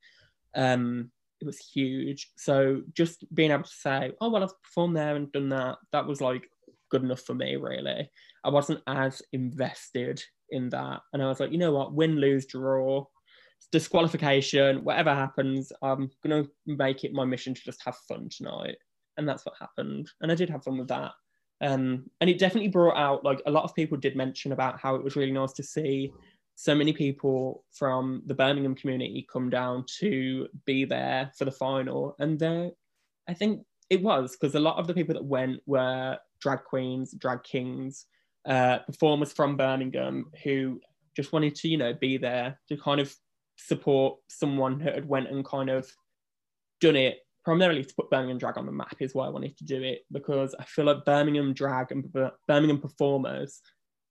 Um 0.56 1.12
it 1.42 1.46
was 1.46 1.58
huge. 1.58 2.30
So 2.38 2.84
just 2.94 3.26
being 3.34 3.52
able 3.52 3.64
to 3.64 3.70
say, 3.70 4.12
oh 4.22 4.30
well, 4.30 4.44
I've 4.44 4.62
performed 4.62 4.96
there 4.96 5.16
and 5.16 5.32
done 5.32 5.50
that, 5.50 5.78
that 5.92 6.06
was 6.06 6.22
like 6.22 6.48
good 6.92 7.04
enough 7.04 7.22
for 7.22 7.34
me, 7.34 7.56
really. 7.56 8.10
I 8.44 8.50
wasn't 8.50 8.82
as 8.88 9.22
invested 9.34 10.24
in 10.50 10.70
that. 10.70 11.02
And 11.14 11.24
I 11.24 11.28
was 11.28 11.40
like, 11.40 11.52
you 11.52 11.58
know 11.58 11.72
what, 11.72 11.94
win, 11.94 12.18
lose, 12.18 12.46
draw, 12.46 13.06
disqualification, 13.72 14.84
whatever 14.84 15.14
happens, 15.14 15.72
I'm 15.82 16.12
gonna 16.24 16.46
make 16.66 17.04
it 17.04 17.14
my 17.14 17.26
mission 17.26 17.54
to 17.54 17.62
just 17.62 17.82
have 17.86 17.96
fun 18.08 18.30
tonight. 18.30 18.76
And 19.18 19.28
that's 19.28 19.46
what 19.46 19.56
happened. 19.60 20.10
And 20.22 20.32
I 20.32 20.36
did 20.36 20.50
have 20.50 20.64
fun 20.64 20.78
with 20.78 20.90
that. 20.90 21.12
Um, 21.62 22.10
and 22.20 22.30
it 22.30 22.40
definitely 22.40 22.70
brought 22.70 22.98
out 22.98 23.24
like 23.24 23.42
a 23.46 23.52
lot 23.52 23.64
of 23.64 23.76
people 23.76 23.98
did 23.98 24.16
mention 24.16 24.52
about 24.52 24.80
how 24.80 24.96
it 24.96 25.04
was 25.04 25.16
really 25.16 25.32
nice 25.32 25.54
to 25.54 25.64
see 25.64 26.12
so 26.56 26.76
many 26.76 26.92
people 26.92 27.64
from 27.72 28.24
the 28.26 28.34
Birmingham 28.34 28.76
community 28.76 29.28
come 29.32 29.50
down 29.50 29.86
to 30.00 30.48
be 30.66 30.86
there 30.86 31.32
for 31.38 31.46
the 31.46 31.52
final. 31.52 32.16
And 32.20 32.42
I 33.28 33.34
think 33.34 33.64
it 33.90 34.02
was 34.02 34.36
because 34.36 34.56
a 34.56 34.60
lot 34.60 34.78
of 34.78 34.88
the 34.88 34.94
people 34.94 35.14
that 35.14 35.24
went 35.24 35.62
were 35.66 36.18
drag 36.42 36.64
queens, 36.64 37.14
drag 37.18 37.44
kings, 37.44 38.06
uh, 38.46 38.80
performers 38.80 39.32
from 39.32 39.58
Birmingham 39.58 40.32
who 40.44 40.80
just 41.16 41.32
wanted 41.32 41.56
to, 41.56 41.68
you 41.68 41.78
know, 41.78 41.94
be 41.94 42.18
there 42.18 42.60
to 42.70 42.78
kind 42.78 43.00
of 43.00 43.14
support 43.58 44.18
someone 44.28 44.80
who 44.80 44.90
had 44.90 45.08
went 45.08 45.30
and 45.30 45.46
kind 45.46 45.70
of 45.70 45.90
done 46.80 46.96
it 46.96 47.20
primarily 47.44 47.84
to 47.84 47.94
put 47.96 48.10
Birmingham 48.10 48.38
drag 48.38 48.58
on 48.58 48.66
the 48.66 48.72
map 48.72 48.96
is 49.00 49.16
why 49.16 49.26
I 49.26 49.30
wanted 49.30 49.58
to 49.58 49.66
do 49.66 49.82
it 49.82 50.02
because 50.12 50.56
I 50.60 50.64
feel 50.64 50.86
like 50.86 51.06
Birmingham 51.06 51.54
drag 51.54 51.92
and 51.92 52.06
Birmingham 52.48 52.80
performers 52.80 53.62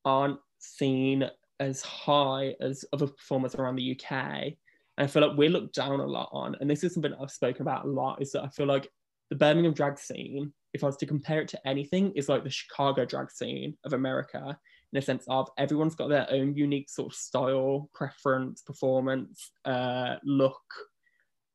aren't 0.04 0.38
seen 0.58 1.28
as 1.60 1.82
high 1.82 2.54
as 2.60 2.84
other 2.92 3.06
performers 3.06 3.54
around 3.54 3.76
the 3.76 3.92
UK. 3.92 4.12
And 4.12 4.54
I 4.98 5.06
feel 5.06 5.26
like 5.26 5.36
we're 5.36 5.50
looked 5.50 5.74
down 5.74 6.00
a 6.00 6.06
lot 6.06 6.30
on. 6.32 6.56
And 6.60 6.68
this 6.68 6.82
is 6.82 6.94
something 6.94 7.14
I've 7.20 7.30
spoken 7.30 7.62
about 7.62 7.84
a 7.84 7.88
lot 7.88 8.20
is 8.20 8.32
that 8.32 8.42
I 8.42 8.48
feel 8.48 8.66
like 8.66 8.90
the 9.30 9.36
Birmingham 9.36 9.74
drag 9.74 9.98
scene, 9.98 10.52
if 10.72 10.82
I 10.82 10.86
was 10.86 10.96
to 10.98 11.06
compare 11.06 11.40
it 11.40 11.48
to 11.48 11.68
anything, 11.68 12.12
is 12.12 12.28
like 12.28 12.44
the 12.44 12.50
Chicago 12.50 13.04
drag 13.04 13.30
scene 13.30 13.76
of 13.84 13.92
America 13.92 14.58
in 14.92 14.98
a 14.98 15.02
sense 15.02 15.24
of 15.28 15.48
everyone's 15.56 15.94
got 15.94 16.08
their 16.08 16.26
own 16.30 16.54
unique 16.56 16.90
sort 16.90 17.12
of 17.12 17.16
style, 17.16 17.88
preference, 17.94 18.62
performance, 18.62 19.52
uh, 19.64 20.16
look, 20.24 20.60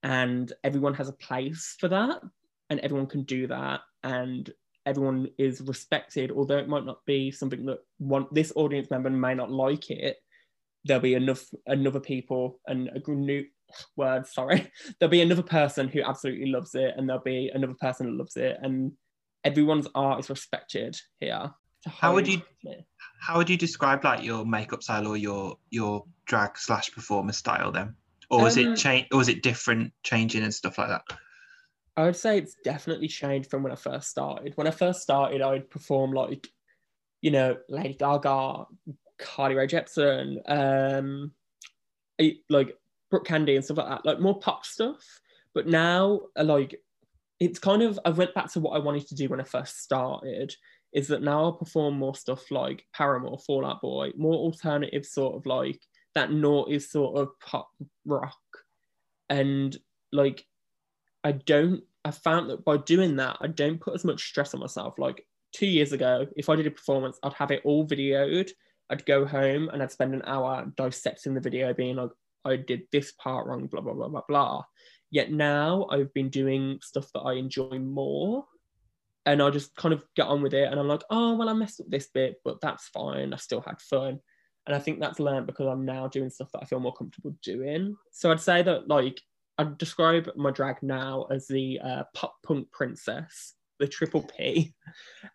and 0.04 0.54
everyone 0.64 0.94
has 0.94 1.10
a 1.10 1.14
place 1.14 1.76
for 1.80 1.88
that, 1.90 2.22
and 2.70 2.80
everyone 2.80 3.08
can 3.08 3.24
do 3.24 3.48
that. 3.48 3.82
And 4.04 4.52
everyone 4.86 5.28
is 5.38 5.62
respected, 5.62 6.32
although 6.32 6.58
it 6.58 6.70
might 6.70 6.86
not 6.86 7.04
be 7.06 7.32
something 7.32 7.66
that 7.66 7.80
one 7.98 8.28
this 8.32 8.54
audience 8.56 8.90
member 8.90 9.10
may 9.10 9.34
not 9.34 9.52
like 9.52 9.90
it. 9.90 10.18
There'll 10.84 11.02
be 11.02 11.16
enough 11.16 11.44
another 11.66 12.00
people 12.00 12.60
and 12.68 12.90
a 12.90 13.12
new 13.12 13.46
word, 13.98 14.28
sorry. 14.28 14.72
There'll 15.00 15.10
be 15.10 15.22
another 15.22 15.44
person 15.44 15.88
who 15.88 16.04
absolutely 16.04 16.52
loves 16.52 16.76
it, 16.76 16.94
and 16.96 17.10
there'll 17.10 17.24
be 17.24 17.50
another 17.54 17.76
person 17.82 18.06
that 18.06 18.18
loves 18.18 18.38
it, 18.38 18.58
and 18.62 18.92
everyone's 19.46 19.88
art 19.96 20.20
is 20.20 20.30
respected 20.30 21.00
here. 21.20 21.54
How 21.88 22.14
would 22.14 22.28
you 22.28 22.42
how 23.22 23.38
would 23.38 23.50
you 23.50 23.58
describe 23.58 24.04
like 24.04 24.24
your 24.24 24.46
makeup 24.46 24.84
style 24.84 25.08
or 25.08 25.16
your 25.16 25.58
your 25.70 26.04
drag 26.26 26.58
slash 26.58 26.92
performer 26.92 27.32
style 27.32 27.72
then? 27.72 27.96
Or 28.30 28.42
was 28.42 28.58
um, 28.58 28.74
it 28.74 28.76
change 28.78 29.08
or 29.12 29.20
was 29.20 29.30
it 29.30 29.44
different 29.44 29.94
changing 30.04 30.44
and 30.44 30.54
stuff 30.54 30.80
like 30.80 30.90
that? 30.90 31.04
I 31.96 32.04
would 32.04 32.16
say 32.16 32.40
it's 32.40 32.56
definitely 32.64 33.08
changed 33.08 33.50
from 33.50 33.64
when 33.64 33.72
I 33.72 33.76
first 33.76 34.10
started. 34.10 34.54
When 34.58 34.68
I 34.68 34.72
first 34.72 35.02
started, 35.02 35.42
I'd 35.42 35.70
perform 35.70 36.12
like, 36.12 36.48
you 37.22 37.32
know, 37.32 37.56
Lady 37.70 37.94
Gaga, 37.94 38.66
Carly 39.18 39.56
Rae 39.56 39.68
Jepsen, 39.68 40.40
um, 40.50 41.32
like 42.50 42.78
Brooke 43.10 43.26
Candy 43.26 43.56
and 43.56 43.64
stuff 43.64 43.78
like 43.78 43.88
that, 43.88 44.06
like 44.06 44.20
more 44.20 44.40
pop 44.40 44.66
stuff. 44.66 45.22
But 45.54 45.68
now, 45.68 46.22
uh, 46.36 46.44
like, 46.44 46.82
it's 47.40 47.60
kind 47.60 47.82
of 47.82 48.00
I 48.06 48.10
went 48.10 48.34
back 48.34 48.52
to 48.54 48.60
what 48.60 48.72
I 48.72 48.80
wanted 48.80 49.08
to 49.08 49.16
do 49.16 49.30
when 49.30 49.42
I 49.42 49.44
first 49.44 49.82
started. 49.82 50.54
Is 50.94 51.08
that 51.10 51.24
now 51.24 51.50
I 51.50 51.60
perform 51.60 51.98
more 51.98 52.16
stuff 52.16 52.50
like 52.52 52.86
Paramore, 52.94 53.40
Fall 53.40 53.66
Out 53.66 53.82
Boy, 53.82 54.12
more 54.16 54.36
alternative 54.36 55.06
sort 55.06 55.36
of 55.36 55.46
like 55.46 55.80
that 56.14 56.32
naughty 56.32 56.80
sort 56.80 57.18
of 57.18 57.30
pop 57.42 57.70
rock, 58.06 58.40
and 59.30 59.76
like 60.12 60.46
I 61.24 61.34
don't. 61.34 61.84
I 62.06 62.12
found 62.12 62.52
that 62.52 62.64
by 62.64 62.78
doing 62.78 63.16
that, 63.16 63.38
I 63.42 63.48
don't 63.48 63.82
put 63.82 63.96
as 63.96 64.06
much 64.06 64.28
stress 64.28 64.54
on 64.54 64.60
myself. 64.60 64.94
Like 65.00 65.26
two 65.54 65.66
years 65.66 65.92
ago, 65.92 66.28
if 66.36 66.50
I 66.50 66.56
did 66.56 66.68
a 66.68 66.72
performance, 66.72 67.18
I'd 67.24 67.34
have 67.34 67.52
it 67.52 67.62
all 67.66 67.88
videoed. 67.88 68.52
I'd 68.90 69.06
go 69.06 69.26
home 69.26 69.70
and 69.70 69.82
I'd 69.82 69.92
spend 69.92 70.14
an 70.14 70.22
hour 70.26 70.72
dissecting 70.78 71.34
the 71.34 71.42
video, 71.42 71.74
being 71.74 71.96
like, 71.96 72.12
I 72.46 72.58
did 72.58 72.84
this 72.92 73.12
part 73.14 73.48
wrong, 73.48 73.66
blah, 73.66 73.82
blah, 73.82 73.94
blah, 73.94 74.08
blah, 74.08 74.22
blah. 74.28 74.64
Yet 75.12 75.32
now 75.32 75.88
I've 75.90 76.14
been 76.14 76.30
doing 76.30 76.80
stuff 76.82 77.12
that 77.14 77.22
I 77.22 77.34
enjoy 77.34 77.80
more. 77.80 78.46
And 79.28 79.42
I 79.42 79.50
just 79.50 79.76
kind 79.76 79.94
of 79.94 80.06
get 80.16 80.28
on 80.28 80.44
with 80.44 80.54
it. 80.54 80.70
And 80.70 80.80
I'm 80.80 80.88
like, 80.88 81.04
oh, 81.10 81.36
well, 81.36 81.50
I 81.50 81.54
messed 81.54 81.82
up 81.82 81.88
this 81.90 82.08
bit, 82.08 82.36
but 82.44 82.62
that's 82.62 82.88
fine. 82.90 83.34
I 83.34 83.38
still 83.38 83.62
had 83.62 83.82
fun. 83.82 84.20
And 84.68 84.76
I 84.76 84.80
think 84.80 85.00
that's 85.00 85.20
learned 85.20 85.48
because 85.48 85.68
I'm 85.68 85.86
now 85.86 86.08
doing 86.08 86.30
stuff 86.30 86.52
that 86.54 86.62
I 86.62 86.66
feel 86.66 86.80
more 86.80 86.94
comfortable 86.94 87.36
doing. 87.44 87.96
So 88.12 88.32
I'd 88.32 88.40
say 88.40 88.62
that, 88.62 88.88
like, 88.88 89.20
I'd 89.58 89.78
describe 89.78 90.30
my 90.36 90.52
drag 90.52 90.84
now 90.84 91.28
as 91.32 91.48
the 91.48 91.80
uh, 91.84 92.04
pop 92.14 92.36
punk 92.46 92.72
princess, 92.72 93.54
the 93.80 93.88
triple 93.88 94.24
P. 94.24 94.74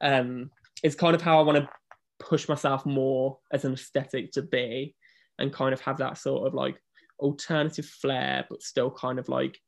Um, 0.00 0.50
it's 0.83 0.94
kind 0.94 1.14
of 1.14 1.20
how 1.20 1.38
I 1.38 1.42
want 1.42 1.59
to 1.59 1.68
push 2.20 2.48
myself 2.48 2.87
more 2.87 3.38
as 3.52 3.64
an 3.64 3.74
aesthetic 3.74 4.33
to 4.33 4.42
be 4.42 4.94
and 5.38 5.52
kind 5.52 5.74
of 5.74 5.80
have 5.80 5.98
that 5.98 6.16
sort 6.16 6.46
of 6.46 6.54
like 6.54 6.80
alternative 7.20 7.87
flair, 7.87 8.46
but 8.48 8.62
still 8.62 8.90
kind 8.90 9.18
of 9.18 9.28
like 9.28 9.59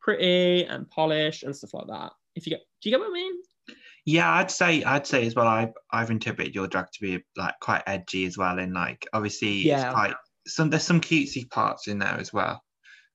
pretty 0.00 0.64
and 0.64 0.88
polished 0.90 1.42
and 1.42 1.56
stuff 1.56 1.74
like 1.74 1.86
that. 1.88 2.12
If 2.34 2.46
you 2.46 2.50
get, 2.50 2.60
do 2.82 2.88
you 2.88 2.96
get 2.96 3.00
what 3.00 3.10
I 3.10 3.14
mean? 3.14 3.34
Yeah, 4.06 4.30
I'd 4.34 4.50
say 4.50 4.82
I'd 4.84 5.06
say 5.06 5.26
as 5.26 5.34
well. 5.34 5.46
I 5.46 5.72
I've 5.90 6.10
interpreted 6.10 6.54
your 6.54 6.66
drag 6.66 6.86
to 6.92 7.00
be 7.00 7.24
like 7.36 7.54
quite 7.60 7.82
edgy 7.86 8.26
as 8.26 8.36
well, 8.36 8.58
and 8.58 8.74
like 8.74 9.06
obviously 9.14 9.66
yeah. 9.66 9.86
it's 9.86 9.94
quite 9.94 10.14
some 10.46 10.68
there's 10.68 10.82
some 10.82 11.00
cutesy 11.00 11.48
parts 11.50 11.88
in 11.88 11.98
there 11.98 12.18
as 12.18 12.32
well. 12.32 12.62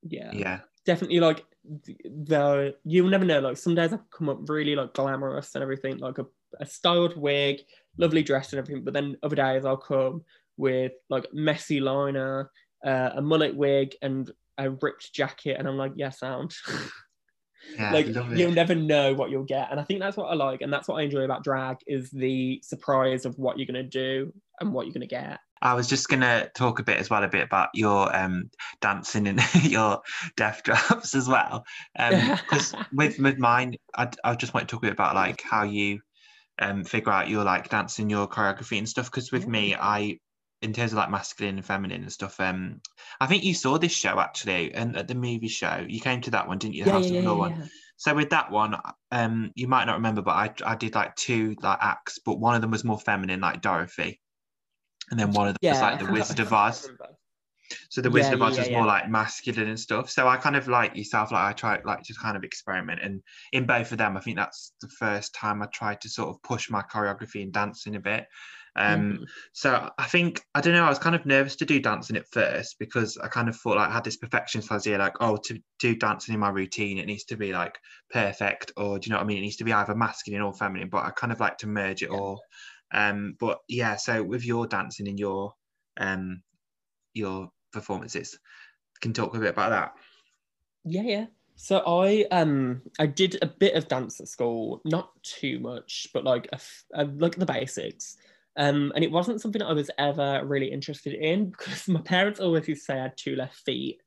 Yeah, 0.02 0.32
yeah, 0.34 0.60
definitely. 0.86 1.20
Like 1.20 1.46
the 1.64 2.76
you'll 2.84 3.10
never 3.10 3.26
know. 3.26 3.40
Like 3.40 3.58
some 3.58 3.76
days 3.76 3.94
I 3.94 4.00
come 4.12 4.30
up 4.30 4.50
really 4.50 4.76
like 4.76 4.94
glamorous 4.94 5.54
and 5.54 5.62
everything, 5.62 5.98
like 6.00 6.18
a, 6.18 6.26
a 6.60 6.66
styled 6.66 7.16
wig, 7.16 7.62
lovely 7.98 8.24
dress 8.24 8.52
and 8.52 8.60
everything. 8.60 8.84
But 8.84 8.96
then 8.96 9.16
other 9.22 9.36
days 9.36 9.66
I'll 9.66 9.78
come 9.78 10.24
with 10.58 10.94
like 11.10 11.28
messy 11.34 11.80
liner, 11.80 12.50
uh, 12.86 13.12
a 13.16 13.22
mullet 13.22 13.56
wig, 13.56 13.96
and 14.02 14.32
a 14.58 14.70
ripped 14.70 15.14
jacket, 15.14 15.58
and 15.58 15.68
I'm 15.68 15.78
like, 15.78 15.94
yeah, 15.96 16.10
sound. 16.10 16.54
Yeah, 17.78 17.92
like 17.92 18.08
you'll 18.08 18.52
never 18.52 18.74
know 18.74 19.14
what 19.14 19.30
you'll 19.30 19.44
get, 19.44 19.70
and 19.70 19.82
I 19.82 19.84
think 19.84 20.00
that's 20.00 20.16
what 20.16 20.28
I 20.28 20.34
like, 20.34 20.62
and 20.62 20.72
that's 20.72 20.88
what 20.88 20.96
I 20.96 21.04
enjoy 21.04 21.24
about 21.24 21.44
drag 21.44 21.78
is 21.88 22.10
the 22.10 22.62
surprise 22.64 23.26
of 23.26 23.38
what 23.38 23.58
you're 23.58 23.68
gonna 23.68 23.84
do 23.84 24.34
and 24.62 24.72
what 24.72 24.86
you're 24.86 24.94
gonna 24.94 25.06
get. 25.06 25.40
I 25.62 25.74
was 25.74 25.88
just 25.88 26.08
gonna 26.08 26.50
talk 26.56 26.80
a 26.80 26.84
bit 26.84 26.98
as 26.98 27.10
well, 27.10 27.24
a 27.24 27.28
bit 27.28 27.44
about 27.44 27.70
your 27.74 28.16
um, 28.16 28.50
dancing 28.82 29.28
and 29.28 29.42
your 29.64 30.00
death 30.38 30.64
drops 30.64 31.14
as 31.16 31.28
well, 31.28 31.66
because 31.96 32.74
um, 32.74 32.86
with 32.94 33.20
with 33.20 33.38
mine, 33.38 33.76
I, 33.96 34.10
I 34.24 34.36
just 34.36 34.54
want 34.54 34.68
to 34.68 34.74
talk 34.74 34.84
a 34.84 34.88
bit 34.88 34.94
about 34.94 35.16
like 35.16 35.42
how 35.42 35.64
you 35.64 36.00
um, 36.60 36.84
figure 36.84 37.12
out 37.12 37.30
your 37.30 37.44
like 37.44 37.70
dancing, 37.70 38.10
your 38.10 38.28
choreography 38.28 38.78
and 38.78 38.88
stuff. 38.88 39.12
Because 39.12 39.32
with 39.32 39.48
me, 39.48 39.76
I 39.76 40.20
in 40.62 40.74
terms 40.74 40.92
of 40.92 40.98
like 40.98 41.10
masculine 41.10 41.56
and 41.58 41.66
feminine 41.66 42.02
and 42.02 42.12
stuff. 42.12 42.40
Um, 42.40 42.82
I 43.20 43.28
think 43.28 43.44
you 43.44 43.54
saw 43.54 43.78
this 43.78 43.92
show 43.92 44.20
actually, 44.20 44.74
and 44.74 44.98
at 44.98 45.08
the 45.08 45.16
movie 45.16 45.48
show, 45.48 45.86
you 45.88 46.00
came 46.00 46.22
to 46.22 46.32
that 46.32 46.48
one, 46.48 46.58
didn't 46.58 46.76
you? 46.76 46.84
The 46.84 46.90
yeah, 46.90 46.96
House 46.96 47.10
yeah, 47.10 47.20
of 47.20 47.24
yeah, 47.24 47.32
one. 47.32 47.70
So 47.98 48.14
with 48.14 48.30
that 48.30 48.50
one, 48.52 48.76
um, 49.12 49.52
you 49.56 49.68
might 49.68 49.86
not 49.86 49.96
remember, 49.96 50.22
but 50.22 50.32
I 50.32 50.54
I 50.66 50.76
did 50.76 50.96
like 50.96 51.16
two 51.16 51.56
like 51.62 51.80
acts, 51.82 52.20
but 52.20 52.40
one 52.40 52.56
of 52.56 52.62
them 52.62 52.72
was 52.72 52.84
more 52.84 53.00
feminine, 53.00 53.42
like 53.42 53.62
Dorothy, 53.62 54.20
and 55.12 55.20
then 55.20 55.32
one 55.32 55.50
of 55.50 55.58
them 55.60 55.72
was 55.72 55.82
like 55.82 56.00
the 56.00 56.12
Wizard 56.12 56.40
of 56.40 56.54
Oz. 56.54 56.90
So 57.90 58.02
the 58.02 58.10
Wizard 58.10 58.34
of 58.34 58.42
Oz 58.42 58.58
was 58.58 58.70
more 58.70 58.86
like 58.86 59.10
masculine 59.10 59.68
and 59.68 59.80
stuff. 59.80 60.10
So 60.10 60.28
I 60.28 60.38
kind 60.38 60.56
of 60.56 60.68
like 60.68 60.96
yourself, 60.96 61.32
like 61.32 61.46
I 61.46 61.54
tried 61.54 61.86
like 61.86 62.04
to 62.04 62.14
kind 62.14 62.38
of 62.38 62.44
experiment, 62.44 63.02
and 63.04 63.22
in 63.52 63.66
both 63.66 63.92
of 63.92 63.98
them, 63.98 64.18
I 64.18 64.22
think 64.22 64.38
that's 64.38 64.74
the 64.82 64.90
first 64.90 65.34
time 65.34 65.62
I 65.62 65.68
tried 65.68 66.02
to 66.02 66.10
sort 66.10 66.30
of 66.30 66.42
push 66.44 66.70
my 66.70 66.82
choreography 66.82 67.44
and 67.44 67.54
dancing 67.54 67.96
a 67.96 68.00
bit. 68.00 68.26
Um, 68.76 69.14
mm-hmm. 69.14 69.24
So 69.54 69.90
I 69.98 70.06
think 70.06 70.42
I 70.56 70.62
don't 70.62 70.74
know. 70.74 70.86
I 70.86 70.90
was 70.90 71.00
kind 71.00 71.16
of 71.16 71.26
nervous 71.26 71.56
to 71.58 71.66
do 71.66 71.80
dancing 71.80 72.16
at 72.16 72.30
first 72.32 72.78
because 72.80 73.18
I 73.18 73.28
kind 73.28 73.50
of 73.50 73.56
thought 73.56 73.78
like 73.78 73.90
I 73.90 73.94
had 73.94 74.04
this 74.04 74.18
perfectionist 74.18 74.72
idea, 74.72 74.98
like 74.98 75.16
oh, 75.20 75.38
to 75.46 75.60
do 75.80 75.96
dancing 75.96 76.34
in 76.34 76.40
my 76.40 76.50
routine, 76.50 76.98
it 76.98 77.06
needs 77.06 77.26
to 77.26 77.38
be 77.38 77.52
like 77.52 77.78
perfect, 78.12 78.72
or 78.78 79.00
do 79.00 79.08
you 79.08 79.12
know 79.12 79.18
what 79.18 79.24
I 79.24 79.28
mean? 79.28 79.40
It 79.40 79.42
needs 79.42 79.58
to 79.58 79.64
be 79.64 79.74
either 79.74 79.96
masculine 79.96 80.42
or 80.42 80.54
feminine. 80.54 80.90
But 80.90 81.06
I 81.06 81.12
kind 81.12 81.34
of 81.34 81.40
like 81.40 81.58
to 81.60 81.68
merge 81.68 82.04
it 82.04 82.10
yeah. 82.12 82.18
all. 82.18 82.42
Um, 82.94 83.36
but 83.40 83.60
yeah, 83.68 83.96
so 83.98 84.24
with 84.24 84.46
your 84.46 84.68
dancing 84.68 85.08
and 85.08 85.20
your 85.20 85.54
um 86.00 86.42
your 87.14 87.50
performances, 87.72 88.40
can 89.02 89.14
talk 89.14 89.36
a 89.36 89.40
bit 89.40 89.52
about 89.52 89.70
that. 89.70 89.94
Yeah, 90.86 91.04
yeah. 91.04 91.26
So 91.56 91.80
I 91.86 92.26
um 92.32 92.82
I 93.00 93.06
did 93.06 93.38
a 93.42 93.46
bit 93.46 93.76
of 93.76 93.90
dance 93.90 94.20
at 94.22 94.30
school, 94.30 94.82
not 94.86 95.12
too 95.24 95.60
much, 95.60 96.08
but 96.14 96.24
like 96.24 96.48
a, 96.54 96.60
a, 96.94 97.06
like 97.06 97.36
the 97.36 97.46
basics. 97.46 98.18
Um, 98.56 98.92
and 98.96 99.04
it 99.04 99.12
wasn't 99.12 99.42
something 99.42 99.62
I 99.62 99.74
was 99.74 99.92
ever 99.98 100.42
really 100.46 100.72
interested 100.72 101.14
in 101.14 101.50
because 101.50 101.88
my 101.88 102.02
parents 102.02 102.40
always 102.40 102.68
used 102.68 102.82
to 102.82 102.86
say 102.86 103.00
I 103.00 103.04
had 103.04 103.18
two 103.18 103.36
left 103.36 103.58
feet 103.66 104.02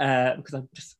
uh, 0.00 0.36
because 0.36 0.54
I 0.54 0.62
just 0.74 0.96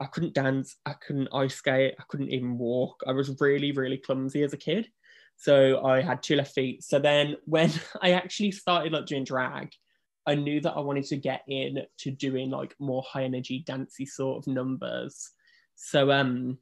I 0.00 0.06
couldn't 0.06 0.34
dance, 0.34 0.76
I 0.84 0.94
couldn't 0.94 1.28
ice 1.32 1.54
skate, 1.54 1.94
I 1.98 2.02
couldn't 2.08 2.30
even 2.30 2.58
walk. 2.58 3.02
I 3.06 3.12
was 3.12 3.40
really 3.40 3.72
really 3.72 3.98
clumsy 3.98 4.42
as 4.42 4.54
a 4.54 4.58
kid, 4.58 4.88
so 5.36 5.84
I 5.84 6.00
had 6.00 6.22
two 6.22 6.36
left 6.36 6.54
feet. 6.54 6.82
So 6.82 6.98
then 6.98 7.36
when 7.44 7.70
I 8.02 8.12
actually 8.12 8.52
started 8.52 8.92
like 8.92 9.06
doing 9.06 9.24
drag, 9.24 9.72
I 10.26 10.34
knew 10.34 10.60
that 10.60 10.76
I 10.76 10.80
wanted 10.80 11.04
to 11.06 11.16
get 11.16 11.42
in 11.48 11.82
to 11.98 12.10
doing 12.10 12.50
like 12.50 12.74
more 12.78 13.02
high 13.06 13.24
energy 13.24 13.64
dancey 13.66 14.06
sort 14.06 14.38
of 14.38 14.52
numbers. 14.52 15.30
So 15.74 16.10
um, 16.10 16.58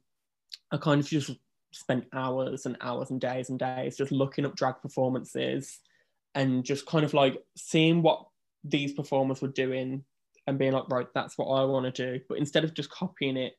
I 0.71 0.77
kind 0.77 1.01
of 1.01 1.07
just 1.07 1.31
spent 1.71 2.07
hours 2.13 2.65
and 2.65 2.77
hours 2.81 3.11
and 3.11 3.19
days 3.19 3.49
and 3.49 3.59
days 3.59 3.97
just 3.97 4.11
looking 4.11 4.45
up 4.45 4.55
drag 4.55 4.75
performances 4.81 5.79
and 6.35 6.63
just 6.63 6.85
kind 6.85 7.03
of 7.03 7.13
like 7.13 7.37
seeing 7.57 8.01
what 8.01 8.25
these 8.63 8.93
performers 8.93 9.41
were 9.41 9.47
doing 9.49 10.03
and 10.47 10.57
being 10.57 10.73
like, 10.73 10.89
right, 10.89 11.07
that's 11.13 11.37
what 11.37 11.47
I 11.47 11.63
want 11.65 11.93
to 11.93 12.17
do. 12.17 12.23
But 12.27 12.39
instead 12.39 12.63
of 12.63 12.73
just 12.73 12.89
copying 12.89 13.37
it 13.37 13.53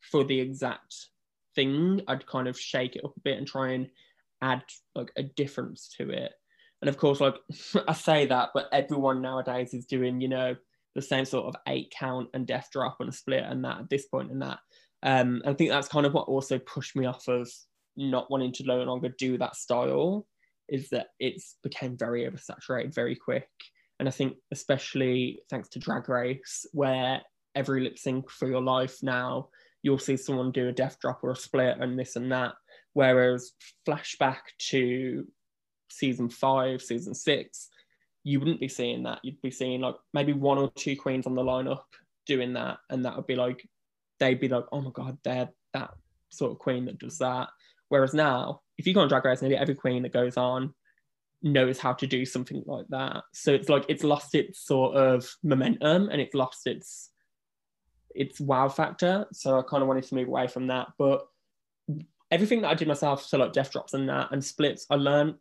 for 0.00 0.24
the 0.24 0.38
exact 0.40 0.94
thing, 1.54 2.02
I'd 2.06 2.26
kind 2.26 2.48
of 2.48 2.58
shake 2.58 2.96
it 2.96 3.04
up 3.04 3.16
a 3.16 3.20
bit 3.20 3.38
and 3.38 3.46
try 3.46 3.72
and 3.72 3.88
add 4.42 4.62
like 4.94 5.12
a 5.16 5.22
difference 5.22 5.94
to 5.96 6.10
it. 6.10 6.32
And 6.84 6.90
of 6.90 6.98
course, 6.98 7.18
like 7.18 7.36
I 7.88 7.94
say 7.94 8.26
that, 8.26 8.50
but 8.52 8.68
everyone 8.70 9.22
nowadays 9.22 9.72
is 9.72 9.86
doing, 9.86 10.20
you 10.20 10.28
know, 10.28 10.54
the 10.94 11.00
same 11.00 11.24
sort 11.24 11.46
of 11.46 11.56
eight 11.66 11.90
count 11.98 12.28
and 12.34 12.46
death 12.46 12.68
drop 12.70 12.98
and 13.00 13.08
a 13.08 13.12
split 13.12 13.42
and 13.42 13.64
that 13.64 13.80
at 13.80 13.88
this 13.88 14.04
point 14.06 14.30
and 14.30 14.42
that. 14.42 14.58
Um, 15.02 15.40
I 15.46 15.54
think 15.54 15.70
that's 15.70 15.88
kind 15.88 16.04
of 16.04 16.12
what 16.12 16.28
also 16.28 16.58
pushed 16.58 16.94
me 16.94 17.06
off 17.06 17.26
of 17.26 17.50
not 17.96 18.30
wanting 18.30 18.52
to 18.52 18.64
no 18.64 18.82
longer 18.82 19.08
do 19.18 19.38
that 19.38 19.56
style 19.56 20.26
is 20.68 20.90
that 20.90 21.06
it's 21.18 21.56
became 21.62 21.96
very 21.96 22.30
oversaturated 22.30 22.94
very 22.94 23.16
quick. 23.16 23.48
And 23.98 24.06
I 24.06 24.12
think 24.12 24.36
especially 24.52 25.40
thanks 25.48 25.70
to 25.70 25.78
Drag 25.78 26.06
Race, 26.06 26.66
where 26.72 27.22
every 27.54 27.82
lip 27.82 27.98
sync 27.98 28.30
for 28.30 28.46
your 28.46 28.62
life 28.62 28.98
now, 29.02 29.48
you'll 29.82 29.98
see 29.98 30.18
someone 30.18 30.52
do 30.52 30.68
a 30.68 30.72
death 30.72 30.98
drop 31.00 31.20
or 31.22 31.30
a 31.30 31.36
split 31.36 31.78
and 31.80 31.98
this 31.98 32.16
and 32.16 32.30
that. 32.30 32.52
Whereas 32.92 33.52
flashback 33.88 34.40
to 34.70 35.26
season 35.98 36.28
five, 36.28 36.82
season 36.82 37.14
six, 37.14 37.68
you 38.22 38.38
wouldn't 38.38 38.60
be 38.60 38.68
seeing 38.68 39.02
that. 39.04 39.20
You'd 39.22 39.40
be 39.42 39.50
seeing 39.50 39.80
like 39.80 39.96
maybe 40.12 40.32
one 40.32 40.58
or 40.58 40.70
two 40.74 40.96
queens 40.96 41.26
on 41.26 41.34
the 41.34 41.42
lineup 41.42 41.82
doing 42.26 42.54
that, 42.54 42.78
and 42.90 43.04
that 43.04 43.16
would 43.16 43.26
be 43.26 43.36
like 43.36 43.68
they'd 44.18 44.40
be 44.40 44.48
like, 44.48 44.64
oh 44.72 44.80
my 44.80 44.90
god, 44.90 45.18
they're 45.24 45.50
that 45.72 45.90
sort 46.30 46.52
of 46.52 46.58
queen 46.58 46.86
that 46.86 46.98
does 46.98 47.18
that. 47.18 47.48
Whereas 47.88 48.14
now, 48.14 48.62
if 48.78 48.86
you 48.86 48.94
go 48.94 49.00
on 49.00 49.08
Drag 49.08 49.24
Race, 49.24 49.42
nearly 49.42 49.56
every 49.56 49.74
queen 49.74 50.02
that 50.02 50.12
goes 50.12 50.36
on 50.36 50.74
knows 51.42 51.78
how 51.78 51.92
to 51.92 52.06
do 52.06 52.24
something 52.24 52.62
like 52.66 52.86
that. 52.88 53.22
So 53.32 53.52
it's 53.52 53.68
like 53.68 53.84
it's 53.88 54.02
lost 54.02 54.34
its 54.34 54.64
sort 54.64 54.96
of 54.96 55.28
momentum 55.42 56.08
and 56.08 56.20
it's 56.20 56.34
lost 56.34 56.66
its 56.66 57.10
its 58.14 58.40
wow 58.40 58.68
factor. 58.68 59.26
So 59.32 59.58
I 59.58 59.62
kind 59.62 59.82
of 59.82 59.88
wanted 59.88 60.04
to 60.04 60.14
move 60.14 60.28
away 60.28 60.46
from 60.46 60.68
that. 60.68 60.88
But 60.98 61.26
everything 62.30 62.62
that 62.62 62.70
I 62.70 62.74
did 62.74 62.88
myself, 62.88 63.24
so 63.24 63.38
like 63.38 63.52
death 63.52 63.72
drops 63.72 63.92
and 63.94 64.08
that 64.08 64.32
and 64.32 64.42
splits, 64.42 64.86
I 64.88 64.94
learned 64.94 65.34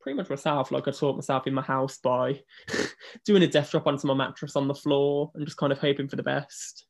pretty 0.00 0.16
much 0.16 0.30
myself. 0.30 0.70
Like 0.70 0.88
I 0.88 0.90
taught 0.90 1.16
myself 1.16 1.46
in 1.46 1.54
my 1.54 1.62
house 1.62 1.98
by 1.98 2.40
doing 3.24 3.42
a 3.42 3.46
death 3.46 3.70
drop 3.70 3.86
onto 3.86 4.06
my 4.06 4.14
mattress 4.14 4.56
on 4.56 4.68
the 4.68 4.74
floor 4.74 5.30
and 5.34 5.44
just 5.46 5.58
kind 5.58 5.72
of 5.72 5.78
hoping 5.78 6.08
for 6.08 6.16
the 6.16 6.22
best. 6.22 6.86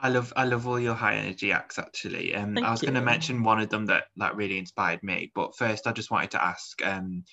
I 0.00 0.10
love 0.10 0.32
I 0.36 0.44
love 0.44 0.66
all 0.68 0.78
your 0.78 0.94
high 0.94 1.16
energy 1.16 1.50
acts 1.50 1.78
actually. 1.78 2.34
Um, 2.34 2.54
Thank 2.54 2.66
I 2.66 2.70
was 2.70 2.80
going 2.80 2.94
to 2.94 3.00
mention 3.00 3.42
one 3.42 3.60
of 3.60 3.68
them 3.68 3.86
that 3.86 4.04
like 4.16 4.36
really 4.36 4.58
inspired 4.58 5.02
me, 5.02 5.32
but 5.34 5.56
first 5.56 5.86
I 5.86 5.92
just 5.92 6.10
wanted 6.10 6.30
to 6.32 6.44
ask, 6.44 6.84
um, 6.86 7.24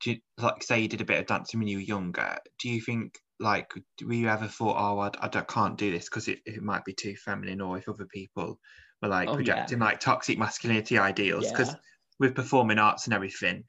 do 0.00 0.12
you, 0.12 0.18
like 0.38 0.62
say 0.62 0.80
you 0.80 0.88
did 0.88 1.02
a 1.02 1.04
bit 1.04 1.18
of 1.20 1.26
dancing 1.26 1.60
when 1.60 1.68
you 1.68 1.76
were 1.76 1.82
younger? 1.82 2.38
Do 2.58 2.70
you 2.70 2.80
think 2.80 3.18
like 3.38 3.70
were 4.02 4.14
you 4.14 4.28
ever 4.28 4.46
thought, 4.46 4.76
oh, 4.78 4.98
I, 4.98 5.10
I 5.20 5.28
can't 5.42 5.76
do 5.76 5.90
this 5.90 6.06
because 6.06 6.28
it, 6.28 6.40
it 6.46 6.62
might 6.62 6.84
be 6.86 6.94
too 6.94 7.16
feminine, 7.16 7.60
or 7.60 7.76
if 7.76 7.88
other 7.88 8.06
people 8.06 8.58
were 9.02 9.08
like 9.08 9.28
Oh, 9.28 9.32
yeah. 9.32 9.36
projecting 9.36 9.78
like 9.78 10.00
toxic 10.00 10.38
masculinity 10.38 10.98
ideals? 10.98 11.48
Because 11.48 11.68
Yeah. 11.68 11.76
with 12.18 12.34
performing 12.34 12.78
arts 12.78 13.06
and 13.06 13.14
everything, 13.14 13.64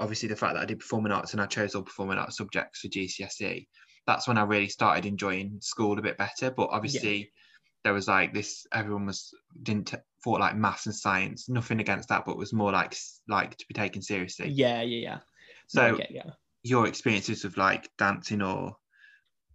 obviously 0.00 0.28
the 0.28 0.36
fact 0.36 0.54
that 0.54 0.62
I 0.62 0.66
did 0.66 0.80
performing 0.80 1.12
arts 1.12 1.32
and 1.32 1.40
I 1.42 1.46
chose 1.46 1.74
all 1.74 1.82
performing 1.82 2.18
arts 2.18 2.36
subjects 2.36 2.80
for 2.80 2.88
GCSE, 2.88 3.66
that's 4.06 4.26
when 4.26 4.38
I 4.38 4.42
really 4.42 4.68
started 4.68 5.06
enjoying 5.06 5.58
school 5.60 5.98
a 5.98 6.02
bit 6.02 6.18
better. 6.18 6.50
But 6.50 6.70
obviously, 6.70 7.32
there 7.84 7.92
was 7.92 8.08
like 8.08 8.32
this. 8.34 8.66
Everyone 8.72 9.06
was 9.06 9.32
didn't 9.62 9.94
thought 10.24 10.40
like 10.40 10.56
maths 10.56 10.86
and 10.86 10.94
science. 10.94 11.48
Nothing 11.48 11.80
against 11.80 12.08
that, 12.08 12.24
but 12.24 12.36
was 12.36 12.52
more 12.52 12.72
like 12.72 12.96
like 13.28 13.56
to 13.56 13.66
be 13.66 13.74
taken 13.74 14.02
seriously. 14.02 14.48
Yeah, 14.48 14.82
yeah, 14.82 14.98
yeah. 14.98 15.18
So 15.68 15.82
No, 15.88 15.94
I 15.94 15.98
get 15.98 16.10
ya. 16.10 16.22
your 16.62 16.86
experiences 16.86 17.44
of 17.44 17.56
like 17.56 17.90
dancing 17.98 18.42
or 18.42 18.76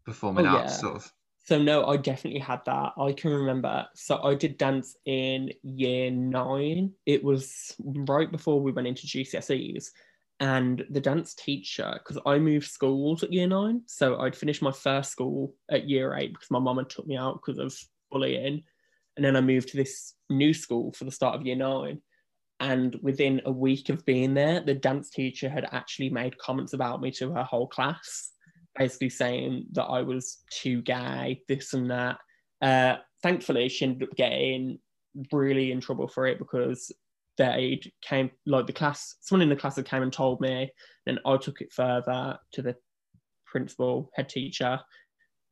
performing 0.06 0.46
Oh, 0.46 0.58
arts, 0.58 0.74
yeah. 0.74 0.78
sort 0.78 0.96
of. 0.98 1.12
So 1.46 1.58
no, 1.58 1.86
I 1.86 1.96
definitely 1.96 2.42
had 2.42 2.60
that. 2.66 2.92
I 2.98 3.14
can 3.14 3.32
remember. 3.32 3.88
So 3.96 4.22
I 4.22 4.36
did 4.36 4.58
dance 4.58 4.98
in 5.06 5.52
year 5.64 6.12
nine. 6.12 6.92
It 7.06 7.24
was 7.24 7.74
right 7.80 8.30
before 8.30 8.60
we 8.60 8.74
went 8.74 8.88
into 8.88 9.08
GCSEs, 9.08 9.86
and 10.40 10.86
the 10.90 11.02
dance 11.02 11.34
teacher, 11.34 11.94
because 11.94 12.22
I 12.26 12.38
moved 12.38 12.68
schools 12.68 13.24
at 13.24 13.34
year 13.34 13.48
nine, 13.48 13.82
so 13.88 14.20
I'd 14.20 14.36
finished 14.36 14.62
my 14.62 14.72
first 14.72 15.12
school 15.12 15.56
at 15.70 15.90
year 15.90 16.16
eight 16.16 16.34
because 16.34 16.52
my 16.52 16.60
mum 16.60 16.78
had 16.78 16.90
took 16.90 17.08
me 17.08 17.18
out 17.18 17.42
because 17.44 17.60
of 17.60 17.76
bullying, 18.12 18.64
and 19.16 19.26
then 19.26 19.36
I 19.36 19.42
moved 19.42 19.70
to 19.70 19.78
this 19.78 20.14
new 20.30 20.54
school 20.54 20.94
for 20.94 21.06
the 21.06 21.12
start 21.12 21.36
of 21.36 21.46
year 21.46 21.56
nine. 21.56 22.02
And 22.60 22.98
within 23.04 23.42
a 23.46 23.52
week 23.52 23.90
of 23.90 24.04
being 24.06 24.34
there, 24.34 24.62
the 24.62 24.74
dance 24.74 25.12
teacher 25.12 25.48
had 25.48 25.68
actually 25.72 26.10
made 26.10 26.40
comments 26.40 26.74
about 26.74 27.02
me 27.02 27.12
to 27.12 27.32
her 27.32 27.44
whole 27.44 27.68
class 27.68 28.32
basically 28.78 29.10
saying 29.10 29.66
that 29.72 29.86
I 29.86 30.02
was 30.02 30.40
too 30.50 30.82
gay, 30.82 31.42
this 31.48 31.74
and 31.74 31.90
that. 31.92 32.18
Uh, 32.62 32.98
thankfully, 33.24 33.70
she 33.70 33.86
ended 33.86 34.10
up 34.10 34.16
getting 34.16 34.80
really 35.32 35.72
in 35.72 35.82
trouble 35.82 36.08
for 36.08 36.28
it 36.28 36.38
because 36.38 36.92
they 37.38 37.82
came, 38.02 38.32
like 38.46 38.68
the 38.68 38.74
class, 38.74 39.16
someone 39.22 39.44
in 39.44 39.50
the 39.50 39.56
class 39.56 39.82
came 39.82 40.04
and 40.04 40.14
told 40.14 40.42
me, 40.42 40.72
and 41.06 41.20
I 41.26 41.38
took 41.38 41.62
it 41.62 41.72
further 41.72 42.38
to 42.54 42.62
the 42.62 42.76
principal, 43.46 44.10
head 44.14 44.30
teacher, 44.30 44.80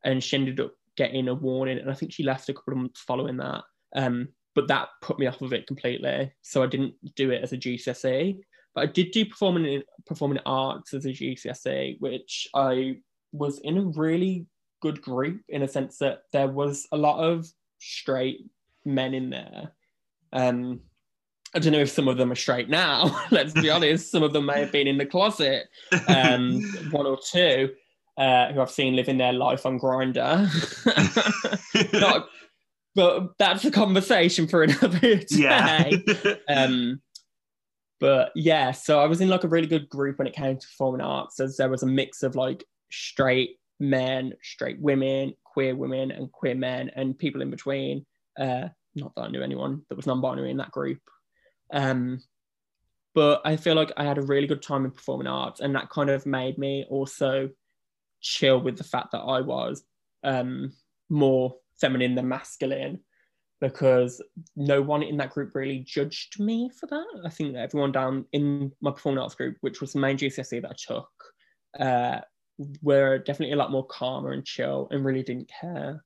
and 0.03 0.23
she 0.23 0.37
ended 0.37 0.59
up 0.59 0.73
getting 0.97 1.27
a 1.27 1.33
warning. 1.33 1.79
And 1.79 1.89
I 1.89 1.93
think 1.93 2.11
she 2.11 2.23
left 2.23 2.49
a 2.49 2.53
couple 2.53 2.73
of 2.73 2.79
months 2.79 3.01
following 3.01 3.37
that. 3.37 3.63
Um, 3.95 4.29
but 4.55 4.67
that 4.67 4.89
put 5.01 5.19
me 5.19 5.27
off 5.27 5.41
of 5.41 5.53
it 5.53 5.67
completely. 5.67 6.31
So 6.41 6.63
I 6.63 6.67
didn't 6.67 6.93
do 7.15 7.31
it 7.31 7.43
as 7.43 7.53
a 7.53 7.57
GCSE. 7.57 8.39
But 8.73 8.81
I 8.81 8.85
did 8.87 9.11
do 9.11 9.25
performing 9.25 9.65
in, 9.65 9.83
performing 10.05 10.39
arts 10.45 10.93
as 10.93 11.05
a 11.05 11.09
GCSE, 11.09 11.99
which 11.99 12.47
I 12.53 12.97
was 13.31 13.59
in 13.59 13.77
a 13.77 13.85
really 13.85 14.45
good 14.81 15.01
group 15.01 15.41
in 15.49 15.63
a 15.63 15.67
sense 15.67 15.97
that 15.97 16.23
there 16.31 16.47
was 16.47 16.87
a 16.91 16.97
lot 16.97 17.19
of 17.23 17.47
straight 17.79 18.49
men 18.85 19.13
in 19.13 19.29
there. 19.29 19.71
Um, 20.33 20.81
I 21.55 21.59
don't 21.59 21.71
know 21.71 21.79
if 21.79 21.89
some 21.89 22.09
of 22.09 22.17
them 22.17 22.31
are 22.31 22.35
straight 22.35 22.69
now. 22.69 23.25
Let's 23.31 23.53
be 23.53 23.69
honest. 23.69 24.11
Some 24.11 24.23
of 24.23 24.33
them 24.33 24.45
may 24.45 24.59
have 24.59 24.73
been 24.73 24.87
in 24.87 24.97
the 24.97 25.05
closet. 25.05 25.67
Um, 26.07 26.61
one 26.91 27.05
or 27.05 27.17
two 27.17 27.71
uh, 28.17 28.51
who 28.51 28.61
I've 28.61 28.69
seen 28.69 28.95
living 28.95 29.17
their 29.17 29.33
life 29.33 29.65
on 29.65 29.79
Grindr. 29.79 30.49
But 32.95 33.37
that's 33.37 33.65
a 33.65 33.71
conversation 33.71 34.47
for 34.47 34.63
another 34.63 34.99
day 34.99 35.25
yeah. 35.31 35.91
um 36.47 37.01
but 37.99 38.31
yeah 38.35 38.71
so 38.71 39.01
i 39.01 39.05
was 39.05 39.19
in 39.19 39.27
like 39.27 39.43
a 39.43 39.49
really 39.49 39.67
good 39.67 39.89
group 39.89 40.17
when 40.17 40.27
it 40.27 40.33
came 40.33 40.57
to 40.57 40.65
performing 40.65 41.01
arts 41.01 41.41
as 41.41 41.57
there 41.57 41.67
was 41.67 41.83
a 41.83 41.87
mix 41.87 42.23
of 42.23 42.35
like 42.35 42.63
straight 42.89 43.57
men 43.81 44.31
straight 44.41 44.79
women 44.79 45.33
queer 45.43 45.75
women 45.75 46.09
and 46.11 46.31
queer 46.31 46.55
men 46.55 46.89
and 46.95 47.19
people 47.19 47.41
in 47.41 47.49
between 47.49 48.05
uh 48.39 48.69
not 48.95 49.13
that 49.15 49.23
i 49.23 49.27
knew 49.27 49.43
anyone 49.43 49.81
that 49.89 49.95
was 49.95 50.07
non-binary 50.07 50.49
in 50.49 50.57
that 50.57 50.71
group 50.71 50.99
um 51.75 52.19
but 53.13 53.41
i 53.45 53.55
feel 53.55 53.75
like 53.75 53.91
i 53.97 54.03
had 54.03 54.17
a 54.17 54.23
really 54.23 54.47
good 54.47 54.63
time 54.63 54.85
in 54.85 54.91
performing 54.91 55.27
arts 55.27 55.59
and 55.59 55.75
that 55.75 55.89
kind 55.89 56.09
of 56.09 56.25
made 56.25 56.57
me 56.57 56.85
also 56.89 57.49
chill 58.21 58.59
with 58.59 58.77
the 58.77 58.83
fact 58.83 59.11
that 59.11 59.19
i 59.19 59.39
was 59.39 59.83
um 60.23 60.71
more 61.09 61.55
feminine 61.79 62.15
than 62.15 62.27
masculine 62.27 62.99
because 63.61 64.21
no 64.55 64.81
one 64.81 65.03
in 65.03 65.17
that 65.17 65.31
group 65.31 65.55
really 65.55 65.79
judged 65.79 66.39
me 66.39 66.69
for 66.69 66.87
that. 66.87 67.21
I 67.25 67.29
think 67.29 67.53
that 67.53 67.63
everyone 67.63 67.91
down 67.91 68.25
in 68.33 68.71
my 68.81 68.91
performing 68.91 69.21
arts 69.21 69.35
group, 69.35 69.57
which 69.61 69.81
was 69.81 69.93
the 69.93 69.99
main 69.99 70.17
GCSE 70.17 70.61
that 70.61 70.71
I 70.71 70.75
took, 70.77 71.09
uh, 71.79 72.21
were 72.81 73.17
definitely 73.19 73.53
a 73.53 73.57
lot 73.57 73.71
more 73.71 73.85
calmer 73.85 74.31
and 74.31 74.45
chill 74.45 74.87
and 74.91 75.05
really 75.05 75.23
didn't 75.23 75.49
care. 75.61 76.03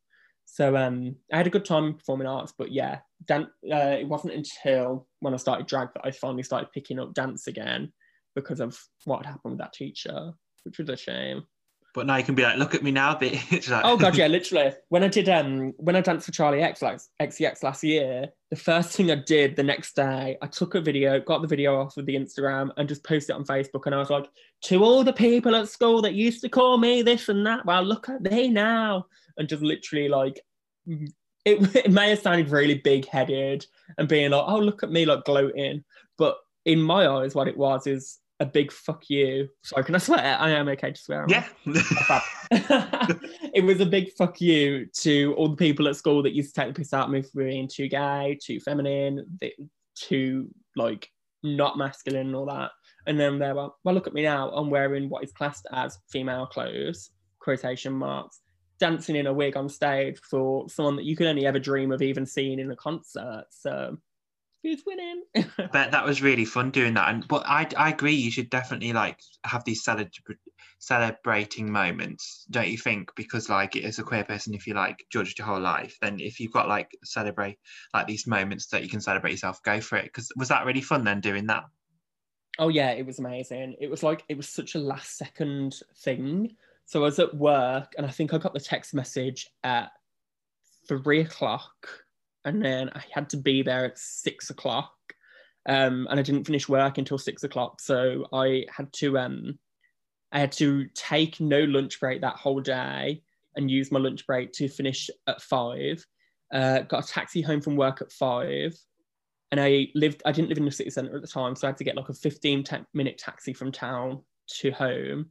So 0.51 0.75
um, 0.75 1.15
I 1.31 1.37
had 1.37 1.47
a 1.47 1.51
good 1.51 1.63
time 1.63 1.85
in 1.85 1.93
performing 1.93 2.27
arts, 2.27 2.53
but 2.57 2.71
yeah, 2.71 2.99
dan- 3.25 3.51
uh, 3.71 3.95
it 3.99 4.07
wasn't 4.07 4.33
until 4.33 5.07
when 5.19 5.33
I 5.33 5.37
started 5.37 5.67
drag 5.67 5.89
that 5.93 6.05
I 6.05 6.11
finally 6.11 6.43
started 6.43 6.71
picking 6.73 6.99
up 6.99 7.13
dance 7.13 7.47
again 7.47 7.93
because 8.35 8.59
of 8.59 8.77
what 9.05 9.25
had 9.25 9.31
happened 9.31 9.51
with 9.53 9.59
that 9.59 9.73
teacher, 9.73 10.31
which 10.63 10.79
was 10.79 10.89
a 10.89 10.97
shame. 10.97 11.43
but 11.93 12.05
now 12.07 12.15
you 12.17 12.23
can 12.23 12.35
be 12.35 12.43
like, 12.43 12.57
look 12.57 12.73
at 12.75 12.83
me 12.83 12.91
now, 12.91 13.13
bitch. 13.21 13.69
Like- 13.69 13.85
Oh 13.85 13.95
god, 13.95 14.15
yeah, 14.17 14.27
literally. 14.27 14.73
When 14.89 15.03
I 15.03 15.07
did 15.07 15.29
um 15.29 15.73
when 15.77 15.95
I 15.95 16.01
danced 16.01 16.25
for 16.25 16.31
Charli 16.31 16.63
X 16.63 16.81
like 16.81 16.99
XCX 17.21 17.63
last 17.63 17.83
year, 17.83 18.29
the 18.49 18.55
first 18.55 18.91
thing 18.95 19.11
I 19.11 19.15
did 19.15 19.55
the 19.55 19.63
next 19.63 19.95
day, 19.95 20.35
I 20.41 20.47
took 20.47 20.73
a 20.75 20.81
video, 20.81 21.19
got 21.19 21.41
the 21.43 21.47
video 21.47 21.79
off 21.79 21.95
of 21.97 22.05
the 22.07 22.15
Instagram 22.15 22.71
and 22.77 22.89
just 22.89 23.03
posted 23.03 23.35
it 23.35 23.39
on 23.39 23.45
Facebook 23.45 23.85
and 23.85 23.93
I 23.93 23.99
was 23.99 24.09
like, 24.09 24.27
to 24.63 24.83
all 24.83 25.03
the 25.03 25.13
people 25.13 25.55
at 25.55 25.69
school 25.69 26.01
that 26.01 26.15
used 26.15 26.41
to 26.41 26.49
call 26.49 26.77
me 26.79 27.03
this 27.03 27.29
and 27.29 27.45
that, 27.45 27.65
well 27.67 27.83
look 27.83 28.09
at 28.09 28.23
they 28.23 28.47
now. 28.49 29.05
And 29.39 29.49
just 29.49 29.63
literally 29.63 30.09
like 30.09 30.39
mm-hmm. 30.87 31.05
it, 31.45 31.75
it 31.85 31.91
may 31.91 32.11
have 32.11 32.19
sounded 32.19 32.49
really 32.49 32.75
big 32.75 33.07
headed 33.07 33.65
and 33.97 34.07
being 34.07 34.31
like, 34.31 34.45
oh 34.45 34.59
look 34.59 34.83
at 34.83 34.91
me 34.91 35.05
like 35.05 35.25
gloating. 35.25 35.83
But 36.17 36.37
in 36.65 36.81
my 36.81 37.07
eyes, 37.07 37.33
what 37.33 37.47
it 37.47 37.57
was 37.57 37.87
is 37.87 38.19
a 38.39 38.45
big 38.45 38.71
fuck 38.71 39.09
you. 39.09 39.49
Sorry, 39.63 39.83
can 39.83 39.95
I 39.95 39.97
swear? 39.97 40.37
I 40.39 40.51
am 40.51 40.69
okay 40.69 40.91
to 40.91 41.01
swear. 41.01 41.25
yeah. 41.27 41.47
it 43.53 43.63
was 43.63 43.81
a 43.81 43.85
big 43.85 44.11
fuck 44.13 44.39
you 44.39 44.87
to 44.99 45.33
all 45.37 45.49
the 45.49 45.57
people 45.57 45.87
at 45.87 45.95
school 45.95 46.23
that 46.23 46.33
used 46.33 46.55
to 46.55 46.61
take 46.61 46.73
the 46.73 46.79
piss 46.79 46.93
out 46.93 47.05
of 47.05 47.11
me 47.11 47.21
for 47.21 47.43
being 47.43 47.67
too 47.67 47.87
gay, 47.89 48.37
too 48.41 48.59
feminine, 48.59 49.39
too 49.95 50.47
like 50.75 51.09
not 51.43 51.77
masculine 51.77 52.27
and 52.27 52.35
all 52.35 52.45
that. 52.45 52.71
And 53.07 53.19
then 53.19 53.39
they 53.39 53.51
were, 53.51 53.69
well, 53.83 53.95
look 53.95 54.07
at 54.07 54.13
me 54.13 54.23
now. 54.23 54.49
I'm 54.51 54.69
wearing 54.69 55.09
what 55.09 55.23
is 55.23 55.31
classed 55.31 55.67
as 55.73 55.97
female 56.09 56.45
clothes, 56.45 57.11
quotation 57.39 57.93
marks, 57.93 58.39
dancing 58.79 59.15
in 59.15 59.27
a 59.27 59.33
wig 59.33 59.57
on 59.57 59.69
stage 59.69 60.19
for 60.19 60.67
someone 60.69 60.95
that 60.95 61.05
you 61.05 61.15
could 61.15 61.27
only 61.27 61.45
ever 61.45 61.59
dream 61.59 61.91
of 61.91 62.01
even 62.01 62.25
seeing 62.25 62.59
in 62.59 62.71
a 62.71 62.75
concert. 62.75 63.45
So 63.49 63.97
who's 64.63 64.83
winning? 64.85 65.23
but 65.71 65.91
that 65.91 66.05
was 66.05 66.21
really 66.21 66.45
fun 66.45 66.71
doing 66.71 66.93
that 66.93 67.09
and 67.09 67.27
but 67.27 67.43
i 67.45 67.67
i 67.77 67.89
agree 67.89 68.13
you 68.13 68.31
should 68.31 68.49
definitely 68.49 68.91
like 68.93 69.19
have 69.45 69.63
these 69.63 69.83
celebra- 69.83 70.35
celebrating 70.79 71.71
moments 71.71 72.45
don't 72.49 72.67
you 72.67 72.77
think 72.77 73.11
because 73.15 73.49
like 73.49 73.75
as 73.75 73.99
a 73.99 74.03
queer 74.03 74.23
person 74.23 74.53
if 74.53 74.65
you 74.65 74.73
like 74.73 75.05
judged 75.11 75.37
your 75.37 75.47
whole 75.47 75.59
life 75.59 75.97
then 76.01 76.19
if 76.19 76.39
you've 76.39 76.51
got 76.51 76.67
like 76.67 76.89
celebrate 77.03 77.57
like 77.93 78.07
these 78.07 78.27
moments 78.27 78.67
that 78.67 78.83
you 78.83 78.89
can 78.89 79.01
celebrate 79.01 79.31
yourself 79.31 79.61
go 79.63 79.79
for 79.79 79.97
it 79.97 80.05
because 80.05 80.31
was 80.35 80.49
that 80.49 80.65
really 80.65 80.81
fun 80.81 81.03
then 81.03 81.21
doing 81.21 81.45
that 81.47 81.63
Oh 82.61 82.67
yeah, 82.67 82.91
it 82.91 83.05
was 83.05 83.19
amazing. 83.19 83.77
It 83.79 83.89
was 83.89 84.03
like 84.03 84.25
it 84.27 84.35
was 84.35 84.49
such 84.49 84.75
a 84.75 84.79
last 84.79 85.17
second 85.17 85.75
thing. 86.03 86.57
So 86.89 87.01
I 87.01 87.03
was 87.03 87.19
at 87.19 87.35
work 87.35 87.93
and 87.97 88.07
I 88.07 88.09
think 88.09 88.33
I 88.33 88.39
got 88.39 88.55
the 88.55 88.59
text 88.59 88.95
message 88.95 89.47
at 89.63 89.91
three 90.87 91.21
o'clock 91.21 91.87
and 92.45 92.65
then 92.65 92.89
I 92.95 93.03
had 93.13 93.29
to 93.29 93.37
be 93.37 93.61
there 93.61 93.85
at 93.85 93.99
six 93.99 94.49
o'clock. 94.49 94.95
Um, 95.67 96.07
and 96.09 96.19
I 96.19 96.23
didn't 96.23 96.45
finish 96.45 96.67
work 96.67 96.97
until 96.97 97.19
six 97.19 97.43
o'clock. 97.43 97.79
So 97.79 98.25
I 98.33 98.65
had 98.75 98.91
to 98.93 99.19
um 99.19 99.59
I 100.31 100.39
had 100.39 100.51
to 100.53 100.87
take 100.95 101.39
no 101.39 101.59
lunch 101.59 101.99
break 101.99 102.21
that 102.21 102.37
whole 102.37 102.59
day 102.59 103.21
and 103.55 103.69
use 103.69 103.91
my 103.91 103.99
lunch 103.99 104.25
break 104.25 104.51
to 104.53 104.67
finish 104.67 105.11
at 105.27 105.43
five. 105.43 106.03
Uh, 106.51 106.79
got 106.79 107.07
a 107.07 107.07
taxi 107.07 107.43
home 107.43 107.61
from 107.61 107.75
work 107.75 108.01
at 108.01 108.11
five 108.11 108.75
and 109.51 109.61
I 109.61 109.89
lived 109.93 110.23
I 110.25 110.31
didn't 110.31 110.49
live 110.49 110.57
in 110.57 110.65
the 110.65 110.71
city 110.71 110.89
centre 110.89 111.15
at 111.15 111.21
the 111.21 111.27
time, 111.27 111.55
so 111.55 111.67
I 111.67 111.69
had 111.69 111.77
to 111.77 111.83
get 111.83 111.97
like 111.97 112.09
a 112.09 112.15
15 112.15 112.65
minute 112.95 113.19
taxi 113.19 113.53
from 113.53 113.71
town 113.71 114.23
to 114.61 114.71
home, 114.71 115.29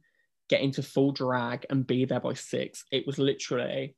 get 0.49 0.61
into 0.61 0.83
full 0.83 1.11
drag 1.11 1.65
and 1.69 1.87
be 1.87 2.05
there 2.05 2.19
by 2.19 2.33
six. 2.33 2.83
It 2.91 3.05
was 3.07 3.17
literally 3.17 3.95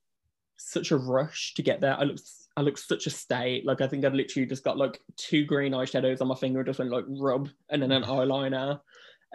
such 0.57 0.91
a 0.91 0.97
rush 0.97 1.53
to 1.55 1.63
get 1.63 1.81
there. 1.81 1.97
I 1.97 2.03
looked 2.03 2.23
I 2.55 2.61
looked 2.61 2.79
such 2.79 3.07
a 3.07 3.09
state. 3.09 3.65
Like 3.65 3.81
I 3.81 3.87
think 3.87 4.05
I'd 4.05 4.13
literally 4.13 4.45
just 4.45 4.63
got 4.63 4.77
like 4.77 4.99
two 5.15 5.45
green 5.45 5.71
eyeshadows 5.71 6.21
on 6.21 6.27
my 6.27 6.35
finger, 6.35 6.63
just 6.63 6.79
went 6.79 6.91
like 6.91 7.05
rub 7.07 7.49
and 7.69 7.81
then 7.81 7.91
an 7.91 8.03
eyeliner. 8.03 8.79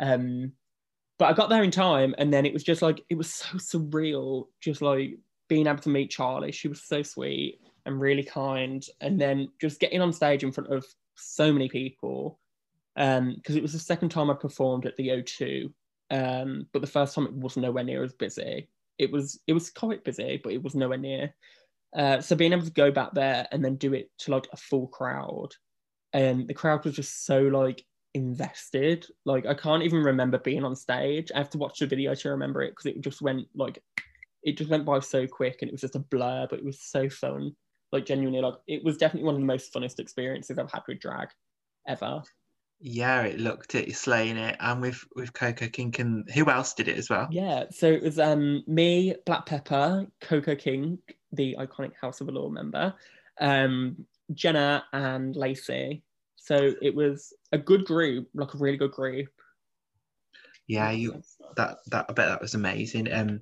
Um 0.00 0.52
but 1.18 1.26
I 1.26 1.32
got 1.32 1.48
there 1.48 1.62
in 1.62 1.70
time 1.70 2.14
and 2.18 2.32
then 2.32 2.44
it 2.44 2.52
was 2.52 2.62
just 2.62 2.82
like 2.82 3.02
it 3.08 3.16
was 3.16 3.32
so 3.32 3.56
surreal, 3.56 4.44
just 4.60 4.82
like 4.82 5.18
being 5.48 5.66
able 5.66 5.78
to 5.78 5.88
meet 5.88 6.12
Charli. 6.12 6.52
She 6.52 6.68
was 6.68 6.82
so 6.82 7.02
sweet. 7.02 7.60
and 7.86 8.00
really 8.00 8.24
kind. 8.24 8.84
And 9.00 9.18
then 9.18 9.48
just 9.60 9.80
getting 9.80 10.02
on 10.02 10.12
stage 10.12 10.42
in 10.42 10.52
front 10.52 10.72
of 10.72 10.84
so 11.14 11.52
many 11.52 11.68
people, 11.68 12.38
because 12.94 13.18
um, 13.18 13.40
it 13.46 13.62
was 13.62 13.72
the 13.72 13.78
second 13.78 14.10
time 14.10 14.28
I 14.28 14.34
performed 14.34 14.86
at 14.86 14.96
the 14.96 15.08
O2, 15.08 15.72
um, 16.11 16.66
but 16.72 16.80
the 16.80 16.88
first 16.88 17.14
time 17.14 17.26
it 17.26 17.34
was 17.34 17.57
nowhere 17.57 17.84
near 17.84 18.02
as 18.02 18.12
busy. 18.12 18.68
It 18.98 19.11
was 19.11 19.40
it 19.46 19.52
was 19.52 19.70
quite 19.70 20.04
busy, 20.04 20.40
but 20.42 20.52
it 20.52 20.62
was 20.62 20.74
nowhere 20.74 20.98
near. 20.98 21.34
Uh, 21.94 22.20
so 22.20 22.36
being 22.36 22.52
able 22.52 22.64
to 22.64 22.70
go 22.70 22.90
back 22.90 23.12
there 23.14 23.46
and 23.52 23.64
then 23.64 23.76
do 23.76 23.94
it 23.94 24.11
to 24.18 24.30
like 24.30 24.48
a 24.52 24.57
full 24.57 24.86
crowd, 24.88 25.50
and 26.12 26.48
the 26.48 26.54
crowd 26.54 26.84
was 26.84 26.94
just 26.94 27.26
so 27.26 27.42
like 27.42 27.84
invested. 28.14 29.07
Like 29.24 29.46
I 29.46 29.54
can't 29.54 29.82
even 29.82 30.02
remember 30.02 30.38
being 30.38 30.64
on 30.64 30.76
stage. 30.76 31.30
I 31.34 31.38
have 31.38 31.50
to 31.50 31.59
watch 31.59 31.78
the 31.78 31.86
video 31.86 32.14
to 32.14 32.30
remember 32.30 32.62
it 32.62 32.70
because 32.70 32.86
it 32.86 33.00
just 33.00 33.22
went 33.22 33.46
like 33.54 33.82
it 34.42 34.57
just 34.57 34.70
went 34.70 34.84
by 34.84 35.00
so 35.00 35.26
quick 35.26 35.59
and 35.61 35.68
it 35.68 35.72
was 35.72 35.80
just 35.80 35.96
a 35.96 36.00
blur, 36.00 36.46
but 36.48 36.61
it 36.61 36.64
was 36.64 36.80
so 36.80 37.09
fun. 37.09 37.54
Like 37.92 38.07
genuinely, 38.07 38.40
like 38.40 38.54
it 38.66 38.84
was 38.84 38.96
definitely 38.96 39.26
one 39.26 39.34
of 39.34 39.40
the 39.40 39.46
most 39.46 39.72
funnest 39.72 39.98
experiences 39.98 40.59
I've 40.59 40.70
had 40.72 40.82
with 40.88 41.00
drag 41.00 41.28
ever. 41.86 42.22
Yeah, 42.78 43.22
it 43.22 43.40
looked 43.40 43.74
it, 43.74 43.94
slaying 43.96 44.36
it, 44.36 44.56
and 44.60 44.82
with 44.82 45.02
with 45.14 45.32
Coco 45.32 45.68
Kink 45.68 45.98
and 45.98 46.28
who 46.30 46.50
else 46.50 46.74
did 46.74 46.88
it 46.88 46.98
as 46.98 47.08
well? 47.08 47.26
Yeah, 47.30 47.64
so 47.70 47.86
it 47.86 48.02
was 48.02 48.18
um 48.18 48.64
me, 48.66 49.14
Black 49.24 49.46
Pepper, 49.46 50.06
Coco 50.20 50.54
Kink, 50.54 51.16
the 51.32 51.56
iconic 51.58 51.92
House 52.00 52.20
of 52.20 52.28
Allure 52.28 52.50
member, 52.50 52.94
um, 53.40 54.04
Jenna 54.34 54.84
and 54.92 55.34
Lacey. 55.34 56.02
So 56.36 56.72
it 56.82 56.94
was 56.94 57.32
a 57.52 57.58
good 57.58 57.84
group, 57.86 58.28
like 58.34 58.54
a 58.54 58.58
really 58.58 58.76
good 58.76 58.92
group. 58.92 59.28
Yeah, 60.66 60.90
you 60.90 61.22
that 61.56 61.78
that 61.86 62.06
I 62.08 62.12
bet 62.12 62.28
that 62.28 62.42
was 62.42 62.54
amazing. 62.54 63.10
Um, 63.12 63.40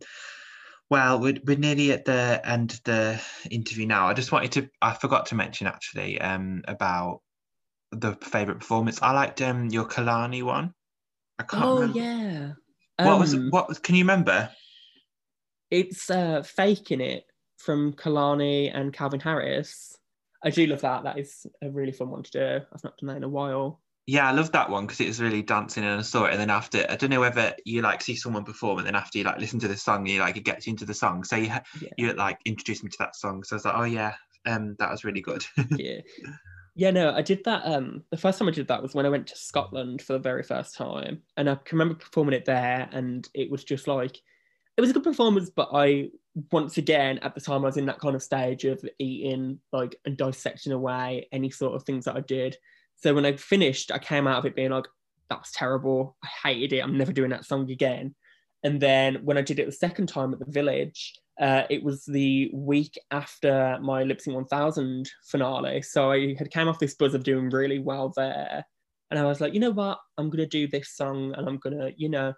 well, 0.91 1.19
we're, 1.19 1.41
we're 1.45 1.59
nearly 1.59 1.91
at 1.91 2.05
the 2.05 2.41
end 2.45 2.73
of 2.73 2.85
the 2.85 3.21
interview 3.51 3.87
now. 3.87 4.07
I 4.07 4.15
just 4.15 4.31
wanted 4.31 4.53
to 4.53 4.71
I 4.81 4.95
forgot 4.95 5.27
to 5.27 5.35
mention 5.35 5.67
actually 5.67 6.21
um 6.21 6.63
about 6.69 7.23
the 7.95 8.15
favorite 8.17 8.59
performance. 8.61 9.01
I 9.03 9.13
liked 9.13 9.41
um 9.43 9.69
your 9.71 9.85
Kehlani 9.87 10.43
one. 10.43 10.75
I 11.39 11.43
can't 11.45 11.65
Oh 11.65 11.81
remember. 11.81 12.01
yeah. 12.01 12.53
What 13.07 13.19
was 13.19 13.35
Um, 13.35 13.51
what 13.51 13.69
was? 13.69 13.79
Can 13.79 13.95
you 13.95 14.05
remember? 14.05 14.51
It's 15.71 16.11
uh, 16.11 16.43
faking 16.43 17.01
it 17.01 17.25
from 17.59 17.95
Kehlani 17.95 18.71
and 18.73 18.93
Calvin 18.93 19.21
Harris. 19.21 19.97
I 20.45 20.51
do 20.51 20.67
love 20.67 20.83
that. 20.83 21.05
That 21.05 21.19
is 21.19 21.47
a 21.63 21.71
really 21.71 21.93
fun 21.93 22.11
one 22.11 22.23
to 22.23 22.31
do. 22.31 22.67
I've 22.73 22.85
not 22.85 22.97
done 22.99 23.09
that 23.09 23.17
in 23.17 23.25
a 23.25 23.29
while. 23.29 23.81
Yeah, 24.07 24.29
I 24.29 24.33
love 24.33 24.53
that 24.53 24.69
one 24.69 24.85
because 24.87 25.01
it 25.01 25.07
was 25.09 25.23
really 25.23 25.41
dancing 25.41 25.83
and 25.83 25.99
I 25.99 26.03
saw 26.03 26.27
it. 26.27 26.33
And 26.33 26.41
then 26.41 26.51
after, 26.51 26.85
I 26.91 26.97
don't 26.97 27.09
know 27.09 27.21
whether 27.21 27.55
you 27.65 27.81
like 27.81 28.03
see 28.03 28.15
someone 28.17 28.45
perform 28.45 28.79
and 28.79 28.87
then 28.87 28.95
after 28.95 29.17
you 29.17 29.25
like 29.25 29.39
listen 29.39 29.59
to 29.61 29.69
the 29.69 29.79
song, 29.79 30.05
you 30.07 30.21
like 30.21 30.37
it 30.37 30.45
gets 30.45 30.67
you 30.67 30.73
into 30.73 30.85
the 30.85 30.93
song. 30.93 31.25
So 31.25 31.37
you 31.37 31.51
Yeah. 31.81 31.89
you 31.97 32.13
like 32.13 32.39
introduced 32.45 32.85
me 32.85 32.91
to 32.91 32.99
that 32.99 33.17
song. 33.17 33.43
So 33.45 33.55
I 33.55 33.57
was 33.57 33.65
like, 33.65 33.75
oh 33.77 33.85
yeah, 33.85 34.15
um, 34.45 34.77
that 34.79 34.91
was 34.91 35.05
really 35.05 35.23
good. 35.23 35.43
yeah. 35.71 36.01
Yeah, 36.77 36.91
no, 36.91 37.13
I 37.15 37.23
did 37.23 37.45
that. 37.45 37.63
Um, 37.65 38.03
the 38.11 38.17
first 38.17 38.39
time 38.39 38.49
I 38.49 38.51
did 38.51 38.67
that 38.69 38.83
was 38.83 38.95
when 38.95 39.07
I 39.07 39.09
went 39.09 39.29
to 39.29 39.37
Scotland 39.37 40.03
for 40.03 40.15
the 40.15 40.19
very 40.19 40.43
first 40.43 40.75
time, 40.75 41.23
and 41.37 41.49
I 41.49 41.55
can 41.55 41.79
remember 41.79 41.95
performing 41.95 42.35
it 42.35 42.45
there, 42.45 42.89
and 42.91 43.29
it 43.33 43.51
was 43.51 43.63
just 43.63 43.87
like, 43.87 44.21
it 44.77 44.81
was 44.81 44.91
a 44.91 44.93
good 44.93 45.05
performance, 45.05 45.51
but 45.51 45.69
I 45.73 46.11
once 46.51 46.79
again 46.79 47.19
at 47.19 47.33
the 47.37 47.41
time 47.41 47.63
I 47.63 47.67
was 47.67 47.77
in 47.77 47.87
that 47.87 48.01
kind 48.01 48.17
of 48.17 48.23
stage 48.23 48.65
of 48.65 48.85
eating 48.99 49.61
like 49.73 49.95
and 50.05 50.17
dissecting 50.17 50.73
away 50.73 51.29
any 51.31 51.49
sort 51.49 51.77
of 51.77 51.85
things 51.85 52.07
that 52.07 52.17
I 52.17 52.21
did. 52.21 52.57
So 52.97 53.15
when 53.15 53.25
I 53.25 53.37
finished, 53.37 53.93
I 53.93 53.99
came 53.99 54.27
out 54.27 54.39
of 54.39 54.47
it 54.47 54.57
being 54.57 54.73
like, 54.73 54.89
that 55.31 55.39
was 55.39 55.53
terrible. 55.53 56.17
I 56.25 56.49
hated 56.49 56.73
it. 56.73 56.81
I'm 56.81 56.99
never 56.99 57.13
doing 57.13 57.31
that 57.31 57.45
song 57.45 57.71
again. 57.71 58.17
And 58.65 58.81
then 58.81 59.25
when 59.25 59.39
I 59.39 59.43
did 59.43 59.61
it 59.61 59.67
the 59.67 59.73
second 59.73 60.09
time 60.09 60.33
at 60.33 60.41
the 60.41 60.51
village, 60.51 61.15
uh, 61.41 61.63
it 61.69 61.83
was 61.83 62.05
the 62.05 62.51
week 62.53 62.99
after 63.11 63.79
my 63.83 64.03
Lip 64.05 64.21
Sync 64.21 64.37
1000 64.37 65.11
finale. 65.25 65.83
So 65.83 66.13
I 66.13 66.35
had 66.39 66.51
came 66.51 66.69
off 66.69 66.79
this 66.79 66.95
buzz 66.95 67.15
of 67.15 67.25
doing 67.25 67.51
really 67.51 67.79
well 67.79 68.13
there. 68.17 68.65
And 69.11 69.19
I 69.19 69.25
was 69.25 69.41
like, 69.41 69.55
you 69.55 69.61
know 69.61 69.71
what? 69.71 69.99
I'm 70.17 70.31
going 70.31 70.39
to 70.39 70.47
do 70.47 70.67
this 70.67 70.97
song 70.97 71.35
and 71.37 71.49
I'm 71.49 71.59
going 71.59 71.77
to, 71.79 71.93
you 71.97 72.09
know, 72.09 72.35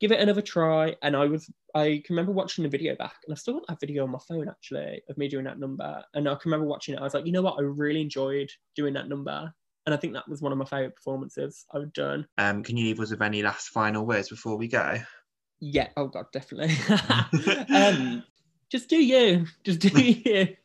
give 0.00 0.12
it 0.12 0.20
another 0.20 0.42
try. 0.42 0.96
And 1.02 1.16
I 1.16 1.26
was, 1.26 1.50
I 1.74 2.02
can 2.04 2.16
remember 2.16 2.32
watching 2.32 2.64
the 2.64 2.70
video 2.70 2.96
back 2.96 3.16
and 3.26 3.34
I 3.34 3.36
still 3.36 3.54
got 3.54 3.66
that 3.68 3.80
video 3.80 4.04
on 4.04 4.10
my 4.10 4.18
phone 4.26 4.48
actually 4.48 5.02
of 5.08 5.18
me 5.18 5.28
doing 5.28 5.44
that 5.44 5.58
number. 5.58 6.02
And 6.14 6.28
I 6.28 6.34
can 6.34 6.50
remember 6.50 6.66
watching 6.66 6.94
it. 6.94 7.00
I 7.00 7.04
was 7.04 7.14
like, 7.14 7.26
you 7.26 7.32
know 7.32 7.42
what? 7.42 7.58
I 7.58 7.62
really 7.62 8.00
enjoyed 8.00 8.50
doing 8.74 8.94
that 8.94 9.08
number. 9.08 9.52
And 9.86 9.94
I 9.94 9.96
think 9.96 10.12
that 10.14 10.28
was 10.28 10.42
one 10.42 10.52
of 10.52 10.58
my 10.58 10.66
favorite 10.66 10.96
performances 10.96 11.64
I've 11.72 11.92
done. 11.92 12.26
um, 12.36 12.62
can 12.62 12.76
you 12.76 12.84
leave 12.84 13.00
us 13.00 13.10
with 13.10 13.22
any 13.22 13.42
last 13.42 13.68
final 13.68 14.04
words 14.04 14.28
before 14.28 14.56
we 14.56 14.68
go? 14.68 14.98
Yeah. 15.60 15.88
Oh 15.96 16.08
God, 16.08 16.26
definitely. 16.32 16.76
um, 17.74 18.22
just 18.70 18.88
do 18.88 18.96
you. 18.96 19.46
Just 19.64 19.80
do 19.80 19.88
you. 20.00 20.56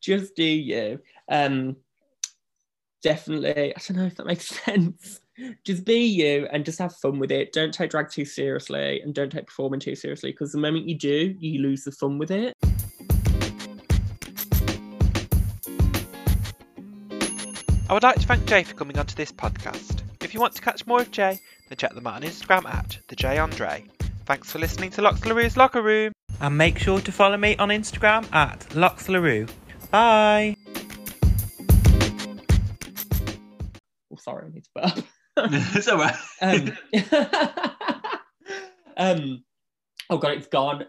Just 0.00 0.34
do 0.36 0.44
you. 0.44 1.00
Um, 1.28 1.76
definitely. 3.02 3.74
I 3.74 3.80
don't 3.86 3.96
know 3.96 4.06
if 4.06 4.16
that 4.16 4.26
makes 4.26 4.46
sense. 4.64 5.20
Just 5.64 5.84
be 5.84 6.04
you 6.04 6.46
and 6.52 6.64
just 6.64 6.78
have 6.78 6.94
fun 6.96 7.18
with 7.18 7.32
it. 7.32 7.52
Don't 7.52 7.74
take 7.74 7.90
drag 7.90 8.08
too 8.08 8.24
seriously 8.24 9.00
and 9.00 9.12
don't 9.14 9.30
take 9.30 9.46
performing 9.46 9.80
too 9.80 9.96
seriously 9.96 10.30
because 10.30 10.52
the 10.52 10.58
moment 10.58 10.88
you 10.88 10.96
do, 10.96 11.34
you 11.38 11.60
lose 11.60 11.84
the 11.84 11.92
fun 11.92 12.18
with 12.18 12.30
it. 12.30 12.54
I 17.86 17.92
would 17.92 18.02
like 18.02 18.16
to 18.16 18.26
thank 18.26 18.46
Jay 18.46 18.62
for 18.62 18.74
coming 18.74 18.98
onto 18.98 19.14
this 19.14 19.30
podcast. 19.30 20.02
If 20.22 20.32
you 20.32 20.40
want 20.40 20.54
to 20.54 20.62
catch 20.62 20.86
more 20.86 21.02
of 21.02 21.10
Jay, 21.10 21.38
then 21.68 21.76
check 21.76 21.94
them 21.94 22.06
out 22.06 22.14
on 22.14 22.22
Instagram 22.22 22.64
at 22.66 22.98
the 23.08 23.16
Jay 23.16 23.38
Andre. 23.38 23.84
Thanks 24.24 24.50
for 24.50 24.58
listening 24.58 24.90
to 24.92 25.02
Locques 25.02 25.20
LaRoux's 25.20 25.56
Locker 25.56 25.82
Room. 25.82 26.13
And 26.40 26.58
make 26.58 26.78
sure 26.78 27.00
to 27.00 27.12
follow 27.12 27.36
me 27.36 27.56
on 27.56 27.68
Instagram 27.68 28.32
at 28.32 28.74
Locques 28.74 29.08
LaRoux. 29.08 29.48
Bye. 29.90 30.56
Oh, 34.12 34.16
sorry, 34.16 34.46
I 34.46 34.50
need 34.54 34.64
to 34.64 34.70
burp. 34.74 35.04
it's 35.74 35.88
all 35.88 35.98
right. 35.98 36.14
um, 36.40 36.72
um, 38.96 39.44
oh 40.10 40.18
God, 40.18 40.32
it's 40.32 40.46
gone. 40.48 40.84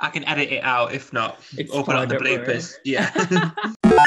I 0.00 0.10
can 0.10 0.24
edit 0.24 0.52
it 0.52 0.62
out 0.62 0.94
if 0.94 1.12
not. 1.12 1.40
It's 1.56 1.70
or 1.72 1.84
put 1.84 1.96
it 1.96 1.98
on 1.98 2.08
the 2.08 2.18
don't 2.18 2.24
bloopers. 2.24 2.74
Yeah. 2.84 3.10